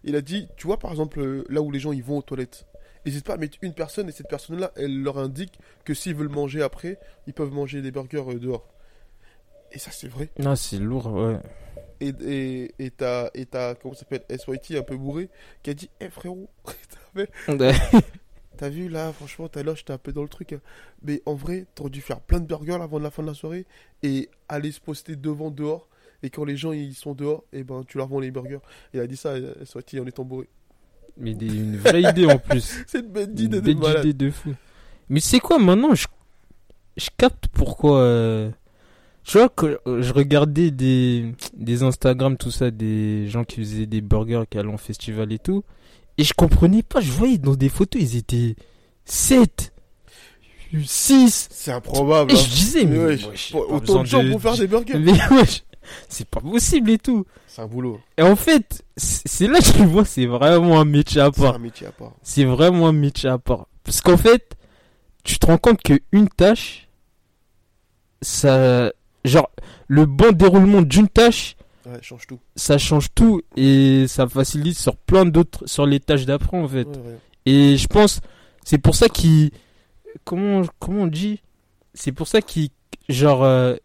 Il 0.04 0.16
a 0.16 0.22
dit, 0.22 0.48
tu 0.58 0.68
vois, 0.68 0.78
par 0.78 0.92
exemple, 0.92 1.20
euh, 1.22 1.46
là 1.50 1.62
où 1.62 1.72
les 1.72 1.80
gens 1.80 1.94
ils 1.94 2.04
vont 2.04 2.18
aux 2.18 2.22
toilettes, 2.22 2.66
n'hésite 3.06 3.26
pas 3.26 3.34
à 3.34 3.38
mettre 3.38 3.58
une 3.62 3.74
personne 3.74 4.10
et 4.10 4.12
cette 4.12 4.28
personne-là, 4.28 4.72
elle 4.76 5.02
leur 5.02 5.18
indique 5.18 5.54
que 5.86 5.94
s'ils 5.94 6.16
veulent 6.16 6.28
manger 6.30 6.62
après, 6.62 7.00
ils 7.28 7.34
peuvent 7.34 7.52
manger 7.54 7.82
des 7.82 7.92
burgers 7.92 8.24
euh, 8.28 8.40
dehors. 8.40 8.68
Et 9.72 9.80
ça, 9.80 9.92
c'est 9.92 10.08
vrai. 10.10 10.30
non, 10.38 10.56
c'est 10.56 10.78
lourd, 10.80 11.08
ouais. 11.14 11.38
Et 12.02 12.14
et 12.26 12.76
et 12.80 12.90
t'as, 12.92 13.30
et 13.34 13.46
t'as, 13.46 13.76
comment 13.76 13.94
ça 13.94 14.02
s'appelle, 14.02 14.24
SYT 14.30 14.76
un 14.78 14.84
peu 14.84 14.98
bourré, 14.98 15.30
qui 15.64 15.70
a 15.70 15.74
dit, 15.74 15.90
eh 16.00 16.10
frérot, 16.10 16.50
t'as 18.58 18.70
vu- 18.70 18.90
là, 18.90 19.12
franchement, 19.14 19.48
tout 19.48 19.60
à 19.60 19.64
l'heure, 19.64 19.76
j'étais 19.76 19.94
un 19.94 19.98
peu 19.98 20.12
dans 20.14 20.24
le 20.24 20.30
truc. 20.30 20.54
hein. 20.54 20.62
Mais 21.04 21.22
en 21.26 21.36
vrai, 21.36 21.66
t'aurais 21.76 21.90
dû 21.90 22.02
faire 22.02 22.20
plein 22.22 22.40
de 22.40 22.46
burgers 22.46 22.74
avant 22.82 23.00
la 23.00 23.12
fin 23.12 23.24
de 23.24 23.28
la 23.28 23.34
soirée 23.34 23.66
et 24.04 24.30
aller 24.50 24.72
se 24.72 24.80
poster 24.80 25.16
devant, 25.16 25.52
dehors. 25.52 25.88
Et 26.22 26.30
quand 26.30 26.46
les 26.46 26.56
gens 26.56 26.72
ils 26.72 26.96
sont 26.96 27.14
dehors, 27.14 27.44
et 27.52 27.64
ben 27.64 27.84
tu 27.86 27.98
leur 27.98 28.08
vends 28.08 28.20
les 28.22 28.32
burgers. 28.32 28.60
Il 28.94 29.00
a 29.00 29.08
dit 29.08 29.18
ça, 29.18 29.34
SYT 29.66 30.00
en 30.00 30.06
étant 30.08 30.24
bourré. 30.24 30.48
Mais 31.18 31.34
des- 31.34 31.48
une 31.48 31.78
vraie 31.78 32.02
idée 32.02 32.26
en 32.26 32.38
plus. 32.40 32.84
C'est 32.88 33.00
une 33.00 33.18
Une 33.18 33.40
idée 33.40 33.60
de 33.76 34.00
idée 34.00 34.14
de 34.14 34.32
fou. 34.32 34.54
Mais 35.10 35.20
c'est 35.20 35.40
quoi 35.40 35.60
maintenant 35.60 35.94
je, 35.94 36.08
je 36.98 37.10
capte 37.18 37.48
pourquoi. 37.50 38.00
euh, 38.00 38.50
Tu 39.26 39.38
vois, 39.38 39.50
que 39.50 39.80
euh, 39.88 40.02
je 40.02 40.14
regardais 40.14 40.72
des, 40.72 41.34
des 41.54 41.84
Instagram, 41.84 42.38
tout 42.38 42.52
ça, 42.52 42.72
des 42.72 43.28
gens 43.28 43.44
qui 43.46 43.58
faisaient 43.62 43.86
des 43.86 44.02
burgers, 44.02 44.44
qui 44.50 44.58
allaient 44.58 44.68
en 44.74 44.78
festival 44.78 45.32
et 45.32 45.40
tout. 45.40 45.64
Et 46.18 46.24
je 46.24 46.34
comprenais 46.34 46.84
pas, 46.84 47.00
je 47.00 47.12
voyais 47.12 47.38
dans 47.38 47.56
des 47.56 47.70
photos, 47.70 48.02
ils 48.02 48.18
étaient 48.18 48.56
7, 49.06 49.74
6. 50.84 51.48
C'est 51.52 51.72
improbable. 51.72 52.32
Et 52.32 52.36
hein. 52.36 52.38
je 52.38 52.50
disais, 52.50 52.86
mais, 52.86 52.98
Mais 52.98 53.26
ouais, 53.26 53.66
autant 53.70 54.02
de 54.02 54.08
gens 54.08 54.30
pour 54.30 54.42
faire 54.42 54.58
des 54.58 54.68
burgers. 54.68 54.94
Mais 55.00 55.14
wesh, 55.32 55.64
c'est 56.10 56.28
pas 56.28 56.42
possible 56.42 56.92
et 56.92 56.98
tout. 56.98 57.26
C'est 57.48 57.62
un 57.62 57.68
boulot. 57.68 58.00
Et 58.18 58.24
en 58.24 58.36
fait, 58.36 58.84
c'est 58.98 59.48
là 59.48 59.60
que 59.60 59.66
je 59.66 59.84
vois, 59.84 60.06
c'est 60.06 60.26
vraiment 60.26 60.80
un 60.80 60.86
métier 60.86 61.22
à 61.22 61.30
C'est 61.34 61.42
part. 61.42 61.56
un 61.56 61.60
métier 61.60 61.88
à 61.88 61.92
part. 61.92 62.14
C'est 62.24 62.46
vraiment 62.46 62.88
un 62.88 62.94
métier 62.94 63.30
à 63.30 63.38
part. 63.38 63.68
Parce 63.84 64.02
qu'en 64.02 64.18
fait, 64.18 64.56
tu 65.24 65.40
te 65.40 65.46
rends 65.46 65.58
compte 65.58 65.82
qu'une 65.82 66.30
tâche, 66.36 66.88
ça. 68.22 68.92
Genre, 69.26 69.50
le 69.88 70.06
bon 70.06 70.32
déroulement 70.32 70.82
d'une 70.82 71.08
tâche, 71.08 71.56
Ouais, 71.86 72.00
change 72.02 72.28
tout. 72.28 72.40
ça 72.56 72.78
change 72.78 73.08
tout 73.14 73.42
et 73.58 74.06
ça 74.08 74.28
facilite 74.28 74.78
sur 74.78 74.96
plein 74.96 75.26
d'autres. 75.26 75.68
sur 75.68 75.86
les 75.86 76.00
tâches 76.00 76.26
d'après, 76.26 76.58
en 76.58 76.68
fait. 76.68 76.88
Ouais, 76.88 76.98
ouais. 76.98 77.18
Et 77.46 77.78
je 77.78 77.88
pense, 77.88 78.22
c'est 78.64 78.78
pour 78.78 78.96
ça 78.96 79.10
qu'il. 79.10 79.52
Comment, 80.24 80.62
comment 80.80 81.02
on 81.04 81.08
dit? 81.08 81.42
C'est 81.94 82.12
pour 82.12 82.28
ça 82.28 82.42
qu'il. 82.42 82.70
Genre, 83.10 83.44
euh, 83.44 83.76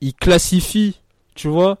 il 0.00 0.12
classifie, 0.14 1.00
tu 1.36 1.46
vois? 1.48 1.78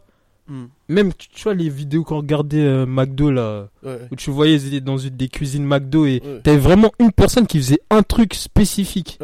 Hmm. 0.48 0.66
Même, 0.88 1.12
tu 1.14 1.42
vois, 1.42 1.54
les 1.54 1.68
vidéos 1.68 2.04
qu'on 2.04 2.18
regardait 2.18 2.62
euh, 2.62 2.86
McDo, 2.86 3.32
là, 3.32 3.68
où 4.12 4.14
tu 4.16 4.30
voyais, 4.30 4.54
ils 4.54 4.68
étaient 4.68 4.80
dans 4.80 4.96
une 4.98 5.16
des 5.16 5.28
cuisines 5.28 5.64
McDo 5.66 6.06
et 6.06 6.22
t'avais 6.44 6.58
vraiment 6.58 6.92
une 7.00 7.10
personne 7.10 7.48
qui 7.48 7.58
faisait 7.58 7.80
un 7.90 8.04
truc 8.04 8.34
spécifique 8.34 9.18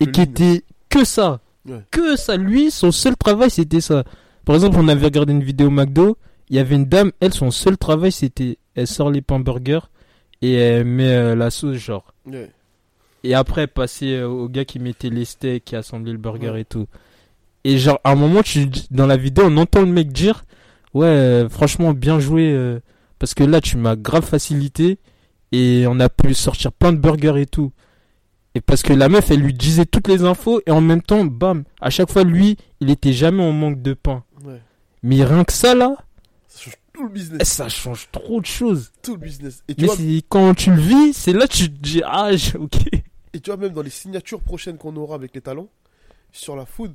et 0.00 0.06
Le 0.06 0.12
qui 0.12 0.22
était 0.22 0.62
que 0.88 1.04
ça. 1.04 1.40
Ouais. 1.68 1.80
Que 1.90 2.16
ça. 2.16 2.36
Lui, 2.36 2.70
son 2.70 2.92
seul 2.92 3.16
travail, 3.16 3.50
c'était 3.50 3.80
ça. 3.80 4.04
Par 4.44 4.54
exemple, 4.54 4.76
on 4.78 4.88
avait 4.88 5.04
regardé 5.06 5.32
une 5.32 5.42
vidéo 5.42 5.70
McDo. 5.70 6.16
Il 6.48 6.56
y 6.56 6.58
avait 6.60 6.76
une 6.76 6.84
dame, 6.84 7.10
elle, 7.20 7.34
son 7.34 7.50
seul 7.50 7.76
travail, 7.76 8.12
c'était 8.12 8.58
elle 8.76 8.86
sort 8.86 9.10
les 9.10 9.20
pains 9.22 9.40
burgers 9.40 9.80
et 10.42 10.52
elle 10.54 10.84
met 10.84 11.08
euh, 11.12 11.34
la 11.34 11.50
sauce, 11.50 11.76
genre. 11.78 12.12
Ouais. 12.24 12.50
Et 13.24 13.34
après, 13.34 13.62
elle 13.62 13.68
passait 13.68 14.16
euh, 14.18 14.28
au 14.28 14.48
gars 14.48 14.64
qui 14.64 14.78
mettait 14.78 15.10
les 15.10 15.24
steaks, 15.24 15.64
qui 15.64 15.74
assemblait 15.74 16.12
le 16.12 16.18
burger 16.18 16.50
Ouais. 16.50 16.60
et 16.60 16.64
tout. 16.64 16.86
Et 17.64 17.78
genre, 17.78 17.98
à 18.04 18.12
un 18.12 18.14
moment, 18.14 18.42
tu, 18.44 18.68
dans 18.92 19.06
la 19.08 19.16
vidéo, 19.16 19.46
on 19.48 19.56
entend 19.56 19.80
le 19.80 19.86
mec 19.88 20.12
dire 20.12 20.44
Ouais, 20.94 21.06
euh, 21.06 21.48
franchement, 21.48 21.92
bien 21.92 22.20
joué. 22.20 22.56
parce 23.18 23.34
que 23.34 23.42
là, 23.42 23.60
tu 23.60 23.76
m'as 23.76 23.96
grave 23.96 24.24
facilité. 24.24 24.98
Et 25.52 25.84
on 25.88 25.98
a 26.00 26.08
pu 26.08 26.32
sortir 26.34 26.70
plein 26.72 26.92
de 26.92 26.98
burgers 26.98 27.40
et 27.40 27.46
tout. 27.46 27.72
Et 28.56 28.62
parce 28.62 28.82
que 28.82 28.94
la 28.94 29.10
meuf, 29.10 29.30
elle 29.30 29.40
lui 29.40 29.52
disait 29.52 29.84
toutes 29.84 30.08
les 30.08 30.22
infos. 30.22 30.62
Et 30.66 30.70
en 30.70 30.80
même 30.80 31.02
temps, 31.02 31.26
bam, 31.26 31.64
à 31.78 31.90
chaque 31.90 32.10
fois, 32.10 32.24
lui, 32.24 32.56
il 32.80 32.88
était 32.90 33.12
jamais 33.12 33.42
en 33.42 33.52
manque 33.52 33.82
de 33.82 33.92
pain. 33.92 34.24
Ouais. 34.44 34.62
Mais 35.02 35.22
rien 35.24 35.44
que 35.44 35.52
ça, 35.52 35.74
là, 35.74 35.94
Ça 36.48 36.62
change 36.70 36.76
tout 36.94 37.02
le 37.02 37.10
eh, 37.10 37.12
business. 37.12 37.48
ça 37.48 37.68
change 37.68 38.08
trop 38.10 38.40
de 38.40 38.46
choses. 38.46 38.92
Tout 39.02 39.12
le 39.16 39.20
business. 39.20 39.62
Et 39.68 39.74
tu, 39.74 39.82
Mais 39.82 39.86
vois, 39.88 39.96
c'est 39.96 40.22
quand 40.30 40.54
tu 40.54 40.70
le 40.70 40.80
vis, 40.80 41.12
c'est 41.12 41.34
là 41.34 41.46
que 41.46 41.52
tu 41.52 41.70
te 41.70 41.78
dis 41.82 42.00
Ah, 42.06 42.30
ok. 42.58 42.76
et 43.34 43.40
tu 43.40 43.50
vois, 43.50 43.58
même 43.58 43.72
dans 43.74 43.82
les 43.82 43.90
signatures 43.90 44.40
prochaines 44.40 44.78
qu'on 44.78 44.96
aura 44.96 45.16
avec 45.16 45.34
les 45.34 45.42
talents, 45.42 45.68
sur 46.32 46.56
la 46.56 46.64
food, 46.64 46.94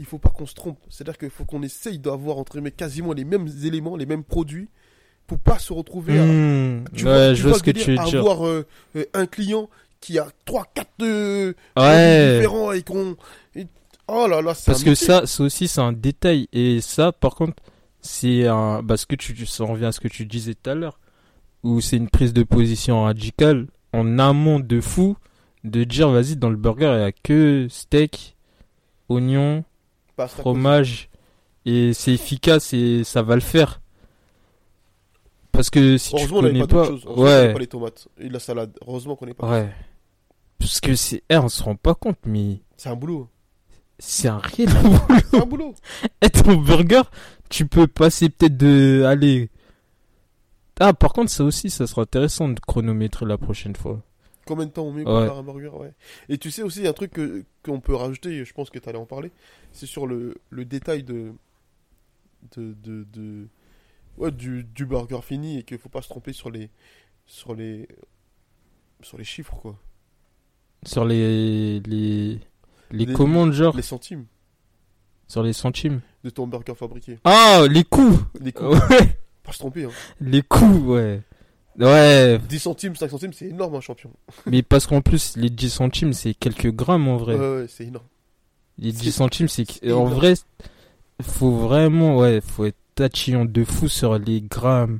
il 0.00 0.06
faut 0.06 0.18
pas 0.18 0.30
qu'on 0.30 0.46
se 0.46 0.54
trompe. 0.54 0.78
C'est-à-dire 0.88 1.18
qu'il 1.18 1.30
faut 1.30 1.44
qu'on 1.44 1.62
essaye 1.62 2.00
d'avoir, 2.00 2.38
entre 2.38 2.54
guillemets, 2.54 2.72
quasiment 2.72 3.12
les 3.12 3.24
mêmes 3.24 3.46
éléments, 3.64 3.96
les 3.96 4.06
mêmes 4.06 4.24
produits, 4.24 4.68
pour 5.28 5.38
pas 5.38 5.60
se 5.60 5.72
retrouver 5.72 6.18
à, 6.18 6.24
Hmm, 6.24 6.84
Tu 6.94 7.04
ouais, 7.04 7.10
vois, 7.10 7.34
je 7.34 7.42
tu 7.42 7.48
vois 7.48 7.58
ce 7.58 7.62
que 7.62 7.70
tu 7.70 7.90
veux 7.94 8.04
dire. 8.04 8.18
Avoir 8.18 8.44
euh, 8.46 8.66
euh, 8.96 9.04
un 9.14 9.26
client 9.26 9.68
qui 10.00 10.18
a 10.18 10.26
3 10.44 10.66
4 10.74 10.88
euh, 11.02 11.52
Ouais. 11.76 12.38
différents 12.38 12.72
et 12.72 12.82
qu'on 12.82 13.16
Oh 14.08 14.26
là 14.28 14.40
là, 14.40 14.54
Parce 14.64 14.84
que 14.84 14.94
ça, 14.94 15.26
ça 15.26 15.42
aussi, 15.42 15.66
c'est 15.66 15.80
un 15.80 15.92
détail. 15.92 16.48
Et 16.52 16.80
ça, 16.80 17.10
par 17.10 17.34
contre, 17.34 17.60
c'est 18.00 18.46
un. 18.46 18.82
Parce 18.86 19.04
que 19.04 19.16
tu, 19.16 19.46
ça 19.46 19.64
revient 19.64 19.86
à 19.86 19.92
ce 19.92 19.98
que 19.98 20.06
tu 20.08 20.26
disais 20.26 20.54
tout 20.54 20.70
à 20.70 20.74
l'heure. 20.74 21.00
Où 21.64 21.80
c'est 21.80 21.96
une 21.96 22.08
prise 22.08 22.32
de 22.32 22.44
position 22.44 23.02
radicale 23.02 23.66
en 23.92 24.18
amont 24.20 24.60
de 24.60 24.80
fou 24.80 25.16
de 25.64 25.82
dire 25.82 26.10
vas-y, 26.10 26.36
dans 26.36 26.50
le 26.50 26.56
burger, 26.56 26.92
il 26.94 26.98
n'y 26.98 27.04
a 27.04 27.12
que 27.12 27.66
steak, 27.68 28.36
oignon, 29.08 29.64
fromage. 30.16 31.08
Et 31.64 31.92
c'est 31.92 32.12
efficace 32.12 32.72
et 32.72 33.02
ça 33.02 33.22
va 33.22 33.34
le 33.34 33.40
faire. 33.40 33.80
Parce 35.56 35.70
que 35.70 35.96
si 35.98 36.10
tu 36.10 36.16
Heureusement, 36.16 36.38
on 36.38 36.42
n'avait 36.42 36.54
connais 36.54 36.66
pas 36.66 36.82
pas. 36.82 36.86
chose. 36.88 37.02
Heureusement, 37.06 37.22
on 37.22 37.26
ouais. 37.26 37.52
pas 37.52 37.58
les 37.58 37.66
tomates 37.66 38.08
et 38.18 38.28
la 38.28 38.38
salade. 38.38 38.78
Heureusement 38.86 39.16
qu'on 39.16 39.26
n'est 39.26 39.34
pas. 39.34 39.50
Ouais. 39.50 39.72
Parce 40.58 40.80
que 40.80 40.94
c'est. 40.94 41.22
eh, 41.28 41.36
on 41.36 41.48
se 41.48 41.62
rend 41.62 41.74
pas 41.76 41.94
compte, 41.94 42.18
mais 42.24 42.60
C'est 42.76 42.88
un 42.88 42.96
boulot. 42.96 43.28
c'est 43.98 44.28
un 44.28 44.38
réel 44.38 44.68
C'est 45.30 45.40
un 45.40 45.46
boulot. 45.46 45.74
Et 46.22 46.30
ton 46.30 46.56
burger, 46.56 47.02
tu 47.48 47.66
peux 47.66 47.86
passer 47.86 48.28
peut-être 48.28 48.56
de. 48.56 49.04
Allez. 49.06 49.50
Ah, 50.78 50.92
par 50.92 51.12
contre, 51.12 51.30
ça 51.30 51.42
aussi, 51.44 51.70
ça 51.70 51.86
sera 51.86 52.02
intéressant 52.02 52.48
de 52.50 52.60
chronométrer 52.60 53.24
la 53.26 53.38
prochaine 53.38 53.74
fois. 53.76 54.02
Combien 54.46 54.66
de 54.66 54.70
temps 54.70 54.84
on 54.84 54.92
met 54.92 55.02
pour 55.04 55.14
Ouais. 55.14 55.26
faire 55.26 55.36
un 55.38 55.42
burger 55.42 55.70
ouais. 55.74 55.92
Et 56.28 56.38
tu 56.38 56.50
sais 56.50 56.62
aussi, 56.62 56.78
il 56.80 56.84
y 56.84 56.86
a 56.86 56.90
un 56.90 56.92
truc 56.92 57.12
que- 57.12 57.44
qu'on 57.64 57.80
peut 57.80 57.94
rajouter, 57.96 58.44
je 58.44 58.52
pense 58.52 58.70
que 58.70 58.78
tu 58.78 58.88
allais 58.88 58.98
en 58.98 59.06
parler, 59.06 59.32
c'est 59.72 59.86
sur 59.86 60.06
le, 60.06 60.34
le 60.50 60.64
détail 60.64 61.02
de. 61.02 61.32
de, 62.56 62.74
de, 62.84 63.04
de- 63.12 63.48
ouais, 64.18 64.30
du, 64.30 64.64
du 64.64 64.86
burger 64.86 65.20
fini 65.22 65.58
et 65.58 65.62
qu'il 65.62 65.78
faut 65.78 65.88
pas 65.88 66.02
se 66.02 66.08
tromper 66.08 66.32
sur 66.32 66.50
les. 66.50 66.70
sur 67.26 67.54
les. 67.54 67.88
sur 69.02 69.18
les 69.18 69.24
chiffres, 69.24 69.54
quoi. 69.56 69.76
Sur 70.84 71.04
les. 71.04 71.80
Les, 71.80 72.38
les 72.90 73.06
Les- 73.06 73.12
commandes, 73.12 73.52
genre. 73.52 73.74
Les 73.76 73.82
centimes 73.82 74.26
Sur 75.28 75.42
les 75.42 75.52
centimes. 75.52 76.00
de 76.24 76.30
ton 76.30 76.46
burger 76.46 76.74
fabriqué. 76.74 77.18
Ah, 77.24 77.64
les 77.70 77.84
coûts 77.84 78.18
Les 78.40 78.52
coûts, 78.52 78.66
Ouais. 78.90 79.18
pas 79.42 79.52
se 79.52 79.58
tromper, 79.58 79.84
hein. 79.84 79.90
Les 80.20 80.42
coûts, 80.42 80.92
ouais. 80.94 81.22
Ouais. 81.78 82.38
10 82.48 82.58
centimes, 82.60 82.96
5 82.96 83.10
centimes, 83.10 83.32
c'est 83.34 83.46
énorme, 83.48 83.74
un 83.74 83.80
champion. 83.80 84.10
Mais 84.46 84.62
parce 84.62 84.86
qu'en 84.86 85.02
plus, 85.02 85.36
les 85.36 85.50
10 85.50 85.68
centimes, 85.70 86.12
c'est 86.14 86.32
quelques 86.34 86.70
grammes 86.72 87.06
en 87.08 87.16
vrai. 87.18 87.34
Ouais, 87.34 87.56
ouais, 87.62 87.66
c'est 87.68 87.84
énorme. 87.84 88.06
Les 88.78 88.92
c'est- 88.92 89.00
10 89.02 89.12
centimes, 89.12 89.48
c'est. 89.48 89.92
En 89.92 90.04
vrai, 90.06 90.34
faut 91.22 91.50
vraiment. 91.50 92.16
Ouais, 92.18 92.40
faut 92.40 92.64
être 92.64 92.78
tatillon 92.96 93.44
de 93.44 93.64
fou 93.64 93.88
sur 93.88 94.18
les 94.18 94.40
grammes. 94.42 94.98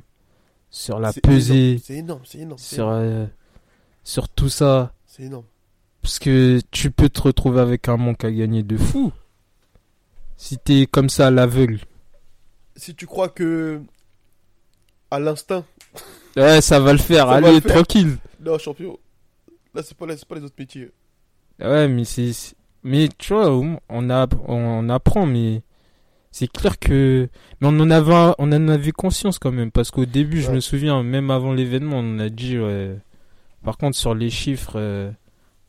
Sur 0.69 0.99
la 0.99 1.11
pesée. 1.13 1.71
énorme, 1.71 1.81
C'est 1.83 1.95
énorme, 1.95 2.21
c'est 2.25 2.37
énorme. 2.39 2.57
C'est 2.59 2.75
Sur, 2.75 2.85
énorme. 2.85 3.03
euh, 3.03 3.25
sur 4.03 4.29
tout 4.29 4.49
ça. 4.49 4.93
C'est 5.05 5.23
énorme. 5.23 5.45
Parce 6.01 6.19
que 6.19 6.59
tu 6.71 6.91
peux 6.91 7.09
te 7.09 7.21
retrouver 7.21 7.59
avec 7.59 7.89
un 7.89 7.97
manque 7.97 8.23
à 8.23 8.31
gagner 8.31 8.63
de 8.63 8.77
fou. 8.77 9.11
Si 10.37 10.57
t'es 10.57 10.85
comme 10.85 11.09
ça 11.09 11.27
à 11.27 11.31
l'aveugle. 11.31 11.79
Si 12.75 12.93
tu 12.95 13.07
crois 13.07 13.29
que. 13.29 13.81
à 15.11 15.19
l'instinct, 15.19 15.65
Ouais, 16.37 16.61
ça 16.61 16.79
va 16.79 16.91
le 16.93 16.99
faire. 16.99 17.29
Allez, 17.29 17.55
le 17.55 17.61
faire. 17.61 17.73
tranquille. 17.75 18.17
non, 18.39 18.57
champion, 18.59 18.99
là, 19.73 19.81
c'est 19.83 19.97
pas, 19.97 20.05
là, 20.05 20.13
pas 20.27 20.35
les 20.35 20.43
autres 20.43 20.55
métiers. 20.59 20.91
Ouais, 21.59 21.87
mais 21.87 22.03
c'est. 22.05 22.31
Mais 22.83 23.09
tu 23.17 23.33
vois, 23.33 23.49
on, 23.51 24.09
a... 24.11 24.27
on 24.47 24.89
apprend, 24.89 25.25
mais. 25.25 25.63
C'est 26.39 26.47
clair 26.47 26.77
que. 26.77 27.29
Mais 27.59 27.67
on 27.67 27.79
en 27.79 27.89
avait, 27.89 28.35
on 28.37 28.51
en 28.51 28.67
avait 28.67 28.91
conscience 28.91 29.39
quand 29.39 29.51
même. 29.51 29.71
Parce 29.71 29.89
qu'au 29.89 30.05
début, 30.05 30.39
je 30.39 30.51
me 30.51 30.59
souviens, 30.59 31.01
même 31.01 31.31
avant 31.31 31.51
l'événement, 31.51 31.97
on 31.97 32.19
a 32.19 32.29
dit, 32.29 32.59
ouais. 32.59 32.95
Par 33.63 33.75
contre, 33.79 33.97
sur 33.97 34.13
les 34.13 34.29
chiffres, 34.29 34.73
euh, 34.75 35.11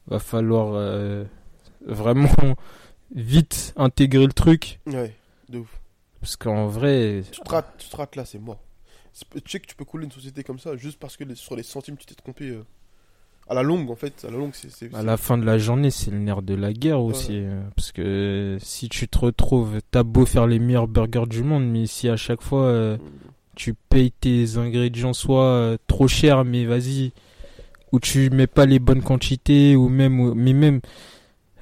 va 0.09 0.19
falloir 0.19 0.75
euh, 0.75 1.25
vraiment 1.87 2.29
vite 3.15 3.73
intégrer 3.77 4.27
le 4.27 4.35
truc. 4.35 4.79
Ouais, 4.87 5.17
de 5.49 5.61
ouf. 5.61 5.81
Parce 6.21 6.37
qu'en 6.37 6.67
vrai. 6.67 7.23
Tu 7.33 7.41
te 7.41 7.49
rates, 7.49 7.75
tu 7.79 7.89
te 7.89 7.97
rates 7.97 8.17
là, 8.17 8.27
c'est 8.27 8.39
mort. 8.39 8.61
Tu 9.15 9.41
sais 9.51 9.61
que 9.61 9.67
tu 9.67 9.75
peux 9.75 9.87
couler 9.87 10.05
une 10.05 10.13
société 10.13 10.45
comme 10.45 10.59
ça 10.59 10.77
juste 10.77 10.99
parce 10.99 11.17
que 11.17 11.35
sur 11.35 11.57
les 11.57 11.63
centimes, 11.63 11.97
tu 11.97 12.05
t'es 12.05 12.15
trompé. 12.15 12.51
euh, 12.51 12.63
à 13.49 13.55
la 13.55 13.63
longue, 13.63 13.91
en 13.91 13.95
fait. 13.97 14.25
À 14.27 14.31
la 14.31 14.37
longue, 14.39 14.53
c'est. 14.53 14.95
À 14.95 15.03
la 15.03 15.17
fin 15.17 15.39
de 15.39 15.45
la 15.45 15.59
journée, 15.59 15.91
c'est 15.91 16.11
le 16.11 16.19
nerf 16.19 16.43
de 16.43 16.55
la 16.55 16.73
guerre 16.73 17.01
aussi. 17.03 17.33
Ouais. 17.33 17.45
euh, 17.47 17.63
Parce 17.75 17.93
que 17.93 18.59
si 18.61 18.89
tu 18.89 19.09
te 19.09 19.19
retrouves, 19.19 19.79
t'as 19.91 20.03
beau 20.03 20.27
faire 20.27 20.47
les 20.47 20.59
meilleurs 20.59 20.89
burgers 20.89 21.27
du 21.29 21.43
monde, 21.43 21.65
mais 21.69 21.87
si 21.87 22.09
à 22.09 22.17
chaque 22.17 22.43
fois 22.43 22.65
euh, 22.65 22.97
tu 23.57 23.75
payes 23.75 24.13
tes 24.13 24.57
ingrédients 24.57 25.13
soit 25.15 25.45
euh, 25.45 25.77
trop 25.87 26.09
cher, 26.09 26.45
mais 26.45 26.65
vas-y, 26.65 27.13
ou 27.93 28.01
tu 28.01 28.29
mets 28.31 28.47
pas 28.47 28.67
les 28.67 28.79
bonnes 28.79 29.03
quantités, 29.03 29.75
ou 29.77 29.89
même, 29.89 30.21
ou- 30.21 30.35
mais 30.35 30.53
même, 30.53 30.81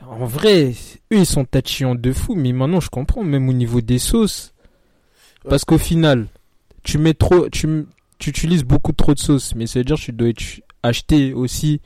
en 0.08 0.26
vrai, 0.26 0.70
eux 1.12 1.18
ils 1.18 1.26
sont 1.26 1.44
tatillants 1.44 1.94
de 1.94 2.12
fou, 2.12 2.34
mais 2.34 2.52
maintenant 2.52 2.80
je 2.80 2.90
comprends, 2.90 3.22
même 3.24 3.48
au 3.48 3.52
niveau 3.52 3.80
des 3.80 3.98
sauces, 3.98 4.52
Ouais. 5.44 5.50
parce 5.50 5.64
qu'au 5.64 5.78
final, 5.78 6.26
tu 6.82 6.98
mets 6.98 7.14
trop, 7.14 7.48
tu, 7.48 7.86
tu 8.18 8.30
utilises 8.30 8.64
beaucoup 8.64 8.92
trop 8.92 9.14
de 9.14 9.18
sauce, 9.20 9.54
mais 9.54 9.66
ça 9.66 9.78
veut 9.80 9.84
dire 9.84 9.96
que 9.96 10.02
tu 10.02 10.12
dois 10.12 10.28
être- 10.28 10.60
acheter 10.82 11.32
aussi 11.32 11.80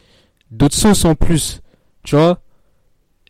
d'autres 0.50 0.74
sauces 0.76 1.04
en 1.04 1.14
plus, 1.14 1.60
tu 2.02 2.16
vois. 2.16 2.40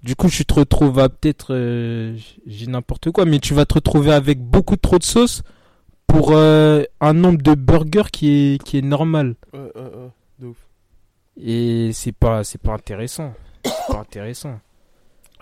Du 0.02 0.16
coup, 0.16 0.28
tu 0.30 0.44
te 0.46 0.54
retrouves 0.54 0.98
à 0.98 1.08
peut-être, 1.10 1.54
euh, 1.54 2.16
j'ai 2.46 2.66
n'importe 2.66 3.10
quoi, 3.10 3.26
mais 3.26 3.38
tu 3.38 3.52
vas 3.52 3.66
te 3.66 3.74
retrouver 3.74 4.12
avec 4.12 4.40
beaucoup 4.40 4.76
trop 4.76 4.98
de 4.98 5.04
sauce 5.04 5.42
pour 6.06 6.30
euh, 6.32 6.82
un 7.00 7.12
nombre 7.12 7.42
de 7.42 7.54
burgers 7.54 8.10
qui 8.10 8.28
est 8.54 8.62
qui 8.62 8.78
est 8.78 8.82
normal. 8.82 9.34
Ouais, 9.52 9.60
ouais, 9.60 9.82
ouais, 9.82 10.10
de 10.38 10.46
ouf. 10.46 10.56
Et 11.40 11.90
c'est 11.92 12.12
pas 12.12 12.44
c'est 12.44 12.60
pas 12.60 12.72
intéressant. 12.72 13.34
C'est 13.64 13.92
pas 13.92 14.00
intéressant. 14.00 14.58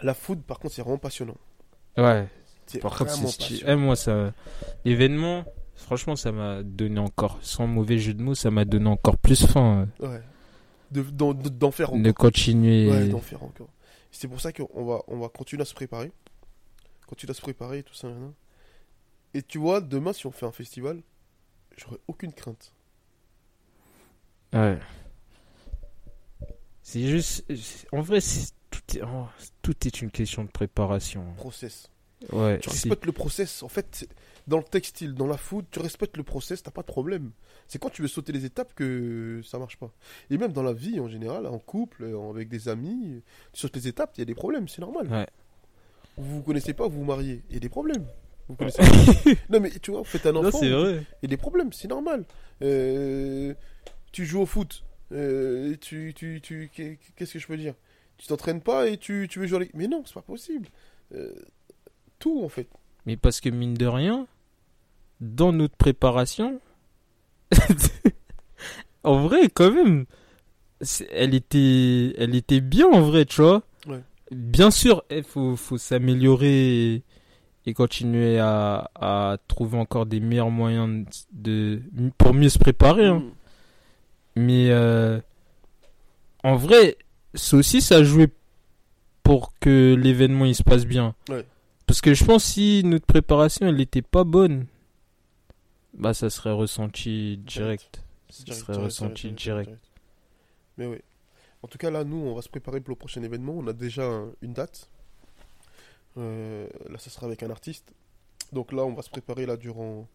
La 0.02 0.14
food, 0.14 0.42
par 0.42 0.58
contre, 0.58 0.74
c'est 0.74 0.82
vraiment 0.82 0.98
passionnant. 0.98 1.36
Ouais. 1.96 2.26
C'est 2.66 2.80
Par 2.80 2.96
contre, 2.98 3.12
sti- 3.12 3.38
passionnant. 3.38 3.72
eh, 3.72 3.76
moi 3.76 3.96
ça 3.96 4.32
l'événement, 4.84 5.44
franchement, 5.78 6.14
ça 6.16 6.30
m'a 6.32 6.62
donné 6.62 7.00
encore 7.00 7.38
sans 7.42 7.66
mauvais 7.66 7.98
jeu 7.98 8.12
de 8.14 8.22
mots, 8.22 8.34
ça 8.34 8.50
m'a 8.50 8.64
donné 8.64 8.88
encore 8.88 9.16
plus 9.16 9.46
faim 9.46 9.88
Ouais. 10.00 10.20
De- 10.90 11.02
d'en- 11.02 11.34
de- 11.34 11.48
D'en 11.48 11.70
faire 11.70 11.90
encore. 11.90 12.02
de 12.02 12.10
continuer. 12.12 12.90
Ouais, 12.90 13.08
d'en 13.08 13.20
faire 13.20 13.42
encore. 13.42 13.68
C'est 14.10 14.28
pour 14.28 14.40
ça 14.40 14.52
qu'on 14.52 14.84
va, 14.84 15.00
on 15.08 15.18
va 15.18 15.28
continuer 15.28 15.62
à 15.62 15.64
se 15.66 15.74
préparer. 15.74 16.10
Continuer 17.06 17.30
à 17.30 17.34
se 17.34 17.40
préparer, 17.42 17.82
tout 17.82 17.94
ça. 17.94 18.08
Et 19.34 19.42
tu 19.42 19.58
vois, 19.58 19.80
demain, 19.80 20.12
si 20.12 20.26
on 20.26 20.30
fait 20.30 20.46
un 20.46 20.52
festival, 20.52 21.00
j'aurai 21.76 21.98
aucune 22.08 22.32
crainte. 22.32 22.72
Ouais. 24.52 24.78
C'est 26.82 27.06
juste 27.06 27.44
en 27.92 28.00
vrai, 28.00 28.20
c'est 28.22 28.52
tout 28.70 28.96
est 28.96 29.02
oh, 29.02 29.26
tout 29.62 29.74
est 29.86 30.00
une 30.00 30.10
question 30.10 30.44
de 30.44 30.48
préparation. 30.48 31.22
Process. 31.36 31.90
Ouais, 32.32 32.58
Tu 32.60 32.70
respectes 32.70 33.04
le 33.06 33.12
process. 33.12 33.62
En 33.62 33.68
fait, 33.68 34.08
dans 34.48 34.56
le 34.58 34.64
textile, 34.64 35.14
dans 35.14 35.26
la 35.26 35.36
food, 35.36 35.66
tu 35.70 35.78
respectes 35.78 36.16
le 36.16 36.22
process, 36.24 36.62
t'as 36.62 36.70
pas 36.70 36.80
de 36.82 36.86
problème. 36.86 37.30
C'est 37.68 37.78
quand 37.78 37.90
tu 37.90 38.02
veux 38.02 38.08
sauter 38.08 38.32
les 38.32 38.44
étapes 38.44 38.74
que 38.74 39.40
ça 39.44 39.58
marche 39.58 39.76
pas. 39.76 39.92
Et 40.30 40.38
même 40.38 40.52
dans 40.52 40.62
la 40.62 40.72
vie 40.72 40.98
en 41.00 41.08
général, 41.08 41.46
en 41.46 41.58
couple, 41.58 42.04
euh, 42.04 42.30
avec 42.30 42.48
des 42.48 42.68
amis, 42.68 43.22
tu 43.52 43.60
sautes 43.60 43.76
les 43.76 43.86
étapes, 43.88 44.12
il 44.16 44.20
y 44.20 44.22
a 44.22 44.24
des 44.24 44.34
problèmes, 44.34 44.66
c'est 44.66 44.80
normal. 44.80 45.06
Ouais. 45.08 45.26
Vous 46.16 46.36
vous 46.36 46.42
connaissez 46.42 46.72
pas, 46.74 46.88
vous 46.88 46.98
vous 46.98 47.04
mariez, 47.04 47.42
il 47.48 47.54
y 47.54 47.56
a 47.58 47.60
des 47.60 47.68
problèmes. 47.68 48.06
Vous 48.48 48.54
connaissez 48.56 48.78
pas. 48.82 49.30
non 49.50 49.60
mais 49.60 49.70
tu 49.70 49.90
vois, 49.90 50.00
vous 50.00 50.06
faites 50.06 50.24
un 50.26 50.34
enfant. 50.36 50.58
Il 50.62 50.68
y 50.70 51.26
a 51.26 51.28
des 51.28 51.36
problèmes, 51.36 51.72
c'est 51.72 51.88
normal. 51.88 52.24
Euh, 52.62 53.54
tu 54.12 54.24
joues 54.24 54.40
au 54.40 54.46
foot. 54.46 54.82
euh, 55.12 55.76
tu, 55.80 56.12
tu, 56.16 56.40
tu, 56.42 56.70
qu'est- 56.72 56.98
qu'est-ce 57.16 57.34
que 57.34 57.38
je 57.38 57.46
peux 57.46 57.56
dire? 57.58 57.74
Tu 58.16 58.26
t'entraînes 58.26 58.62
pas 58.62 58.88
et 58.88 58.96
tu, 58.96 59.28
tu 59.30 59.38
veux 59.38 59.46
jouer 59.46 59.56
avec... 59.58 59.74
Mais 59.74 59.86
non, 59.86 60.02
c'est 60.06 60.14
pas 60.14 60.22
possible. 60.22 60.68
Euh, 61.14 61.32
tout 62.18 62.42
en 62.42 62.48
fait. 62.48 62.68
Mais 63.06 63.16
parce 63.16 63.40
que 63.40 63.48
mine 63.48 63.74
de 63.74 63.86
rien, 63.86 64.26
dans 65.20 65.52
notre 65.52 65.76
préparation, 65.76 66.60
en 69.04 69.22
vrai, 69.22 69.48
quand 69.52 69.70
même, 69.70 70.04
elle 71.12 71.34
était, 71.34 72.14
elle 72.18 72.34
était 72.34 72.60
bien 72.60 72.86
en 72.88 73.00
vrai, 73.00 73.24
tu 73.24 73.42
vois. 73.42 73.62
Ouais. 73.86 74.02
Bien 74.30 74.70
sûr, 74.70 75.02
il 75.10 75.22
faut, 75.24 75.56
faut 75.56 75.78
s'améliorer 75.78 76.94
et, 76.94 77.02
et 77.66 77.74
continuer 77.74 78.38
à, 78.38 78.90
à 78.94 79.36
trouver 79.48 79.78
encore 79.78 80.06
des 80.06 80.20
meilleurs 80.20 80.50
moyens 80.50 81.04
de, 81.32 81.80
pour 82.18 82.34
mieux 82.34 82.48
se 82.48 82.58
préparer. 82.58 83.06
hein. 83.06 83.20
Mm. 83.20 83.30
Mais 84.36 84.70
euh, 84.70 85.18
en 86.44 86.54
vrai, 86.54 86.96
c'est 87.34 87.56
aussi 87.56 87.80
ça 87.80 87.96
a 87.96 88.02
joué 88.04 88.28
pour 89.24 89.52
que 89.58 89.96
l'événement 89.98 90.44
il 90.44 90.54
se 90.54 90.62
passe 90.62 90.86
bien. 90.86 91.14
Ouais. 91.28 91.44
Parce 91.86 92.00
que 92.00 92.14
je 92.14 92.24
pense 92.24 92.44
si 92.44 92.82
notre 92.84 93.06
préparation 93.06 93.66
elle 93.66 93.76
n'était 93.76 94.02
pas 94.02 94.22
bonne, 94.24 94.66
bah 95.98 96.14
ça 96.14 96.30
serait 96.30 96.52
ressenti 96.52 97.36
direct. 97.38 98.02
Ça 98.30 98.44
Direct, 98.44 98.60
serait 98.60 98.72
direct, 98.74 98.84
ressenti 98.92 99.32
direct. 99.32 99.70
Mais 100.76 100.86
oui. 100.86 100.98
En 101.62 101.68
tout 101.68 101.78
cas, 101.78 101.90
là, 101.90 102.04
nous, 102.04 102.16
on 102.16 102.34
va 102.34 102.42
se 102.42 102.48
préparer 102.48 102.80
pour 102.80 102.90
le 102.90 102.96
prochain 102.96 103.22
événement. 103.22 103.54
On 103.56 103.66
a 103.66 103.72
déjà 103.72 104.04
un- 104.04 104.32
une 104.42 104.52
date. 104.52 104.88
Euh, 106.16 106.68
là, 106.88 106.98
ça 106.98 107.10
sera 107.10 107.26
avec 107.26 107.42
un 107.42 107.50
artiste. 107.50 107.92
Donc 108.52 108.72
là, 108.72 108.84
on 108.84 108.92
va 108.94 109.02
se 109.02 109.10
préparer 109.10 109.44
là 109.46 109.56
durant, 109.56 110.06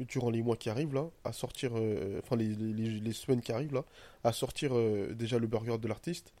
durant 0.00 0.30
les 0.30 0.42
mois 0.42 0.56
qui 0.56 0.70
arrivent 0.70 0.94
là, 0.94 1.08
à 1.24 1.32
sortir, 1.32 1.72
euh, 1.74 2.20
enfin 2.22 2.36
les, 2.36 2.54
les- 2.54 3.12
semaines 3.12 3.40
qui 3.40 3.52
arrivent 3.52 3.74
là, 3.74 3.84
à 4.24 4.32
sortir 4.32 4.70
euh, 4.76 5.12
déjà 5.14 5.38
le 5.38 5.46
burger 5.46 5.78
de 5.78 5.88
l'artiste, 5.88 6.32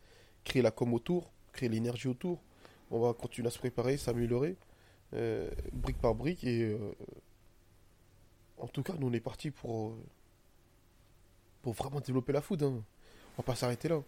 créer 0.44 0.62
la 0.62 0.70
com 0.70 0.94
autour, 0.94 1.30
créer 1.52 1.68
l'énergie 1.68 2.08
autour. 2.08 2.40
On 2.90 3.00
va 3.00 3.12
continuer 3.12 3.48
à 3.48 3.50
se 3.50 3.58
préparer, 3.58 3.96
s'améliorer, 3.98 4.56
euh, 5.14 5.50
brique 5.72 5.98
par 5.98 6.14
brique. 6.14 6.44
Et 6.44 6.62
euh, 6.62 6.78
en 8.60 8.68
tout 8.68 8.82
cas, 8.82 8.94
nous, 8.98 9.08
on 9.08 9.12
est 9.12 9.20
parti 9.20 9.50
pour, 9.50 9.88
euh, 9.88 10.02
pour 11.62 11.72
vraiment 11.74 12.00
développer 12.00 12.32
la 12.32 12.40
food. 12.40 12.62
Hein. 12.62 12.82
On 13.36 13.42
va 13.42 13.42
pas 13.44 13.54
s'arrêter 13.54 13.88
là. 13.88 14.02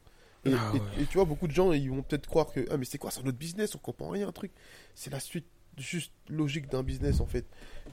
Et, 0.44 0.53
Ah 0.55 0.72
et- 0.74 0.78
ouais. 0.78 1.03
et 1.03 1.07
tu 1.07 1.14
vois, 1.18 1.24
beaucoup 1.24 1.46
de 1.46 1.53
gens, 1.53 1.72
ils 1.72 1.90
vont 1.90 2.03
peut-être 2.03 2.26
croire 2.26 2.51
que 2.53 2.66
ah 2.70 2.76
mais 2.76 2.84
c'est 2.84 2.98
quoi, 2.98 3.11
c'est 3.11 3.20
un 3.20 3.26
autre 3.26 3.36
business, 3.38 3.74
on 3.74 3.78
comprend 3.78 4.09
rien, 4.09 4.28
un 4.28 4.32
truc. 4.32 4.53
C'est 4.94 5.11
la 5.11 5.20
suite 5.20 5.46
juste 5.76 6.12
logique 6.28 6.68
d'un 6.70 6.82
business 6.82 7.20
en 7.20 7.26
fait. 7.26 7.44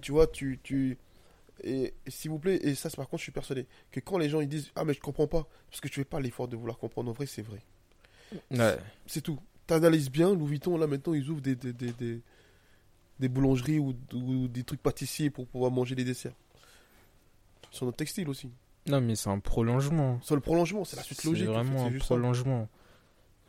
Tu 0.01 0.12
vois, 0.12 0.28
tu 0.28 0.60
tu 0.64 0.97
et, 1.64 1.93
et 2.05 2.12
s'il 2.12 2.32
vous 2.32 2.39
plaît, 2.39 2.58
et 2.62 2.76
ça, 2.76 2.89
c'est 2.89 2.95
par 2.97 3.08
contre, 3.10 3.20
je 3.20 3.24
suis 3.24 3.32
persuadé 3.32 3.66
que 3.91 3.99
quand 3.99 4.18
les 4.18 4.30
gens 4.30 4.39
ils 4.41 4.47
disent 4.47 4.72
ah 4.76 4.86
mais 4.86 4.93
je 4.93 4.99
comprends 5.01 5.28
pas, 5.28 5.47
parce 5.70 5.82
que 5.82 5.88
tu 5.89 5.95
fais 5.95 6.05
pas 6.05 6.20
l'effort 6.22 6.47
de 6.47 6.55
vouloir 6.55 6.78
comprendre. 6.78 7.10
En 7.10 7.14
vrai, 7.14 7.26
c'est 7.26 7.41
vrai. 7.41 7.62
Ouais. 8.51 8.78
C'est 9.08 9.22
tout. 9.22 9.39
T'analyses 9.66 10.10
bien, 10.10 10.34
Louis 10.34 10.47
Vuitton, 10.51 10.78
là 10.78 10.88
maintenant, 10.88 11.14
ils 11.14 11.30
ouvrent 11.30 11.41
des, 11.41 11.55
des, 11.58 11.74
des, 11.74 11.91
des, 11.91 12.22
des 13.20 13.28
boulangeries 13.30 13.80
ou, 13.80 13.93
ou 14.14 14.47
des 14.47 14.64
trucs 14.64 14.82
pâtissiers 14.82 15.30
pour 15.30 15.45
pouvoir 15.47 15.72
manger 15.72 15.95
des 15.95 16.05
desserts. 16.05 16.36
Sur 17.72 17.86
notre 17.86 17.97
textile 17.97 18.30
aussi. 18.30 18.49
Non 18.88 19.01
mais 19.01 19.15
c'est 19.15 19.30
un 19.30 19.39
prolongement. 19.39 20.20
Sur 20.22 20.36
le 20.36 20.41
prolongement, 20.41 20.86
c'est 20.86 20.95
la 20.97 21.03
suite 21.03 21.20
C'est 21.22 21.28
logique. 21.28 21.49
en 21.49 21.53
fait, 21.53 21.57
vraiment 21.59 21.80
c'est 21.89 21.95
un 21.95 21.99
ça. 21.99 22.05
prolongement. 22.05 22.70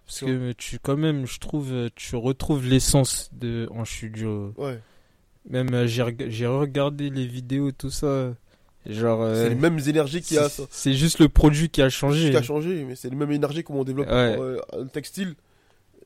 Parce 0.07 0.21
que 0.21 0.53
tu 0.53 0.79
quand 0.79 0.97
même, 0.97 1.27
je 1.27 1.39
trouve, 1.39 1.71
euh, 1.73 1.89
tu 1.95 2.17
retrouves 2.17 2.67
l'essence 2.67 3.31
de 3.35 3.69
en 3.71 3.85
studio. 3.85 4.55
Ouais. 4.57 4.81
Même 5.51 5.73
euh, 5.75 5.87
j'ai 5.87 6.03
reg- 6.03 6.29
j'ai 6.31 6.47
regardé 6.47 7.11
les 7.11 7.27
vidéos 7.27 7.73
tout 7.73 7.91
ça. 7.91 8.35
Genre 8.87 9.21
euh, 9.21 9.43
C'est 9.45 9.49
les 9.51 9.55
mêmes 9.55 9.79
énergies 9.87 10.23
qu'il 10.23 10.37
y 10.37 10.41
a. 10.41 10.49
c'est 10.49 10.63
c'est 10.71 10.95
juste 10.95 11.19
le 11.19 11.29
produit 11.29 11.69
qui 11.69 11.83
a 11.83 11.91
changé. 11.91 12.31
qui 12.31 12.37
a 12.37 12.43
changé, 12.43 12.85
mais 12.85 12.97
c'est 12.97 13.11
la 13.11 13.17
même 13.17 13.31
énergie 13.33 13.63
qu'on 13.63 13.85
développe 13.85 14.07
Ouais. 14.09 14.37
euh, 14.39 14.59
un 14.73 14.87
textile. 14.87 15.35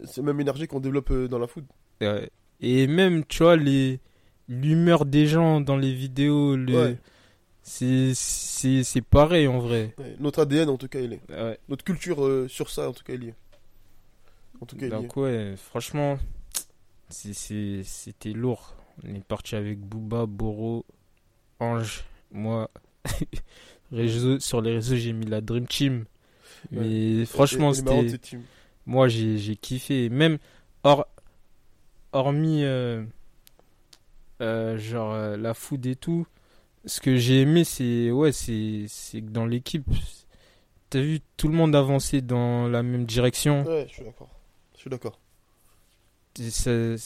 C'est 0.05 0.17
la 0.19 0.25
même 0.25 0.41
énergie 0.41 0.67
qu'on 0.67 0.81
développe 0.81 1.11
euh, 1.13 1.29
dans 1.29 1.39
la 1.39 1.47
food. 1.47 1.65
Ouais. 2.01 2.29
Et 2.61 2.89
même, 2.89 3.25
tu 3.25 3.45
vois, 3.45 3.57
les 3.57 4.01
l'humeur 4.49 5.05
des 5.07 5.27
gens 5.29 5.61
dans 5.61 5.77
les 5.77 5.95
vidéos, 5.95 6.57
le... 6.57 6.75
Ouais. 6.77 6.97
C'est 8.15 9.01
pareil 9.03 9.49
en 9.49 9.59
vrai. 9.59 9.95
Ouais, 9.99 10.17
Notre 10.21 10.43
ADN, 10.43 10.69
en 10.69 10.77
tout 10.77 10.89
cas, 10.89 11.01
il 11.01 11.15
est. 11.15 11.21
Ouais. 11.31 11.59
Notre 11.69 11.85
culture 11.85 12.25
euh, 12.25 12.49
sur 12.49 12.71
ça, 12.71 12.89
en 12.89 12.93
tout 12.93 13.05
cas, 13.05 13.15
il 13.15 13.29
est. 13.29 13.35
En 14.61 14.67
tout 14.67 14.77
cas, 14.77 14.87
il 14.87 14.93
est. 14.93 14.97
Donc 14.97 15.17
ouais, 15.17 15.55
franchement, 15.57 16.19
c'était 17.09 18.33
lourd. 18.33 18.75
On 19.05 19.15
est 19.15 19.25
parti 19.25 19.57
avec 19.57 19.81
Booba, 19.81 20.27
Boro, 20.27 20.85
Ange, 21.61 22.05
moi. 22.31 22.71
Réseau, 23.93 24.39
sur 24.39 24.63
les 24.63 24.75
réseaux, 24.75 24.97
j'ai 24.97 25.13
mis 25.13 25.27
la 25.27 25.41
Dream 25.41 25.67
Team. 25.67 26.05
Mais 26.71 27.27
franchement, 27.27 27.75
c'était... 27.75 28.07
Moi, 28.87 29.09
j'ai 29.09 29.57
kiffé. 29.57 30.09
Même, 30.09 30.39
hors, 30.83 31.07
hormis, 32.13 32.65
euh, 32.65 33.05
euh, 34.41 34.79
genre, 34.79 35.37
la 35.37 35.53
food 35.53 35.85
et 35.85 35.97
tout, 35.97 36.27
ce 36.85 37.01
que 37.01 37.17
j'ai 37.17 37.43
aimé, 37.43 37.65
c'est 37.65 38.11
ouais, 38.11 38.33
c'est 38.33 38.87
c'est 38.89 39.21
que 39.21 39.31
dans 39.31 39.47
l'équipe, 39.47 39.85
t'as 40.91 41.01
vu, 41.01 41.21
tout 41.37 41.49
le 41.49 41.55
monde 41.55 41.75
avançait 41.77 42.21
dans 42.21 42.69
la 42.69 42.83
même 42.83 43.05
direction. 43.07 43.65
Ouais, 43.65 43.87
je 43.89 43.95
suis 43.95 44.05
d'accord. 44.05 44.29
Je 44.75 44.81
suis 44.81 44.91
d'accord. 44.91 45.19
Ça- 46.35 46.97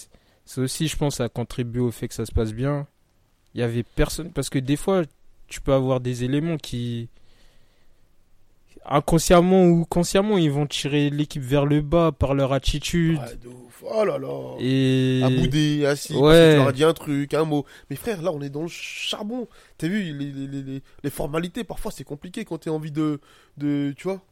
aussi, 0.62 0.88
je 0.88 0.96
pense, 0.96 1.20
à 1.20 1.28
contribuer 1.28 1.80
au 1.80 1.90
fait 1.90 2.08
que 2.08 2.14
ça 2.14 2.24
se 2.26 2.32
passe 2.32 2.52
bien. 2.52 2.86
Il 3.54 3.60
y 3.60 3.62
avait 3.64 3.82
personne. 3.82 4.30
Parce 4.30 4.48
que 4.50 4.58
des 4.58 4.76
fois, 4.76 5.02
tu 5.48 5.60
peux 5.60 5.72
avoir 5.72 6.00
des 6.00 6.24
éléments 6.24 6.56
qui. 6.56 7.08
Inconsciemment 8.84 9.64
ou 9.64 9.84
consciemment, 9.84 10.38
ils 10.38 10.50
vont 10.50 10.66
tirer 10.66 11.10
l'équipe 11.10 11.42
vers 11.42 11.66
le 11.66 11.80
bas 11.80 12.12
par 12.12 12.34
leur 12.34 12.52
attitude. 12.52 13.18
Ouais, 13.18 13.36
de 13.42 13.48
ouf. 13.48 13.82
Oh 13.88 14.04
là 14.04 14.16
là. 14.18 14.54
Et. 14.60 15.22
À 15.24 15.28
bouder, 15.30 15.86
assis, 15.86 16.14
Ouais. 16.14 16.52
tu 16.52 16.56
leur 16.58 16.68
as 16.68 16.72
dit 16.72 16.84
un 16.84 16.92
truc, 16.92 17.34
un 17.34 17.44
mot. 17.44 17.64
Mais 17.90 17.96
frère, 17.96 18.22
là, 18.22 18.30
on 18.32 18.40
est 18.40 18.48
dans 18.50 18.62
le 18.62 18.68
charbon. 18.68 19.48
T'as 19.78 19.88
vu, 19.88 20.02
les, 20.02 20.12
les, 20.32 20.46
les, 20.62 20.82
les- 21.02 21.10
formalités, 21.10 21.64
parfois, 21.64 21.90
c'est 21.90 22.04
compliqué 22.04 22.44
quand 22.44 22.58
t'as 22.58 22.70
envie 22.70 22.92
de, 22.92 23.20
de. 23.58 23.92
Tu 23.96 24.04
vois 24.04 24.22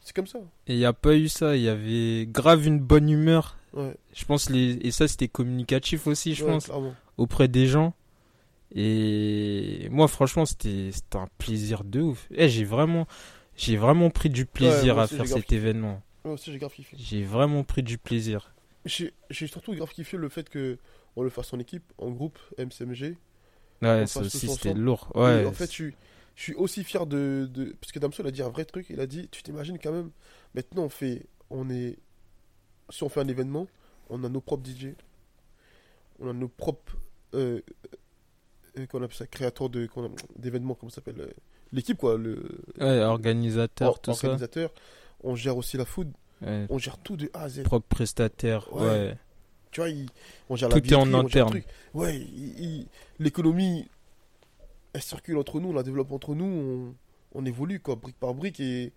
C'est 0.00 0.14
comme 0.14 0.26
ça. 0.26 0.38
Et 0.68 0.74
il 0.74 0.78
n'y 0.78 0.84
a 0.84 0.92
pas 0.92 1.14
eu 1.16 1.28
ça. 1.28 1.56
Il 1.56 1.62
y 1.62 1.68
avait 1.68 2.26
grave 2.26 2.66
une 2.66 2.78
bonne 2.80 3.08
humeur. 3.08 3.56
Ouais. 3.72 3.94
Je 4.14 4.24
pense 4.24 4.48
les 4.50 4.78
et 4.82 4.92
ça 4.92 5.08
c'était 5.08 5.26
communicatif 5.26 6.06
aussi, 6.06 6.34
je 6.34 6.44
ouais, 6.44 6.52
pense, 6.52 6.66
clairement. 6.66 6.94
auprès 7.18 7.48
des 7.48 7.66
gens. 7.66 7.92
Et 8.74 9.88
moi 9.90 10.08
franchement 10.08 10.44
c'était 10.46 10.90
c'était 10.92 11.18
un 11.18 11.28
plaisir 11.38 11.84
de 11.84 12.00
ouf. 12.00 12.26
Eh, 12.34 12.48
j'ai 12.48 12.64
vraiment 12.64 13.06
j'ai 13.56 13.76
vraiment 13.76 14.10
pris 14.10 14.30
du 14.30 14.46
plaisir 14.46 14.98
à 14.98 15.06
faire 15.06 15.26
cet 15.26 15.52
événement. 15.52 16.02
Moi 16.24 16.34
aussi, 16.34 16.52
j'ai 16.52 16.58
grave 16.58 16.72
kiffé. 16.72 16.96
J'ai 16.98 17.22
vraiment 17.24 17.64
pris 17.64 17.82
du 17.82 17.98
plaisir. 17.98 18.54
J'ai 18.86 19.12
surtout 19.46 19.74
grave 19.74 19.90
kiffé 19.90 20.16
le 20.16 20.28
fait 20.28 20.48
que 20.48 20.78
on 21.16 21.22
le 21.22 21.30
fasse 21.30 21.52
en 21.52 21.58
équipe, 21.58 21.84
en 21.98 22.10
groupe, 22.10 22.38
MCMG. 22.58 23.16
Ouais, 23.82 24.06
ça 24.06 24.20
aussi 24.20 24.48
c'était 24.48 24.74
lourd. 24.74 25.10
Et 25.14 25.18
Ouais. 25.18 25.44
en 25.46 25.52
fait, 25.52 25.66
je 25.66 25.70
suis, 25.72 25.94
je 26.34 26.42
suis 26.42 26.54
aussi 26.54 26.82
fier 26.84 27.06
de, 27.06 27.48
de- 27.52 27.76
Parce 27.80 27.92
que 27.92 27.98
Damso, 27.98 28.22
il 28.22 28.26
a 28.26 28.30
dit 28.30 28.42
un 28.42 28.48
vrai 28.48 28.64
truc. 28.64 28.86
Il 28.90 29.00
a 29.00 29.06
dit 29.06 29.28
Tu 29.30 29.42
t'imagines 29.42 29.78
quand 29.78 29.92
même, 29.92 30.10
maintenant, 30.54 30.84
on 30.84 30.88
fait. 30.88 31.26
On 31.50 31.68
est. 31.70 31.98
Si 32.90 33.02
on 33.02 33.08
fait 33.08 33.20
un 33.20 33.28
événement, 33.28 33.66
on 34.10 34.24
a 34.24 34.28
nos 34.28 34.40
propres 34.40 34.68
DJ. 34.68 34.88
On 36.18 36.28
a 36.28 36.32
nos 36.32 36.48
propres. 36.48 36.96
Euh, 37.34 37.60
euh, 38.78 38.86
qu'on 38.86 39.02
appelle 39.02 39.16
ça 39.16 39.26
Créateurs 39.26 39.68
d'événements, 39.70 40.74
comment 40.74 40.90
ça 40.90 40.96
s'appelle 40.96 41.20
euh, 41.20 41.30
L'équipe, 41.74 41.98
quoi. 41.98 42.16
Le 42.16 42.36
Ouais, 42.80 43.00
organisateur, 43.00 43.90
or- 43.90 44.00
tout 44.00 44.12
ça. 44.14 44.28
organisateur. 44.28 44.72
On 45.22 45.34
gère 45.34 45.56
aussi 45.56 45.76
la 45.76 45.84
food. 45.84 46.10
Ouais, 46.40 46.66
On 46.70 46.78
gère 46.78 46.98
tout 46.98 47.16
de 47.16 47.28
A 47.34 47.42
à 47.42 47.48
Z. 47.48 47.62
propre 47.64 47.86
prestataire. 47.88 48.72
Ouais. 48.72 48.82
Ouais. 48.82 49.18
Tu 49.70 49.80
vois, 49.80 49.88
il- 49.90 50.08
on 50.48 50.56
gère 50.56 50.68
Tout 50.68 50.76
la 50.76 50.82
est 50.84 50.94
en 50.94 51.12
interne. 51.14 51.50
truc. 51.50 51.64
Ouais, 51.94 52.16
il- 52.16 52.86
l'économie, 53.18 53.88
elle 54.92 55.02
circule 55.02 55.36
entre 55.36 55.58
nous, 55.60 55.70
on 55.70 55.72
la 55.72 55.82
développe 55.82 56.12
entre 56.12 56.34
nous, 56.34 56.44
on, 56.44 56.94
on 57.40 57.44
évolue, 57.44 57.80
quoi, 57.80 57.96
brique 57.96 58.18
par 58.20 58.34
brique, 58.34 58.60
et, 58.60 58.92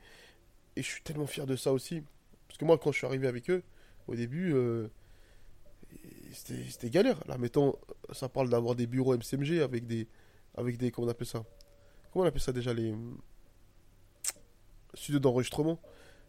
et 0.76 0.82
je 0.84 0.88
suis 0.88 1.02
tellement 1.02 1.26
fier 1.26 1.48
de 1.48 1.56
ça 1.56 1.74
aussi. 1.74 2.04
Parce 2.48 2.60
que 2.60 2.66
moi, 2.66 2.78
quand 2.78 2.92
je 2.92 2.98
suis 3.00 3.08
arrivé 3.08 3.28
avec 3.28 3.50
eux, 3.50 3.64
au 4.08 4.14
début, 4.16 4.54
euh, 4.54 4.88
c'était 6.32 6.64
c'était 6.70 6.90
galère. 6.92 7.20
Là, 7.28 7.38
mettons, 7.40 7.76
ça 8.12 8.30
parle 8.30 8.50
d'avoir 8.50 8.76
des 8.76 8.86
bureaux 8.88 9.16
MCMG 9.16 9.62
avec 9.62 9.88
des, 9.88 10.08
avec 10.56 10.78
des, 10.78 10.92
comment 10.92 11.08
on 11.08 11.10
appelle 11.12 11.28
ça? 11.28 11.44
Comment 12.12 12.26
on 12.26 12.28
appelle 12.28 12.42
ça 12.42 12.54
déjà, 12.54 12.74
les 12.74 12.92
hum, 12.92 13.18
studios 14.94 15.20
d'enregistrement? 15.20 15.80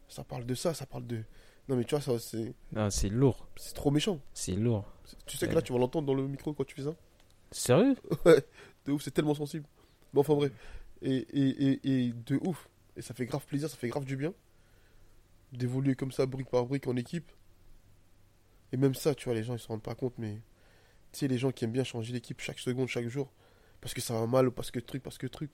Ça 0.09 0.25
parle 0.25 0.45
de 0.47 0.55
ça, 0.55 0.75
ça 0.75 0.87
parle 0.87 1.07
de... 1.07 1.23
Non 1.69 1.77
mais 1.77 1.85
tu 1.85 1.95
vois, 1.95 2.01
ça, 2.01 2.19
c'est 2.19 2.55
Ah, 2.75 2.91
c'est 2.91 3.11
lourd. 3.11 3.47
c'est 3.57 3.75
trop 3.75 3.91
méchant. 3.91 4.21
C'est 4.33 4.55
lourd. 4.55 4.91
Tu 5.27 5.37
sais 5.37 5.49
que 5.49 5.55
là, 5.55 5.61
tu 5.63 5.73
vas 5.73 5.79
l'entendre 5.79 6.07
dans 6.07 6.15
le 6.15 6.27
micro 6.27 6.55
quand 6.55 6.65
tu 6.65 6.75
fais 6.75 6.83
ça? 6.83 6.95
Sérieux? 7.51 7.95
Ouais, 8.25 8.43
de 8.87 8.93
ouf, 8.93 9.03
c'est 9.03 9.11
tellement 9.11 9.35
sensible. 9.35 9.67
Mais 10.13 10.21
enfin, 10.21 10.35
bref. 10.35 10.53
Et, 11.03 11.15
et, 11.17 11.49
et, 11.69 12.07
et 12.07 12.13
de 12.13 12.37
ouf. 12.43 12.69
Et 12.97 13.03
ça 13.03 13.13
fait 13.15 13.27
grave 13.27 13.45
plaisir, 13.47 13.69
ça 13.69 13.77
fait 13.77 13.89
grave 13.89 14.05
du 14.05 14.17
bien. 14.17 14.33
D'évoluer 15.53 15.95
comme 15.95 16.13
ça, 16.13 16.27
brique 16.27 16.51
par 16.51 16.65
brique, 16.67 16.87
en 16.89 16.97
équipe. 16.97 17.31
Et 18.73 18.77
même 18.77 18.95
ça, 18.95 19.15
tu 19.15 19.27
vois, 19.27 19.35
les 19.35 19.43
gens, 19.43 19.55
ils 19.55 19.59
se 19.59 19.69
rendent 19.69 19.83
pas 19.83 19.95
compte, 19.95 20.15
mais. 20.19 20.41
Tu 21.13 21.21
sais, 21.21 21.29
les 21.29 21.39
gens 21.39 21.53
qui 21.53 21.65
aiment 21.65 21.73
bien 21.73 21.85
changer 21.85 22.13
d'équipe 22.13 22.41
chaque 22.41 22.59
seconde, 22.59 22.89
chaque 22.89 23.09
jour. 23.09 23.31
Parce 23.81 23.95
que 23.95 24.01
ça 24.01 24.15
va 24.15 24.27
mal, 24.27 24.49
ou 24.49 24.51
parce 24.53 24.71
que 24.71 24.81
truc, 24.81 25.03
parce 25.03 25.19
que 25.19 25.27
truc. 25.27 25.51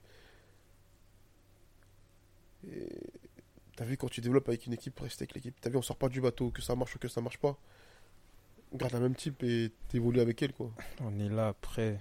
Et. 2.66 2.88
T'as 3.76 3.84
vu, 3.84 3.96
quand 3.96 4.08
tu 4.08 4.20
développes 4.20 4.48
avec 4.48 4.66
une 4.66 4.72
équipe, 4.72 4.98
reste 5.00 5.20
avec 5.20 5.34
l'équipe. 5.34 5.56
T'as 5.60 5.68
vu, 5.68 5.76
on 5.76 5.82
sort 5.82 5.96
pas 5.96 6.08
du 6.08 6.20
bateau, 6.20 6.50
que 6.50 6.62
ça 6.62 6.76
marche 6.76 6.94
ou 6.94 6.98
que 7.00 7.08
ça 7.08 7.20
marche 7.20 7.38
pas. 7.38 7.58
Garde 8.72 8.92
la 8.92 9.00
même 9.00 9.16
type 9.16 9.42
et 9.42 9.72
t'évolues 9.88 10.20
avec 10.20 10.40
elle, 10.42 10.52
quoi. 10.52 10.72
On 11.00 11.18
est 11.18 11.28
là 11.28 11.48
après. 11.48 12.00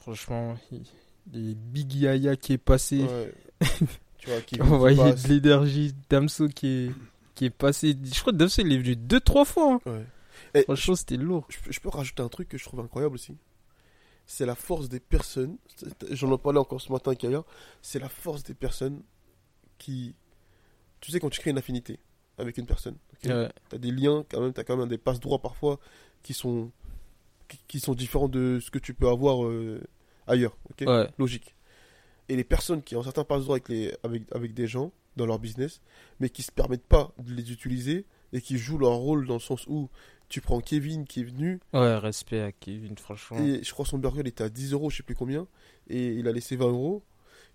Franchement, 0.00 0.56
il- 0.70 0.84
les 1.32 1.54
Big 1.54 1.92
Yaya 1.94 2.36
qui 2.36 2.52
est 2.54 2.58
passé. 2.58 3.02
Ouais. 3.04 3.34
tu 4.18 4.28
vois, 4.30 4.40
qui, 4.40 4.60
On 4.62 4.80
passe. 4.96 5.24
de 5.24 5.28
l'énergie. 5.34 5.94
Damso 6.08 6.48
qui 6.48 6.66
est, 6.86 6.90
qui 7.34 7.44
est 7.46 7.50
passé. 7.50 7.96
Je 8.02 8.20
crois 8.20 8.32
que 8.32 8.38
Damso 8.38 8.62
il 8.62 8.72
est 8.72 8.78
venu 8.78 8.96
deux, 8.96 9.20
trois 9.20 9.44
fois. 9.44 9.74
hein. 9.74 9.80
Ouais. 9.90 10.06
Et 10.54 10.62
Franchement, 10.62 10.94
c'était 10.96 11.16
lourd. 11.16 11.46
je, 11.48 11.58
je 11.72 11.80
peux 11.80 11.88
rajouter 11.88 12.22
un 12.22 12.28
truc 12.28 12.48
que 12.48 12.58
je 12.58 12.64
trouve 12.64 12.80
incroyable 12.80 13.14
aussi. 13.14 13.36
C'est 14.26 14.46
la 14.46 14.54
force 14.54 14.88
des 14.88 15.00
personnes. 15.00 15.56
J'en 16.10 16.32
ai 16.34 16.38
parlé 16.38 16.58
encore 16.58 16.80
ce 16.80 16.92
matin 16.92 17.10
avec 17.10 17.22
Yaya. 17.22 17.44
C'est 17.82 17.98
la 17.98 18.08
force 18.08 18.42
des 18.42 18.54
personnes 18.54 19.02
qui. 19.78 20.14
Tu 21.00 21.10
sais, 21.10 21.20
quand 21.20 21.30
tu 21.30 21.40
crées 21.40 21.50
une 21.50 21.58
affinité 21.58 21.98
avec 22.38 22.56
une 22.58 22.66
personne, 22.66 22.96
ok 23.12 23.30
Ouais. 23.30 23.50
t'as 23.68 23.78
des 23.78 23.90
liens, 23.90 24.24
quand 24.30 24.40
même, 24.40 24.52
t'as 24.52 24.64
quand 24.64 24.76
même 24.76 24.88
des 24.88 24.98
passe 24.98 25.20
droits 25.20 25.40
parfois 25.40 25.78
qui 26.22 26.32
sont, 26.34 26.70
qui, 27.68 27.80
sont 27.80 27.94
différents 27.94 28.28
de 28.28 28.58
ce 28.60 28.70
que 28.70 28.78
tu 28.78 28.94
peux 28.94 29.08
avoir 29.08 29.44
euh, 29.44 29.80
ailleurs. 30.26 30.56
Ouais. 30.80 31.08
logique. 31.18 31.54
Et 32.28 32.36
les 32.36 32.44
personnes 32.44 32.82
qui 32.82 32.96
ont 32.96 33.02
certains 33.02 33.24
passe 33.24 33.42
droits 33.42 33.56
avec, 33.56 33.68
les, 33.68 33.94
avec, 34.02 34.22
avec 34.32 34.54
des 34.54 34.66
gens 34.66 34.92
dans 35.16 35.26
leur 35.26 35.38
business, 35.38 35.80
mais 36.20 36.30
qui 36.30 36.42
se 36.42 36.52
permettent 36.52 36.86
pas 36.86 37.12
de 37.18 37.34
les 37.34 37.52
utiliser 37.52 38.06
et 38.32 38.40
qui 38.40 38.58
jouent 38.58 38.78
leur 38.78 38.94
rôle 38.94 39.26
dans 39.26 39.34
le 39.34 39.40
sens 39.40 39.66
où 39.68 39.88
tu 40.28 40.40
prends 40.40 40.60
Kevin 40.60 41.04
qui 41.04 41.20
est 41.20 41.24
venu 41.24 41.60
Ouais, 41.74 41.96
respect 41.98 42.40
à 42.40 42.52
Kevin, 42.52 42.96
franchement. 42.96 43.38
et 43.38 43.62
je 43.62 43.72
crois 43.72 43.84
son 43.84 43.98
burger 43.98 44.20
il 44.20 44.28
était 44.28 44.44
à 44.44 44.48
10 44.48 44.72
euros, 44.72 44.88
je 44.90 44.96
sais 44.98 45.02
plus 45.02 45.14
combien, 45.14 45.46
et 45.88 46.08
il 46.14 46.26
a 46.28 46.32
laissé 46.32 46.56
20 46.56 46.68
euros. 46.68 47.02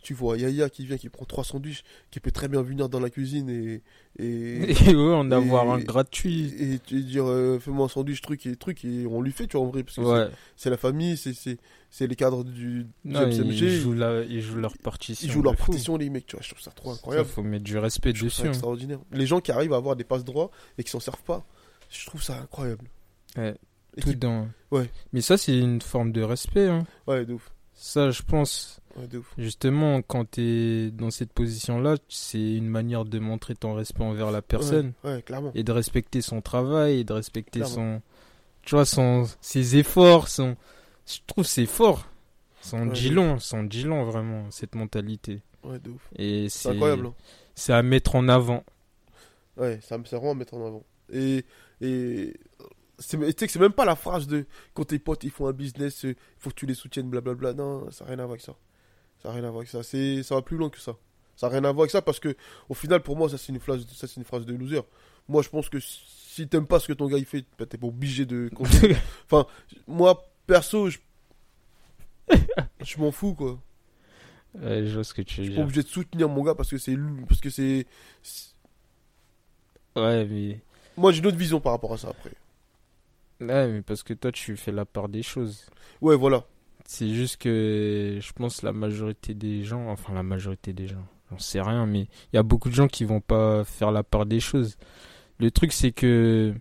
Tu 0.04 0.14
vois 0.14 0.38
Yaya 0.38 0.70
qui 0.70 0.86
vient, 0.86 0.96
qui 0.98 1.10
prend 1.10 1.26
trois 1.26 1.44
sandwichs, 1.44 1.84
qui 2.12 2.20
peut 2.20 2.32
très 2.32 2.48
bien 2.48 2.62
venir 2.62 2.88
dans 2.88 3.00
la 3.00 3.10
cuisine 3.10 3.50
et. 3.50 3.82
Et, 4.20 4.72
Et 4.92 4.96
ouais, 4.96 5.14
en 5.14 5.30
avoir 5.32 5.66
et- 5.66 5.70
un 5.82 5.84
gratuit. 5.84 6.54
et, 6.60 6.80
tu 6.80 7.04
dire 7.04 7.26
euh, 7.28 7.60
fais-moi 7.60 7.86
un 7.86 7.90
sandwich, 7.90 8.22
truc 8.22 8.46
et 8.46 8.56
truc, 8.56 8.86
et 8.86 9.06
on 9.06 9.22
lui 9.22 9.32
fait, 9.32 9.48
tu 9.48 9.58
vois, 9.58 9.66
en 9.66 9.70
vrai, 9.70 9.84
parce 9.84 9.98
que 9.98 10.02
Ouais. 10.02 10.28
c'est- 10.56 10.70
la 10.70 10.78
famille, 10.78 11.18
c'est- 11.18 11.60
les 12.08 12.16
cadres 12.16 12.44
du, 12.44 12.88
MCMG. 13.06 13.52
ils 13.64 13.80
jouent, 13.82 13.94
la- 13.94 14.24
ils 14.24 14.42
jouent 14.42 14.60
leur 14.60 14.78
partition. 14.78 15.28
Ils 15.28 15.32
jouent 15.32 15.42
leur 15.44 15.56
fou. 15.56 15.72
partition, 15.72 15.98
les 15.98 16.10
mecs, 16.10 16.26
tu 16.28 16.36
vois, 16.36 16.44
je 16.44 16.50
trouve 16.50 16.62
ça 16.62 16.72
trop 16.72 16.92
incroyable. 16.92 17.28
faut 17.28 17.44
mettre 17.44 17.64
du 17.66 17.78
respect 17.78 18.14
Je 18.16 18.26
dessus. 18.26 18.44
hein. 18.44 18.50
extraordinaire. 18.50 19.00
Les 19.12 19.26
gens 19.28 19.40
qui 19.42 19.52
arrivent 19.52 19.74
à 19.74 19.78
avoir 19.78 19.96
des 19.96 20.04
passes 20.04 20.24
droits 20.26 20.52
et 20.78 20.84
qui 20.84 20.90
s'en 20.92 21.00
servent 21.00 21.24
pas, 21.24 21.46
je 21.90 22.06
trouve 22.06 22.24
ça 22.24 22.40
incroyable. 22.40 22.86
Ouais. 23.38 23.56
Et 23.98 24.02
Tout 24.02 24.10
qui- 24.12 24.16
dans... 24.16 24.48
Ouais. 24.72 24.90
Mais 25.12 25.22
ça, 25.22 25.38
c'est 25.38 25.58
une 25.58 25.82
forme 25.82 26.12
de 26.12 26.22
respect. 26.22 26.68
hein. 26.68 26.86
Ouais, 27.08 27.26
de 27.26 27.34
ouf. 27.34 27.52
Ça, 27.74 28.10
je 28.10 28.22
pense, 28.24 28.80
Ouais, 28.98 29.08
de 29.08 29.20
ouf. 29.20 29.34
justement, 29.38 30.02
quand 30.02 30.32
tu 30.32 30.42
es 30.42 30.92
dans 30.92 31.12
cette 31.12 31.32
position-là, 31.34 31.98
c'est 32.10 32.56
une 32.56 32.68
manière 32.68 33.06
de 33.06 33.20
montrer 33.20 33.56
ton 33.56 33.74
respect 33.76 34.04
envers 34.04 34.32
la 34.32 34.42
personne 34.42 34.94
Ouais, 35.04 35.16
ouais, 35.16 35.22
clairement. 35.22 35.52
et 35.56 35.64
de 35.64 35.72
respecter 35.72 36.22
son 36.22 36.42
travail 36.42 37.00
et 37.00 37.04
de 37.04 37.14
respecter 37.14 37.60
Clairement. 37.60 37.76
son. 37.76 38.02
Tu 38.64 38.76
vois, 38.76 38.86
son... 38.86 39.26
ses 39.40 39.78
efforts. 39.78 40.28
Son... 40.28 40.56
Je 41.06 41.20
trouve 41.28 41.44
que 41.46 41.50
c'est 41.50 41.66
fort. 41.68 42.08
Son 42.62 42.86
long, 43.12 43.40
son 43.40 43.64
dit 43.64 43.84
long, 43.84 44.04
vraiment, 44.04 44.50
cette 44.52 44.76
mentalité. 44.76 45.42
Ouais, 45.64 45.80
de 45.80 45.92
ouf. 45.92 46.02
Et 46.18 46.50
C'est 46.50 46.60
c'est 46.64 46.70
incroyable. 46.70 47.08
hein. 47.08 47.14
c'est 47.56 47.72
à 47.74 47.82
mettre 47.84 48.16
en 48.16 48.28
avant. 48.28 48.64
Ouais, 49.58 49.80
ça 49.82 49.98
me 49.98 50.04
sert 50.06 50.20
vraiment 50.20 50.34
à 50.34 50.36
mettre 50.36 50.54
en 50.56 50.66
avant. 50.68 50.84
Et, 51.14 51.46
et 51.82 52.34
c'est, 53.00 53.18
tu 53.18 53.26
sais 53.26 53.46
que 53.48 53.52
c'est 53.54 53.60
même 53.60 53.72
pas 53.72 53.86
la 53.86 53.96
phrase 53.96 54.28
de 54.28 54.46
quand 54.74 54.84
tes 54.86 55.00
potes 55.00 55.24
ils 55.24 55.30
font 55.32 55.48
un 55.48 55.54
business, 55.54 56.04
il 56.04 56.16
faut 56.40 56.50
que 56.50 56.56
tu 56.56 56.66
les 56.66 56.74
soutiennes, 56.74 57.10
blablabla. 57.10 57.54
Non, 57.54 57.90
ça 57.92 58.04
n'a 58.04 58.10
rien 58.10 58.20
à 58.20 58.24
voir 58.24 58.32
avec 58.32 58.42
ça. 58.42 58.56
Ça 59.24 59.30
n'a 59.30 59.36
rien 59.36 59.44
à 59.44 59.50
voir 59.50 59.58
avec 59.62 59.70
ça. 59.70 59.84
C'est, 59.84 60.24
ça 60.24 60.36
va 60.36 60.42
plus 60.42 60.58
loin 60.58 60.70
que 60.70 60.80
ça. 60.80 60.96
Ça 61.36 61.48
n'a 61.48 61.54
rien 61.54 61.64
à 61.66 61.72
voir 61.72 61.84
avec 61.84 61.92
ça 61.92 62.02
parce 62.02 62.20
que 62.20 62.36
au 62.70 62.74
final, 62.74 63.02
pour 63.02 63.16
moi, 63.18 63.30
ça 63.30 63.38
c'est 63.38 63.52
une 63.54 63.60
phrase, 63.60 63.86
ça 63.94 64.08
c'est 64.08 64.18
une 64.18 64.24
phrase 64.26 64.46
de 64.46 64.54
loser. 64.56 64.82
Moi, 65.28 65.42
je 65.44 65.50
pense 65.50 65.70
que 65.70 65.80
si 65.80 66.48
t'aimes 66.48 66.68
pas 66.68 66.80
ce 66.80 66.88
que 66.88 66.94
ton 66.94 67.08
gars 67.08 67.18
il 67.18 67.26
fait, 67.26 67.46
bah, 67.60 67.66
t'es 67.66 67.78
pas 67.78 67.88
obligé 67.88 68.26
de. 68.26 68.50
enfin, 69.26 69.46
moi 69.88 70.30
perso, 70.46 70.90
je, 70.90 70.98
je 72.82 72.98
m'en 73.00 73.12
fous 73.12 73.34
quoi. 73.34 73.60
Ouais, 74.56 74.86
je 74.86 74.94
vois 74.96 75.04
ce 75.04 75.14
que 75.14 75.22
tu 75.22 75.42
veux 75.42 75.50
dire. 75.50 75.60
obligé 75.60 75.84
de 75.84 75.88
soutenir 75.88 76.30
mon 76.30 76.44
gars 76.44 76.56
parce 76.56 76.70
que 76.70 76.78
c'est 76.78 76.96
parce 77.28 77.42
que 77.42 77.50
c'est. 77.50 77.86
c'est- 78.24 78.54
Ouais, 79.96 80.26
mais... 80.26 80.60
Moi, 80.96 81.12
j'ai 81.12 81.20
une 81.20 81.26
autre 81.28 81.38
vision 81.38 81.60
par 81.60 81.72
rapport 81.74 81.94
à 81.94 81.98
ça 81.98 82.10
après. 82.10 82.32
ouais, 83.42 83.68
mais 83.68 83.82
parce 83.82 84.04
que 84.04 84.14
toi, 84.14 84.32
tu 84.32 84.56
fais 84.56 84.72
la 84.72 84.86
part 84.86 85.10
des 85.10 85.24
choses. 85.24 85.66
Ouais, 86.02 86.16
voilà. 86.16 86.46
C'est 86.90 87.10
juste 87.14 87.36
que 87.38 88.18
je 88.22 88.32
pense 88.32 88.62
la 88.64 88.72
majorité 88.72 89.34
des 89.34 89.64
gens, 89.66 89.90
enfin 89.90 90.14
la 90.14 90.24
majorité 90.24 90.72
des 90.72 90.88
gens, 90.88 91.06
j'en 91.30 91.38
sais 91.38 91.60
rien, 91.62 91.86
mais 91.86 92.08
il 92.32 92.36
y 92.36 92.40
a 92.40 92.44
beaucoup 92.44 92.70
de 92.70 92.74
gens 92.74 92.88
qui 92.88 93.04
vont 93.04 93.20
pas 93.20 93.66
faire 93.66 93.92
la 93.92 94.04
part 94.04 94.26
des 94.26 94.40
choses. 94.40 94.78
Le 95.38 95.52
truc, 95.52 95.74
c'est 95.74 95.92
que 95.92 96.54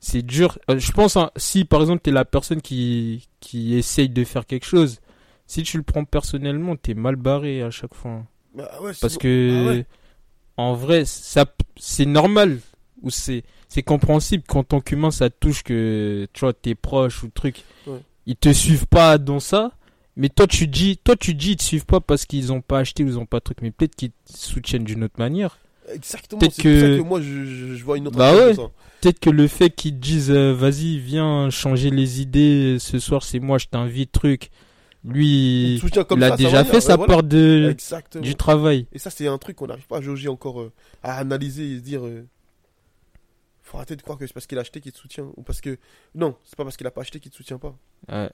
c'est 0.00 0.22
dur. 0.22 0.58
Euh, 0.68 0.78
Je 0.80 0.90
pense, 0.90 1.16
hein, 1.16 1.30
si 1.36 1.64
par 1.64 1.80
exemple, 1.80 2.00
tu 2.02 2.10
es 2.10 2.12
la 2.12 2.24
personne 2.24 2.60
qui, 2.60 3.28
qui 3.40 3.74
essaye 3.76 4.08
de 4.08 4.24
faire 4.24 4.46
quelque 4.46 4.66
chose, 4.66 4.98
si 5.46 5.62
tu 5.62 5.76
le 5.76 5.84
prends 5.84 6.04
personnellement, 6.04 6.74
t'es 6.74 6.94
mal 6.94 7.14
barré 7.14 7.62
à 7.62 7.70
chaque 7.70 7.94
fois. 7.94 8.24
Bah 8.54 8.68
ouais, 8.82 8.92
Parce 9.00 9.16
que, 9.16 9.62
Ah 9.64 9.66
ouais. 9.68 9.86
en 10.56 10.74
vrai, 10.74 11.04
ça, 11.04 11.46
c'est 11.76 12.04
normal. 12.06 12.58
Ou 13.02 13.10
c'est, 13.10 13.44
c'est 13.68 13.82
compréhensible 13.82 14.42
qu'en 14.46 14.64
tant 14.64 14.80
qu'humain, 14.80 15.10
ça 15.12 15.30
touche 15.30 15.62
que, 15.62 16.26
tu 16.32 16.40
vois, 16.40 16.52
tes 16.52 16.74
proches 16.74 17.22
ou 17.22 17.28
truc, 17.28 17.62
Ouais. 17.86 18.00
Ils 18.26 18.36
te 18.36 18.52
suivent 18.52 18.86
pas 18.86 19.18
dans 19.18 19.40
ça. 19.40 19.72
Mais 20.16 20.28
toi, 20.28 20.46
tu 20.46 20.66
dis, 20.66 20.98
toi, 21.02 21.16
tu 21.16 21.34
dis, 21.34 21.52
ils 21.52 21.56
te 21.56 21.62
suivent 21.62 21.86
pas 21.86 22.00
parce 22.00 22.26
qu'ils 22.26 22.52
ont 22.52 22.60
pas 22.60 22.80
acheté 22.80 23.02
ou 23.02 23.06
ils 23.08 23.18
ont 23.18 23.24
pas 23.26 23.38
de 23.38 23.44
truc, 23.44 23.58
mais 23.62 23.70
peut-être 23.70 23.96
qu'ils 23.96 24.10
te 24.10 24.14
soutiennent 24.36 24.84
d'une 24.84 25.04
autre 25.04 25.14
manière. 25.18 25.58
Exactement, 25.92 26.38
Peut-être 26.38 26.52
c'est 26.54 26.62
pour 26.62 26.80
ça 26.80 26.86
que- 26.86 26.96
que 26.98 27.02
moi 27.02 27.20
je, 27.20 27.82
vois 27.82 27.96
une 27.98 28.06
autre 28.08 28.16
Bah 28.18 28.34
ouais. 28.34 28.54
Peut-être 29.00 29.18
que 29.18 29.30
le 29.30 29.48
fait 29.48 29.70
qu'ils 29.70 29.94
te 29.94 30.00
disent 30.00 30.30
euh, 30.30 30.52
vas-y 30.52 30.98
viens 30.98 31.50
changer 31.50 31.90
les 31.90 32.20
idées 32.20 32.76
ce 32.78 33.00
soir 33.00 33.24
c'est 33.24 33.40
moi 33.40 33.58
je 33.58 33.66
t'invite 33.66 34.12
truc 34.12 34.50
lui 35.04 35.82
comme 36.08 36.20
il 36.20 36.24
a 36.24 36.28
ça, 36.28 36.36
déjà 36.36 36.64
fait 36.64 36.80
sa 36.80 36.94
voilà. 36.96 37.12
part 37.14 37.22
de 37.24 37.68
Exactement. 37.72 38.22
du 38.22 38.34
travail 38.36 38.86
Et 38.92 38.98
ça, 39.00 39.10
c'est 39.10 39.26
un 39.26 39.38
truc 39.38 39.56
qu'on 39.56 39.66
n'arrive 39.66 39.86
pas 39.88 39.98
à 39.98 40.00
jauger 40.00 40.28
encore, 40.28 40.60
euh, 40.60 40.72
à 41.02 41.16
analyser 41.18 41.72
et 41.72 41.76
se 41.78 41.82
dire. 41.82 42.06
euh, 42.06 42.24
faut 43.72 43.78
arrêter 43.78 43.96
de 43.96 44.02
croire 44.02 44.18
que 44.18 44.26
c'est 44.26 44.32
parce 44.34 44.46
qu'il 44.46 44.58
a 44.58 44.60
acheté 44.60 44.80
qu'il 44.80 44.92
te 44.92 44.98
soutient. 44.98 45.32
Ou 45.36 45.42
parce 45.42 45.60
que. 45.60 45.78
Non, 46.14 46.36
c'est 46.44 46.56
pas 46.56 46.62
parce 46.64 46.76
qu'il 46.76 46.86
a 46.86 46.90
pas 46.90 47.00
acheté 47.00 47.18
qu'il 47.20 47.30
te 47.32 47.36
soutient 47.36 47.58
pas. 47.58 47.74
Ouais. 48.10 48.30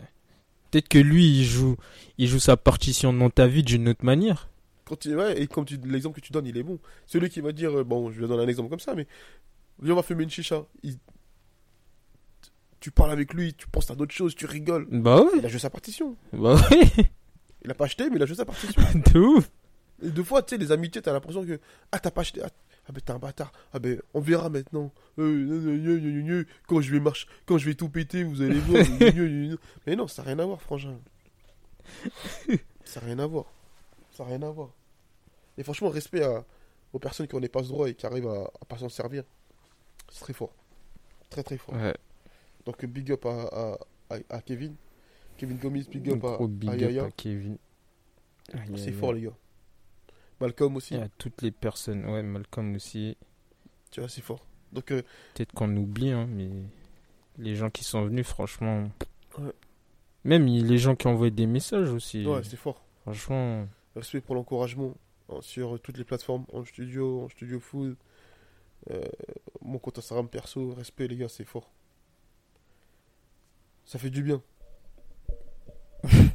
peut-être 0.70 0.88
que 0.88 0.98
lui 0.98 1.26
il 1.38 1.44
joue 1.44 1.76
il 2.18 2.26
joue 2.28 2.38
sa 2.40 2.56
partition 2.58 3.12
dans 3.12 3.30
ta 3.30 3.46
vie 3.46 3.62
d'une 3.62 3.88
autre 3.88 4.04
manière 4.04 4.48
Quand 4.84 5.04
il- 5.06 5.16
ouais, 5.16 5.40
et 5.40 5.46
comme 5.46 5.64
tu, 5.64 5.78
l'exemple 5.84 6.16
que 6.20 6.26
tu 6.26 6.32
donnes, 6.32 6.46
il 6.46 6.56
est 6.58 6.62
bon. 6.62 6.78
Celui 7.06 7.30
qui 7.30 7.40
va 7.40 7.52
dire. 7.52 7.78
euh, 7.78 7.84
bon, 7.84 8.10
je 8.10 8.20
vais 8.20 8.26
donner 8.28 8.42
un 8.42 8.48
exemple 8.48 8.68
comme 8.70 8.80
ça, 8.80 8.94
mais. 8.94 9.06
Viens, 9.80 9.92
on 9.92 9.96
va 9.96 10.02
fumer 10.02 10.24
une 10.24 10.30
chicha. 10.30 10.64
Il- 10.82 10.98
Tu 12.80 12.90
parles 12.90 13.10
avec 13.10 13.34
lui, 13.34 13.54
tu 13.54 13.66
penses 13.68 13.90
à 13.90 13.94
d'autres 13.94 14.14
choses, 14.14 14.34
tu 14.34 14.46
rigoles. 14.46 14.86
bah 14.90 15.22
ouais 15.22 15.30
Il 15.38 15.44
a 15.46 15.48
joué 15.48 15.58
sa 15.58 15.70
partition. 15.70 16.16
bah 16.32 16.54
ouais 16.70 17.10
Il 17.64 17.70
a 17.70 17.74
pas 17.74 17.86
acheté, 17.86 18.08
mais 18.08 18.16
il 18.16 18.22
a 18.22 18.26
joué 18.26 18.36
sa 18.36 18.44
partition. 18.44 18.80
de 19.12 19.18
ouf 19.18 19.50
Et 20.02 20.10
deux 20.10 20.22
fois, 20.22 20.42
tu 20.42 20.54
sais, 20.54 20.58
les 20.58 20.70
amitiés, 20.70 21.02
t'as 21.02 21.12
l'impression 21.12 21.44
que. 21.44 21.58
Ah, 21.90 21.98
t'as 21.98 22.10
pas 22.12 22.20
acheté. 22.20 22.40
Ah, 22.44 22.50
ah, 22.88 22.92
ben 22.92 23.00
t'es 23.04 23.12
un 23.12 23.18
bâtard. 23.18 23.52
Ah, 23.72 23.78
ben 23.78 24.00
on 24.14 24.20
verra 24.20 24.48
maintenant. 24.48 24.90
Euh, 25.18 26.44
quand 26.66 26.80
je 26.80 26.90
vais 26.90 27.00
marcher, 27.00 27.26
quand 27.46 27.58
je 27.58 27.66
vais 27.66 27.74
tout 27.74 27.88
péter, 27.88 28.24
vous 28.24 28.40
allez 28.40 28.58
voir. 28.60 28.82
Mais 29.86 29.94
non, 29.96 30.08
ça 30.08 30.22
n'a 30.22 30.28
rien 30.28 30.38
à 30.38 30.46
voir, 30.46 30.60
frangin. 30.62 30.98
Ça 32.84 33.00
n'a 33.00 33.06
rien 33.06 33.18
à 33.18 33.26
voir. 33.26 33.44
Ça 34.12 34.24
n'a 34.24 34.30
rien 34.30 34.42
à 34.42 34.50
voir. 34.50 34.70
Et 35.56 35.62
franchement, 35.62 35.88
respect 35.90 36.22
à- 36.22 36.44
aux 36.92 36.98
personnes 36.98 37.26
qui 37.26 37.34
ont 37.34 37.40
des 37.40 37.48
passe 37.48 37.68
droits 37.68 37.88
et 37.90 37.94
qui 37.94 38.06
arrivent 38.06 38.28
à, 38.28 38.44
à 38.60 38.64
pas 38.66 38.78
s'en 38.78 38.88
servir. 38.88 39.24
C'est 40.10 40.20
très 40.20 40.32
fort. 40.32 40.52
Très 41.28 41.42
très 41.42 41.58
fort. 41.58 41.74
ouais 41.74 41.94
Donc, 42.64 42.84
big 42.86 43.12
up 43.12 43.26
à, 43.26 44.40
Kevin. 44.42 44.74
Kevin 45.36 45.58
Gomis, 45.58 45.86
big 45.90 46.08
up 46.10 46.24
à, 46.24 46.38
big 46.46 46.70
up 46.70 46.80
Yaya. 46.80 47.04
à 47.04 47.10
Kevin 47.10 47.58
C'est 48.76 48.92
fort, 48.92 49.12
les 49.12 49.22
gars. 49.22 49.36
Malcolm 50.40 50.76
aussi. 50.76 50.94
et 50.94 50.98
à 51.02 51.08
toutes 51.18 51.42
les 51.42 51.50
personnes 51.50 52.04
ouais 52.06 52.22
Malcolm 52.22 52.74
aussi 52.74 53.16
Tu 53.90 54.00
vois, 54.00 54.08
c'est 54.08 54.20
fort. 54.22 54.44
Donc, 54.72 54.90
euh, 54.92 55.02
Peut-être 55.34 55.52
qu'on 55.52 55.74
oublie, 55.76 56.10
hein, 56.10 56.26
mais 56.30 56.48
les 57.38 57.54
gens 57.56 57.70
qui 57.70 57.84
sont 57.84 58.04
venus, 58.04 58.26
franchement. 58.26 58.90
Ouais. 59.38 59.52
Même 60.24 60.46
il- 60.48 60.66
les 60.66 60.76
gens 60.78 60.94
qui 60.94 61.06
ont 61.06 61.12
envoyé 61.12 61.30
des 61.30 61.46
messages 61.46 61.90
aussi. 61.90 62.26
ouais, 62.26 62.42
c'est 62.44 62.56
fort. 62.56 62.84
franchement, 63.02 63.66
Respect 63.96 64.20
pour 64.20 64.34
l'encouragement 64.34 64.94
hein, 65.30 65.38
sur 65.40 65.80
toutes 65.80 65.96
les 65.98 66.04
plateformes, 66.04 66.44
en 66.52 66.64
studio, 66.64 67.22
en 67.24 67.28
studio 67.30 67.58
food. 67.60 67.96
Euh, 68.90 69.02
mon 69.62 69.78
compte 69.78 69.98
Instagram 69.98 70.28
perso, 70.28 70.72
respect 70.74 71.08
les 71.08 71.16
gars, 71.16 71.28
c'est 71.28 71.44
fort. 71.44 71.70
Ça 73.86 73.98
fait 73.98 74.10
du 74.10 74.22
bien. 74.22 74.42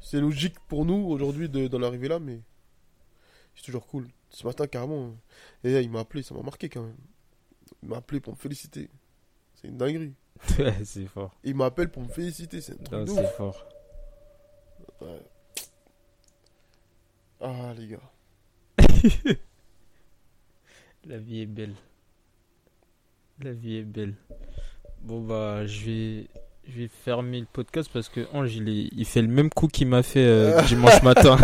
c'est 0.00 0.20
logique 0.20 0.58
pour 0.68 0.84
nous 0.84 0.94
aujourd'hui 1.06 1.48
de- 1.48 1.68
d'en 1.68 1.82
arriver 1.82 2.08
là, 2.08 2.18
mais 2.18 2.40
c'est 3.56 3.64
toujours 3.64 3.86
cool. 3.86 4.06
Ce 4.30 4.46
matin, 4.46 4.66
carrément, 4.66 5.14
et 5.64 5.72
là, 5.72 5.80
il 5.80 5.90
m'a 5.90 6.00
appelé, 6.00 6.22
ça 6.22 6.34
m'a 6.34 6.42
marqué 6.42 6.68
quand 6.68 6.82
même. 6.82 6.96
Il 7.82 7.88
m'a 7.88 7.96
appelé 7.96 8.20
pour 8.20 8.32
me 8.34 8.38
féliciter. 8.38 8.88
C'est 9.54 9.68
une 9.68 9.76
dinguerie. 9.78 10.14
c'est 10.84 11.06
fort. 11.06 11.34
Il 11.44 11.54
m'appelle 11.56 11.88
pour 11.90 12.02
me 12.02 12.08
féliciter, 12.08 12.60
c'est 12.60 12.74
un 12.92 13.04
truc 13.04 13.16
c'est 13.16 13.32
fort. 13.36 13.66
Ouais. 15.00 15.22
Ah 17.40 17.72
les 17.76 17.86
gars. 17.88 18.10
La 21.06 21.18
vie 21.18 21.40
est 21.42 21.46
belle. 21.46 21.74
La 23.40 23.52
vie 23.52 23.76
est 23.76 23.82
belle. 23.84 24.14
Bon 25.02 25.20
bah 25.22 25.66
je 25.66 25.84
vais 25.86 26.26
je 26.66 26.80
vais 26.80 26.88
fermer 26.88 27.40
le 27.40 27.46
podcast 27.46 27.88
parce 27.92 28.08
que 28.08 28.26
Ange 28.32 28.56
il, 28.56 28.68
est- 28.68 28.88
il 28.92 29.04
fait 29.04 29.22
le 29.22 29.28
même 29.28 29.50
coup 29.50 29.68
qu'il 29.68 29.86
m'a 29.86 30.02
fait 30.02 30.24
euh, 30.26 30.60
dimanche 30.62 31.00
matin. 31.04 31.36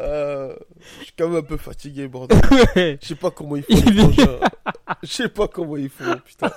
Euh, 0.00 0.54
je 1.00 1.04
suis 1.04 1.12
quand 1.18 1.28
même 1.28 1.38
un 1.38 1.42
peu 1.42 1.56
fatigué, 1.56 2.08
bordel. 2.08 2.38
Je 3.02 3.06
sais 3.06 3.14
pas 3.14 3.30
comment 3.30 3.56
ils 3.56 3.62
font 3.64 3.76
frangins. 3.76 4.38
Je 5.02 5.08
sais 5.08 5.28
pas 5.28 5.46
comment 5.48 5.76
ils 5.76 5.88
font, 5.90 6.16
putain. 6.24 6.50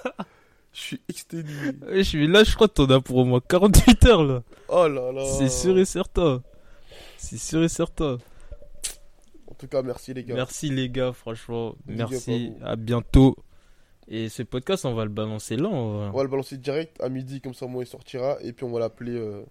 Je 0.72 0.80
suis 0.80 1.02
exténué. 1.10 1.72
Je 1.92 2.02
suis 2.02 2.28
là, 2.28 2.44
je 2.44 2.56
crois 2.56 2.68
que 2.68 2.74
t'en 2.74 2.90
as 2.90 3.00
pour 3.02 3.18
au 3.18 3.26
moins 3.26 3.42
48 3.48 4.06
heures 4.06 4.24
là. 4.24 4.44
Oh 4.70 4.88
là 4.88 5.12
là. 5.12 5.26
C'est 5.38 5.50
sûr 5.50 5.78
et 5.78 5.86
certain. 5.86 6.42
C'est 7.18 7.38
sûr 7.38 7.64
et 7.64 7.70
certain. 7.70 8.18
En 9.48 9.54
tout 9.56 9.68
cas, 9.68 9.82
merci 9.84 10.14
les 10.14 10.24
gars. 10.24 10.36
Merci 10.36 10.70
les 10.70 10.90
gars, 10.90 11.14
franchement. 11.14 11.76
Merci. 11.86 12.50
vous. 12.60 12.66
À 12.66 12.76
bientôt. 12.76 13.36
Et 14.08 14.28
ce 14.30 14.44
podcast, 14.44 14.84
on 14.86 14.94
va 14.96 15.04
le 15.06 15.12
balancer 15.12 15.56
on 15.62 15.98
va- 16.00 16.10
On 16.14 16.18
va 16.18 16.24
le 16.24 16.30
balancer 16.30 16.58
direct 16.58 17.00
à 17.02 17.08
midi, 17.10 17.40
comme 17.40 17.54
ça, 17.54 17.68
moi, 17.68 17.84
il 17.84 17.88
sortira. 17.88 18.38
Et 18.42 18.52
puis, 18.52 18.66
on 18.66 18.72
va 18.72 18.80
l'appeler 18.80 19.16
euh, 19.16 19.44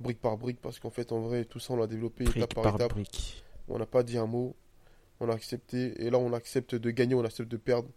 brique 0.00 0.20
par 0.20 0.36
brique, 0.38 0.60
parce 0.60 0.78
qu'en 0.78 0.90
fait, 0.90 1.12
en 1.12 1.20
vrai, 1.20 1.44
tout 1.44 1.58
ça, 1.60 1.72
on 1.72 1.76
l'a 1.76 1.86
développé 1.86 2.24
brique 2.24 2.36
étape 2.38 2.54
par, 2.54 2.62
par 2.64 2.74
étape. 2.76 2.92
brique. 2.92 3.44
On 3.68 3.78
n'a 3.78 3.86
pas 3.86 4.02
dit 4.02 4.16
un 4.18 4.26
mot. 4.26 4.54
On 5.20 5.28
a 5.28 5.34
accepté. 5.34 6.00
Et 6.04 6.10
là, 6.10 6.18
on 6.18 6.32
accepte 6.32 6.74
de 6.74 6.90
gagner, 6.90 7.14
on 7.14 7.24
accepte 7.24 7.50
de 7.50 7.56
perdre. 7.56 7.88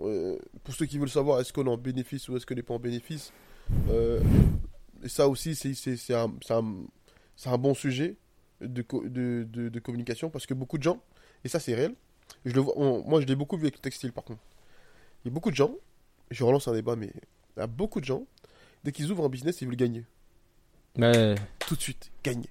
Euh, 0.00 0.38
pour 0.64 0.74
ceux 0.74 0.86
qui 0.86 0.98
veulent 0.98 1.08
savoir, 1.10 1.40
est-ce 1.40 1.52
qu'on 1.52 1.66
est 1.66 1.70
en 1.70 1.76
bénéfice 1.76 2.28
ou 2.28 2.36
est-ce 2.36 2.46
qu'on 2.46 2.54
n'est 2.54 2.62
pas 2.62 2.74
en 2.74 2.78
bénéfice 2.80 3.32
euh, 3.90 4.20
Et 5.04 5.08
ça 5.08 5.28
aussi, 5.28 5.54
c'est 5.54 6.14
un, 6.14 6.32
un- 6.50 6.74
un 7.46 7.58
bon 7.58 7.74
sujet 7.74 8.16
de, 8.60 8.82
de, 9.04 9.44
de- 9.48 9.68
de 9.68 9.80
communication 9.80 10.30
parce 10.30 10.46
que 10.46 10.54
beaucoup 10.54 10.78
de 10.78 10.82
gens, 10.82 11.00
et 11.44 11.48
ça 11.48 11.60
c'est 11.60 11.74
réel, 11.74 11.94
je 12.44 12.52
le 12.54 12.60
vois, 12.60 12.72
on- 12.76 13.04
moi 13.08 13.20
je 13.20 13.26
l'ai 13.26 13.36
beaucoup 13.36 13.56
vu 13.56 13.64
avec 13.64 13.74
le 13.76 13.80
textile 13.80 14.12
par 14.12 14.24
contre. 14.24 14.40
Il 15.24 15.28
y 15.28 15.30
a 15.30 15.34
beaucoup 15.34 15.50
de 15.50 15.56
gens, 15.56 15.74
je 16.30 16.42
relance 16.42 16.66
un 16.66 16.72
débat, 16.72 16.96
mais 16.96 17.12
il 17.56 17.60
y 17.60 17.62
a 17.62 17.66
beaucoup 17.66 18.00
de 18.00 18.04
gens, 18.06 18.26
dès 18.82 18.90
qu'ils 18.92 19.12
ouvrent 19.12 19.24
un 19.26 19.28
business, 19.28 19.60
ils 19.60 19.66
veulent 19.68 19.76
gagner. 19.76 20.04
Ouais. 20.98 21.34
Tout 21.58 21.76
de 21.76 21.80
suite, 21.80 22.10
gagner. 22.22 22.48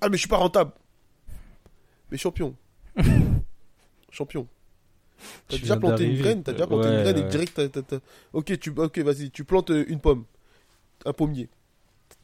Ah, 0.00 0.08
mais 0.08 0.16
je 0.16 0.20
suis 0.20 0.28
pas 0.28 0.38
rentable. 0.38 0.72
Mais 2.10 2.16
champion. 2.18 2.54
champion. 4.10 4.46
T'as 5.48 5.58
déjà 5.58 5.76
planté 5.76 6.04
une 6.04 6.16
graine, 6.16 6.42
t'as 6.42 6.52
déjà 6.52 6.66
planté 6.66 6.88
une 6.88 6.94
Ouais, 6.96 7.02
graine 7.02 7.18
et 7.18 7.28
direct 7.28 7.54
t'as- 7.72 7.98
Ok, 8.32 8.58
tu... 8.58 8.70
ok, 8.74 8.98
vas-y, 9.00 9.30
tu 9.30 9.44
plantes 9.44 9.70
euh, 9.70 9.84
une 9.88 10.00
pomme. 10.00 10.24
Un 11.04 11.12
pommier. 11.12 11.48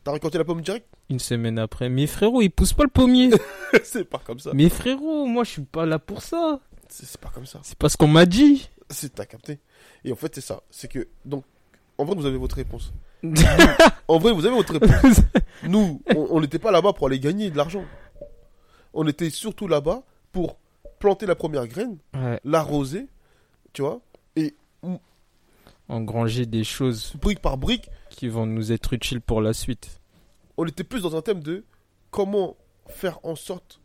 T'as 0.02 0.12
récolté 0.12 0.38
la 0.38 0.44
pomme 0.44 0.62
direct? 0.62 0.86
Une 1.10 1.18
semaine 1.18 1.58
après. 1.58 1.88
Mais 1.90 2.06
frérot, 2.06 2.40
il 2.42 2.48
pousse 2.50 2.72
pas 2.72 2.84
le 2.84 2.90
pommier. 2.90 3.30
C'est 3.84 4.04
pas 4.04 4.18
comme 4.18 4.38
ça. 4.38 4.50
Mais 4.54 4.68
frérot, 4.70 5.26
moi 5.26 5.44
je 5.44 5.50
suis 5.50 5.62
pas 5.62 5.84
là 5.84 5.98
pour 5.98 6.22
ça. 6.22 6.60
C'est 6.88 7.04
c'est 7.06 7.20
pas 7.20 7.30
comme 7.30 7.46
ça. 7.46 7.60
C'est 7.62 7.76
pas 7.76 7.88
ce 7.88 7.96
qu'on 7.96 8.08
m'a 8.08 8.24
dit. 8.26 8.68
C'est 8.88 9.14
t'as 9.14 9.26
capté. 9.26 9.58
Et 10.04 10.12
en 10.12 10.16
fait, 10.16 10.34
c'est 10.34 10.40
ça. 10.40 10.62
C'est 10.70 10.88
que, 10.88 11.08
donc, 11.24 11.44
en 11.98 12.04
vrai, 12.04 12.14
vous 12.14 12.26
avez 12.26 12.38
votre 12.38 12.56
réponse. 12.56 12.92
En 14.08 14.18
vrai, 14.18 14.32
vous 14.32 14.46
avez 14.46 14.54
votre 14.54 14.72
réponse. 14.78 15.20
Nous, 15.64 16.00
on 16.14 16.40
n'était 16.40 16.60
pas 16.60 16.70
là-bas 16.70 16.92
pour 16.92 17.08
aller 17.08 17.18
gagner 17.18 17.50
de 17.50 17.56
l'argent. 17.56 17.84
On 18.94 19.06
était 19.08 19.30
surtout 19.30 19.66
là-bas 19.66 20.04
pour 20.30 20.58
planter 21.00 21.26
la 21.26 21.34
première 21.34 21.66
graine, 21.66 21.98
ouais. 22.14 22.38
l'arroser, 22.44 23.08
tu 23.72 23.82
vois, 23.82 24.00
et 24.36 24.54
Engranger 25.88 26.46
des 26.46 26.62
choses 26.64 27.14
brique 27.20 27.40
par 27.40 27.58
brique, 27.58 27.90
qui 28.10 28.28
vont 28.28 28.46
nous 28.46 28.70
être 28.72 28.92
utiles 28.92 29.20
pour 29.20 29.40
la 29.40 29.52
suite. 29.52 30.00
on 30.56 30.66
était 30.66 30.84
plus 30.84 31.02
dans 31.02 31.16
un 31.16 31.22
thème 31.22 31.42
de 31.42 31.64
comment 32.10 32.56
faire 32.88 33.18
en 33.24 33.34
sorte 33.36 33.80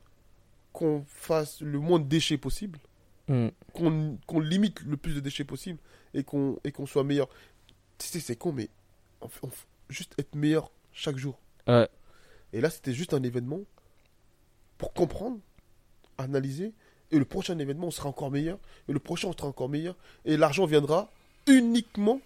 qu'on 0.73 1.03
fasse 1.07 1.61
le 1.61 1.79
moins 1.79 1.99
de 1.99 2.05
déchets 2.05 2.37
possible, 2.37 2.79
Hmm. 3.27 3.47
qu'on 3.73 4.39
limite 4.39 4.81
le 4.81 4.97
plus 4.97 5.13
de 5.15 5.19
déchets 5.21 5.45
possible 5.45 5.79
et 6.13 6.23
qu'on 6.23 6.57
et 6.65 6.71
qu'on 6.71 6.85
soit 6.85 7.03
meilleur. 7.05 7.29
Tu 8.01 8.07
sais, 8.07 8.19
c'est 8.19 8.35
con, 8.35 8.51
mais 8.51 8.67
on 9.21 9.29
juste 9.89 10.15
être 10.17 10.33
meilleur 10.33 10.71
chaque 10.91 11.17
jour. 11.17 11.37
Ouais. 11.67 11.87
Et 12.51 12.59
là, 12.59 12.71
c'était 12.71 12.93
juste 12.93 13.13
un 13.13 13.21
événement 13.21 13.59
pour 14.79 14.91
comprendre, 14.93 15.37
analyser, 16.17 16.73
et 17.11 17.19
le 17.19 17.25
prochain 17.25 17.59
événement, 17.59 17.87
on 17.87 17.91
sera 17.91 18.09
encore 18.09 18.31
meilleur, 18.31 18.57
et 18.87 18.93
le 18.93 18.99
prochain, 18.99 19.27
on 19.27 19.33
sera 19.33 19.47
encore 19.47 19.69
meilleur, 19.69 19.95
et 20.25 20.35
l'argent 20.35 20.65
viendra 20.65 21.11
uniquement, 21.45 22.19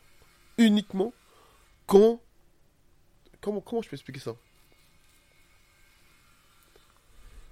uniquement, 0.58 1.12
quand... 1.88 2.22
Comment, 3.42 3.60
comment 3.60 3.82
je 3.82 3.90
peux 3.90 3.96
expliquer 3.96 4.22
ça? 4.22 4.36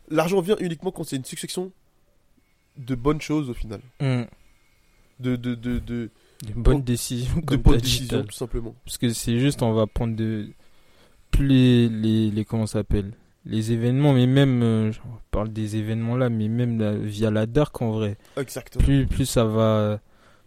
L'argent 0.08 0.40
vient 0.40 0.56
uniquement 0.60 0.92
quand 0.92 1.04
c'est 1.04 1.18
une 1.18 1.26
succession 1.26 1.74
de 2.78 2.96
bonnes 2.96 3.22
choses 3.22 3.50
au 3.50 3.54
final. 3.54 3.82
De, 4.00 4.28
de, 5.20 5.36
de, 5.36 5.80
de, 5.80 6.10
Une 6.56 6.62
bonne 6.64 6.76
Donc, 6.78 6.86
décision, 6.86 7.34
de 7.48 7.56
bonnes 7.56 7.78
dit, 7.78 7.82
décisions, 7.84 8.24
tout 8.24 8.32
simplement. 8.34 8.76
Parce 8.86 8.98
que 8.98 9.10
c'est 9.10 9.40
juste, 9.40 9.62
on 9.62 9.74
va 9.74 9.88
prendre 9.88 10.16
de. 10.16 10.50
Plus 11.32 11.48
les. 11.48 11.90
les, 11.90 12.32
les 12.32 12.46
comment 12.46 12.66
ça 12.66 12.80
s'appelle 12.80 13.12
Les 13.46 13.72
événements, 13.72 14.14
mais 14.14 14.28
même. 14.28 14.62
euh, 14.64 14.92
on 15.06 15.18
parle 15.32 15.50
des 15.52 15.76
événements 15.78 16.16
là, 16.18 16.30
mais 16.30 16.48
même 16.48 16.98
via 17.04 17.32
la 17.32 17.46
dark 17.46 17.82
en 17.82 17.92
vrai. 17.92 18.18
Exactement. 18.38 18.84
Plus, 18.84 19.06
plus 19.08 19.26
ça 19.26 19.46
va. 19.46 20.00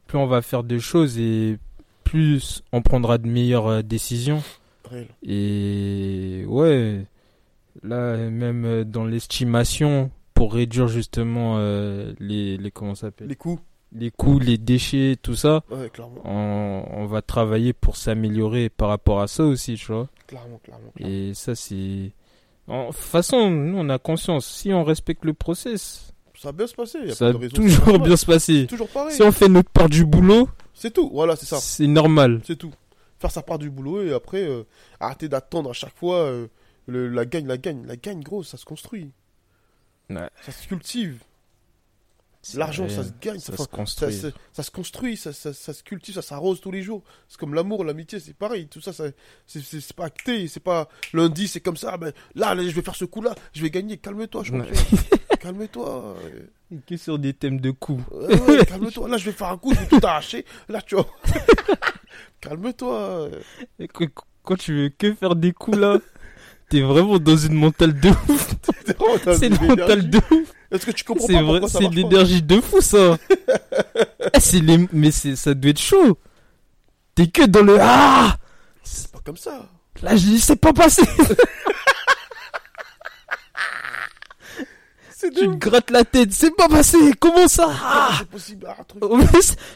Plus 0.07 0.19
on 0.19 0.27
va 0.27 0.43
faire 0.43 0.63
de 0.63 0.79
choses 0.79 1.19
et 1.19 1.59
plus 2.05 2.63
on 2.73 2.83
prendra 2.83 3.19
de 3.19 3.27
meilleures 3.29 3.67
euh, 3.67 3.83
décisions. 3.83 4.43
Réel. 4.89 5.09
Et. 5.25 6.45
Ouais. 6.47 7.05
Là, 7.83 8.17
même 8.31 8.65
euh, 8.65 8.85
dans 8.85 9.05
l'estimation 9.05 10.11
pour 10.35 10.55
réduire 10.55 10.89
justement 10.89 11.57
euh, 11.59 12.13
les, 12.21 12.57
les 12.57 12.71
comment 12.71 12.95
s'appelle 12.95 13.29
Les 13.29 13.37
coups. 13.37 13.61
Les 13.93 14.11
coûts, 14.11 14.39
les 14.39 14.59
déchets, 14.59 15.17
tout 15.21 15.35
ça. 15.35 15.63
Ouais. 15.71 15.91
On, 16.25 16.85
on 16.91 17.07
va 17.07 17.23
travailler 17.23 17.73
pour 17.73 17.97
s'améliorer 17.97 18.69
par 18.69 18.89
rapport 18.89 19.21
à 19.21 19.29
ça 19.29 19.45
aussi, 19.45 19.75
tu 19.77 19.87
vois. 19.93 20.09
Clairement, 20.27 20.59
clairement. 20.63 20.91
clairement. 20.95 21.15
Et 21.15 21.35
ça, 21.35 21.55
c'est. 21.55 22.13
En- 22.69 22.89
De 22.89 22.93
toute 22.93 22.97
façon, 22.97 23.51
nous, 23.51 23.79
on 23.79 23.89
a 23.89 23.99
conscience. 23.99 24.47
Si 24.47 24.73
on 24.73 24.83
respecte 24.85 25.25
le 25.25 25.33
process, 25.35 26.13
Ça 26.35 26.49
va 26.49 26.53
bien 26.53 26.67
se 26.67 26.75
passer. 26.75 26.99
y 27.05 27.11
a 27.11 27.15
ça 27.15 27.31
va 27.33 27.49
toujours 27.49 27.99
bien 28.01 28.17
se 28.17 28.27
passer. 28.27 28.67
Toujours 28.67 28.89
pareil. 28.89 29.15
Si 29.15 29.23
on 29.23 29.33
fait 29.33 29.49
notre 29.49 29.71
part 29.71 29.89
du 29.89 30.05
boulot, 30.05 30.49
C'est 30.75 30.93
tout. 30.93 31.09
Voilà, 31.13 31.37
c'est 31.37 31.47
ça. 31.47 31.57
c'est 31.59 31.87
normal. 31.87 32.41
C'est 32.45 32.57
tout. 32.57 32.73
Faire 33.19 33.31
sa 33.31 33.41
part 33.43 33.59
du 33.59 33.71
boulot 33.71 34.03
et 34.03 34.13
après, 34.13 34.43
euh, 34.43 34.65
arrêter 35.01 35.29
d'attendre 35.29 35.71
à 35.71 35.73
chaque 35.73 35.97
fois 35.97 36.17
euh, 36.19 36.49
le, 36.87 37.09
la 37.09 37.25
gagne, 37.25 37.47
la 37.47 37.57
gagne. 37.57 37.87
La 37.87 37.97
gagne, 37.97 38.21
gros, 38.21 38.43
ça 38.43 38.59
se 38.59 38.65
construit. 38.67 39.11
Ouais. 40.11 40.29
Ça 40.43 40.53
se 40.53 40.67
cultive. 40.69 41.23
L'argent, 42.55 42.89
ça 42.89 43.03
se 43.05 43.11
gagne. 43.21 43.39
Ça 43.41 43.57
se 43.57 43.63
construit. 43.67 44.13
Ça, 44.13 44.29
se- 44.31 44.33
ça 44.53 44.63
se 44.63 44.71
construit, 44.71 45.17
ça, 45.17 45.33
se 45.33 45.83
cultive, 45.83 46.15
ça 46.15 46.23
s'arrose 46.23 46.61
tous 46.61 46.71
les 46.71 46.83
jours. 46.83 47.03
C'est 47.29 47.39
comme 47.39 47.55
l'amour, 47.55 47.85
l'amitié, 47.85 48.21
c'est 48.21 48.35
pareil. 48.35 48.69
Tout 48.69 48.81
ça, 48.81 48.93
c'est 48.93 49.93
pas 49.95 50.05
acté. 50.07 50.47
C'est 50.49 50.61
pas 50.61 50.89
lundi, 51.13 51.49
c'est 51.49 51.61
comme 51.61 51.77
ça. 51.77 51.97
Ben, 51.97 52.13
là, 52.35 52.55
là, 52.55 52.63
je 52.63 52.71
vais 52.75 52.83
faire 52.83 52.95
ce 52.97 53.05
coup-là, 53.05 53.35
je 53.53 53.63
vais 53.63 53.71
gagner. 53.71 53.97
Calme-toi, 53.97 54.45
champion. 54.45 54.65
Calme-toi. 55.41 56.17
Que 56.87 56.97
sur 56.97 57.19
des 57.19 57.33
thèmes 57.33 57.61
de 57.61 57.71
coups. 57.71 58.03
Ouais, 58.11 58.41
ouais, 58.41 58.67
calme-toi. 58.67 59.09
Là, 59.09 59.17
je 59.19 59.27
vais 59.27 59.33
faire 59.33 59.49
un 59.49 59.59
coup, 59.59 59.73
je 59.73 59.79
vais 59.79 59.87
tout 59.87 60.01
arracher. 60.05 60.45
Là, 60.69 60.83
tu 60.83 60.97
vois. 60.97 61.07
Calme-toi. 62.41 63.29
Quand 64.43 64.57
tu 64.57 64.75
veux 64.75 64.89
que 64.91 65.15
faire 65.15 65.37
des 65.37 65.53
coups 65.53 65.79
là, 65.79 65.99
t'es 66.69 66.81
vraiment 66.81 67.19
dans 67.19 67.37
une 67.37 67.55
mentale 67.55 67.99
de 67.99 68.09
ouf. 68.11 68.55
C'est 69.39 69.47
une 69.49 69.67
mentale 69.67 70.09
de 70.11 70.19
ouf. 70.19 70.53
Est-ce 70.71 70.87
que 70.87 70.91
tu 70.91 71.05
comprends 71.05 71.27
C'est 71.27 71.35
pas 71.35 71.43
vrai, 71.43 71.61
de 71.61 71.95
l'énergie 71.95 72.43
de 72.43 72.61
fou 72.61 72.81
ça. 72.81 73.19
Eh, 74.35 74.61
les... 74.61 74.89
Mais 74.93 75.11
ça 75.11 75.55
doit 75.55 75.71
être 75.71 75.81
chaud. 75.81 76.19
T'es 77.15 77.29
que 77.29 77.47
dans 77.47 77.63
le 77.63 77.79
ah. 77.81 78.37
C'est 78.83 79.11
pas 79.11 79.21
comme 79.25 79.37
ça. 79.37 79.67
Là, 80.03 80.17
je 80.17 80.27
dis 80.27 80.41
c'est 80.41 80.57
pas 80.57 80.73
passé. 80.73 81.03
Tu 85.19 85.31
te 85.33 85.57
grattes 85.57 85.91
la 85.91 86.05
tête, 86.05 86.33
c'est 86.33 86.55
pas 86.55 86.69
passé. 86.69 86.99
Comment 87.19 87.49
ça? 87.49 87.69
Ah 87.83 88.21
possible. 88.31 88.69
Ah, 88.69 88.85
truc. 88.85 89.03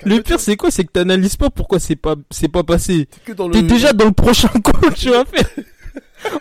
Le 0.05 0.20
pire 0.20 0.38
c'est 0.38 0.57
quoi? 0.57 0.70
C'est 0.70 0.84
que 0.84 0.93
t'analyses 0.93 1.36
pas 1.36 1.51
pourquoi 1.51 1.80
c'est 1.80 1.97
pas 1.97 2.14
c'est 2.30 2.49
pas 2.49 2.62
passé. 2.62 3.09
T'es 3.24 3.34
le. 3.34 3.62
Déjà 3.62 3.93
dans 3.93 4.05
le 4.05 4.12
prochain 4.12 4.49
call, 4.64 4.95
tu 4.95 5.11
vas 5.11 5.24
faire. 5.24 5.49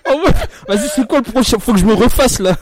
Oh, 0.10 0.22
ouais. 0.26 0.34
Vas-y, 0.68 0.89
c'est 0.89 1.08
quoi 1.08 1.20
le 1.20 1.32
prochain? 1.32 1.58
Faut 1.58 1.74
que 1.74 1.80
je 1.80 1.86
me 1.86 1.93
refasse 1.93 2.39
là. 2.39 2.56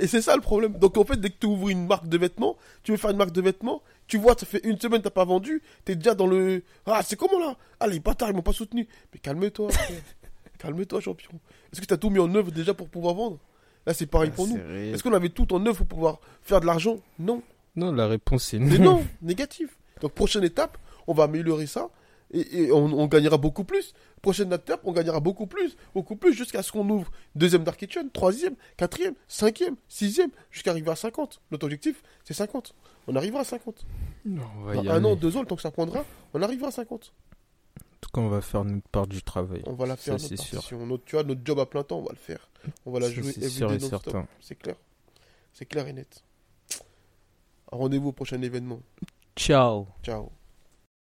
Et 0.00 0.06
c'est 0.06 0.22
ça 0.22 0.34
le 0.34 0.40
problème. 0.40 0.72
Donc 0.78 0.96
en 0.96 1.04
fait, 1.04 1.20
dès 1.20 1.28
que 1.30 1.36
tu 1.38 1.46
ouvres 1.46 1.68
une 1.68 1.86
marque 1.86 2.08
de 2.08 2.16
vêtements, 2.18 2.56
tu 2.82 2.90
veux 2.92 2.96
faire 2.96 3.10
une 3.10 3.18
marque 3.18 3.32
de 3.32 3.40
vêtements, 3.42 3.82
tu 4.06 4.18
vois, 4.18 4.34
ça 4.36 4.46
fait 4.46 4.60
une 4.64 4.78
semaine 4.80 5.02
t'as 5.02 5.10
pas 5.10 5.24
vendu, 5.24 5.62
t'es 5.84 5.94
déjà 5.94 6.14
dans 6.14 6.26
le. 6.26 6.62
Ah, 6.86 7.02
c'est 7.04 7.16
comment 7.16 7.38
là? 7.38 7.56
Ah, 7.78 7.86
les 7.86 8.00
bâtards, 8.00 8.30
ils 8.30 8.34
m'ont 8.36 8.42
pas 8.42 8.52
soutenu. 8.52 8.88
Mais 9.12 9.20
calme-toi. 9.20 9.68
calme-toi, 10.58 11.00
champion. 11.00 11.30
Est-ce 11.72 11.80
que 11.80 11.86
t'as 11.86 11.98
tout 11.98 12.10
mis 12.10 12.18
en 12.18 12.34
œuvre 12.34 12.50
déjà 12.50 12.72
pour 12.74 12.88
pouvoir 12.88 13.14
vendre? 13.14 13.38
Là, 13.86 13.94
c'est 13.94 14.06
pareil 14.06 14.30
pour 14.30 14.48
nous. 14.48 14.56
Est-ce 14.58 15.02
qu'on 15.02 15.12
avait 15.12 15.28
tout 15.28 15.52
en 15.54 15.64
œuvre 15.66 15.78
pour 15.78 15.86
pouvoir 15.86 16.20
faire 16.42 16.60
de 16.60 16.66
l'argent? 16.66 16.98
Non. 17.18 17.42
Non, 17.76 17.92
la 17.92 18.06
réponse 18.08 18.44
c'est 18.44 18.58
Mais 18.58 18.78
non. 18.78 18.96
non, 18.96 19.06
négatif. 19.22 19.76
Donc 20.00 20.12
prochaine 20.12 20.42
étape, 20.44 20.76
on 21.06 21.14
va 21.14 21.24
améliorer 21.24 21.66
ça 21.66 21.88
et, 22.32 22.62
et 22.64 22.72
on, 22.72 22.84
on 22.84 23.06
gagnera 23.06 23.38
beaucoup 23.38 23.64
plus. 23.64 23.92
Prochaine 24.22 24.52
étape, 24.52 24.80
on 24.84 24.92
gagnera 24.92 25.20
beaucoup 25.20 25.46
plus, 25.46 25.76
beaucoup 25.94 26.16
plus 26.16 26.32
jusqu'à 26.34 26.62
ce 26.62 26.70
qu'on 26.72 26.88
ouvre 26.90 27.10
deuxième 27.34 27.64
Dark 27.64 27.78
Kitchen, 27.78 28.10
troisième, 28.10 28.54
quatrième, 28.76 29.14
cinquième, 29.28 29.76
sixième, 29.88 30.30
jusqu'à 30.50 30.70
arriver 30.72 30.90
à 30.90 30.96
50. 30.96 31.40
Notre 31.50 31.64
objectif, 31.64 32.02
c'est 32.24 32.34
50. 32.34 32.74
On 33.08 33.16
arrivera 33.16 33.40
à 33.40 33.44
50. 33.44 33.86
Non, 34.26 34.42
on 34.58 34.62
va 34.64 34.74
Dans 34.74 34.82
y 34.84 34.88
un 34.88 34.96
aller. 34.96 35.06
an, 35.06 35.16
deux 35.16 35.36
ans, 35.36 35.40
le 35.40 35.46
temps 35.46 35.56
que 35.56 35.62
ça 35.62 35.70
prendra, 35.70 36.04
on 36.34 36.42
arrivera 36.42 36.68
à 36.68 36.72
50. 36.72 37.12
En 37.12 37.80
tout 38.00 38.10
cas, 38.12 38.20
on 38.20 38.28
va 38.28 38.40
faire 38.40 38.64
notre 38.64 38.88
part 38.88 39.06
du 39.06 39.22
travail. 39.22 39.62
On 39.66 39.74
va 39.74 39.86
la 39.86 39.96
faire, 39.96 40.18
Ça, 40.20 40.28
notre 40.30 40.42
sûr. 40.42 40.78
Notre, 40.78 41.04
tu 41.04 41.16
vois, 41.16 41.22
notre 41.24 41.40
job 41.44 41.58
à 41.60 41.66
plein 41.66 41.82
temps, 41.82 41.98
on 41.98 42.02
va 42.04 42.12
le 42.12 42.16
faire. 42.18 42.48
On 42.86 42.90
va 42.92 43.00
la 43.00 43.06
Ça, 43.06 43.12
jouer 43.12 43.32
c'est 43.32 43.48
sûr 43.48 43.72
et 43.72 43.80
certain. 43.80 44.26
C'est 44.40 44.54
clair. 44.56 44.76
C'est 45.52 45.66
clair 45.66 45.86
et 45.88 45.92
net. 45.92 46.22
Rendez-vous 47.72 48.08
au 48.08 48.12
prochain 48.12 48.40
événement. 48.42 48.80
Ciao. 49.36 49.86
Ciao. 50.02 50.30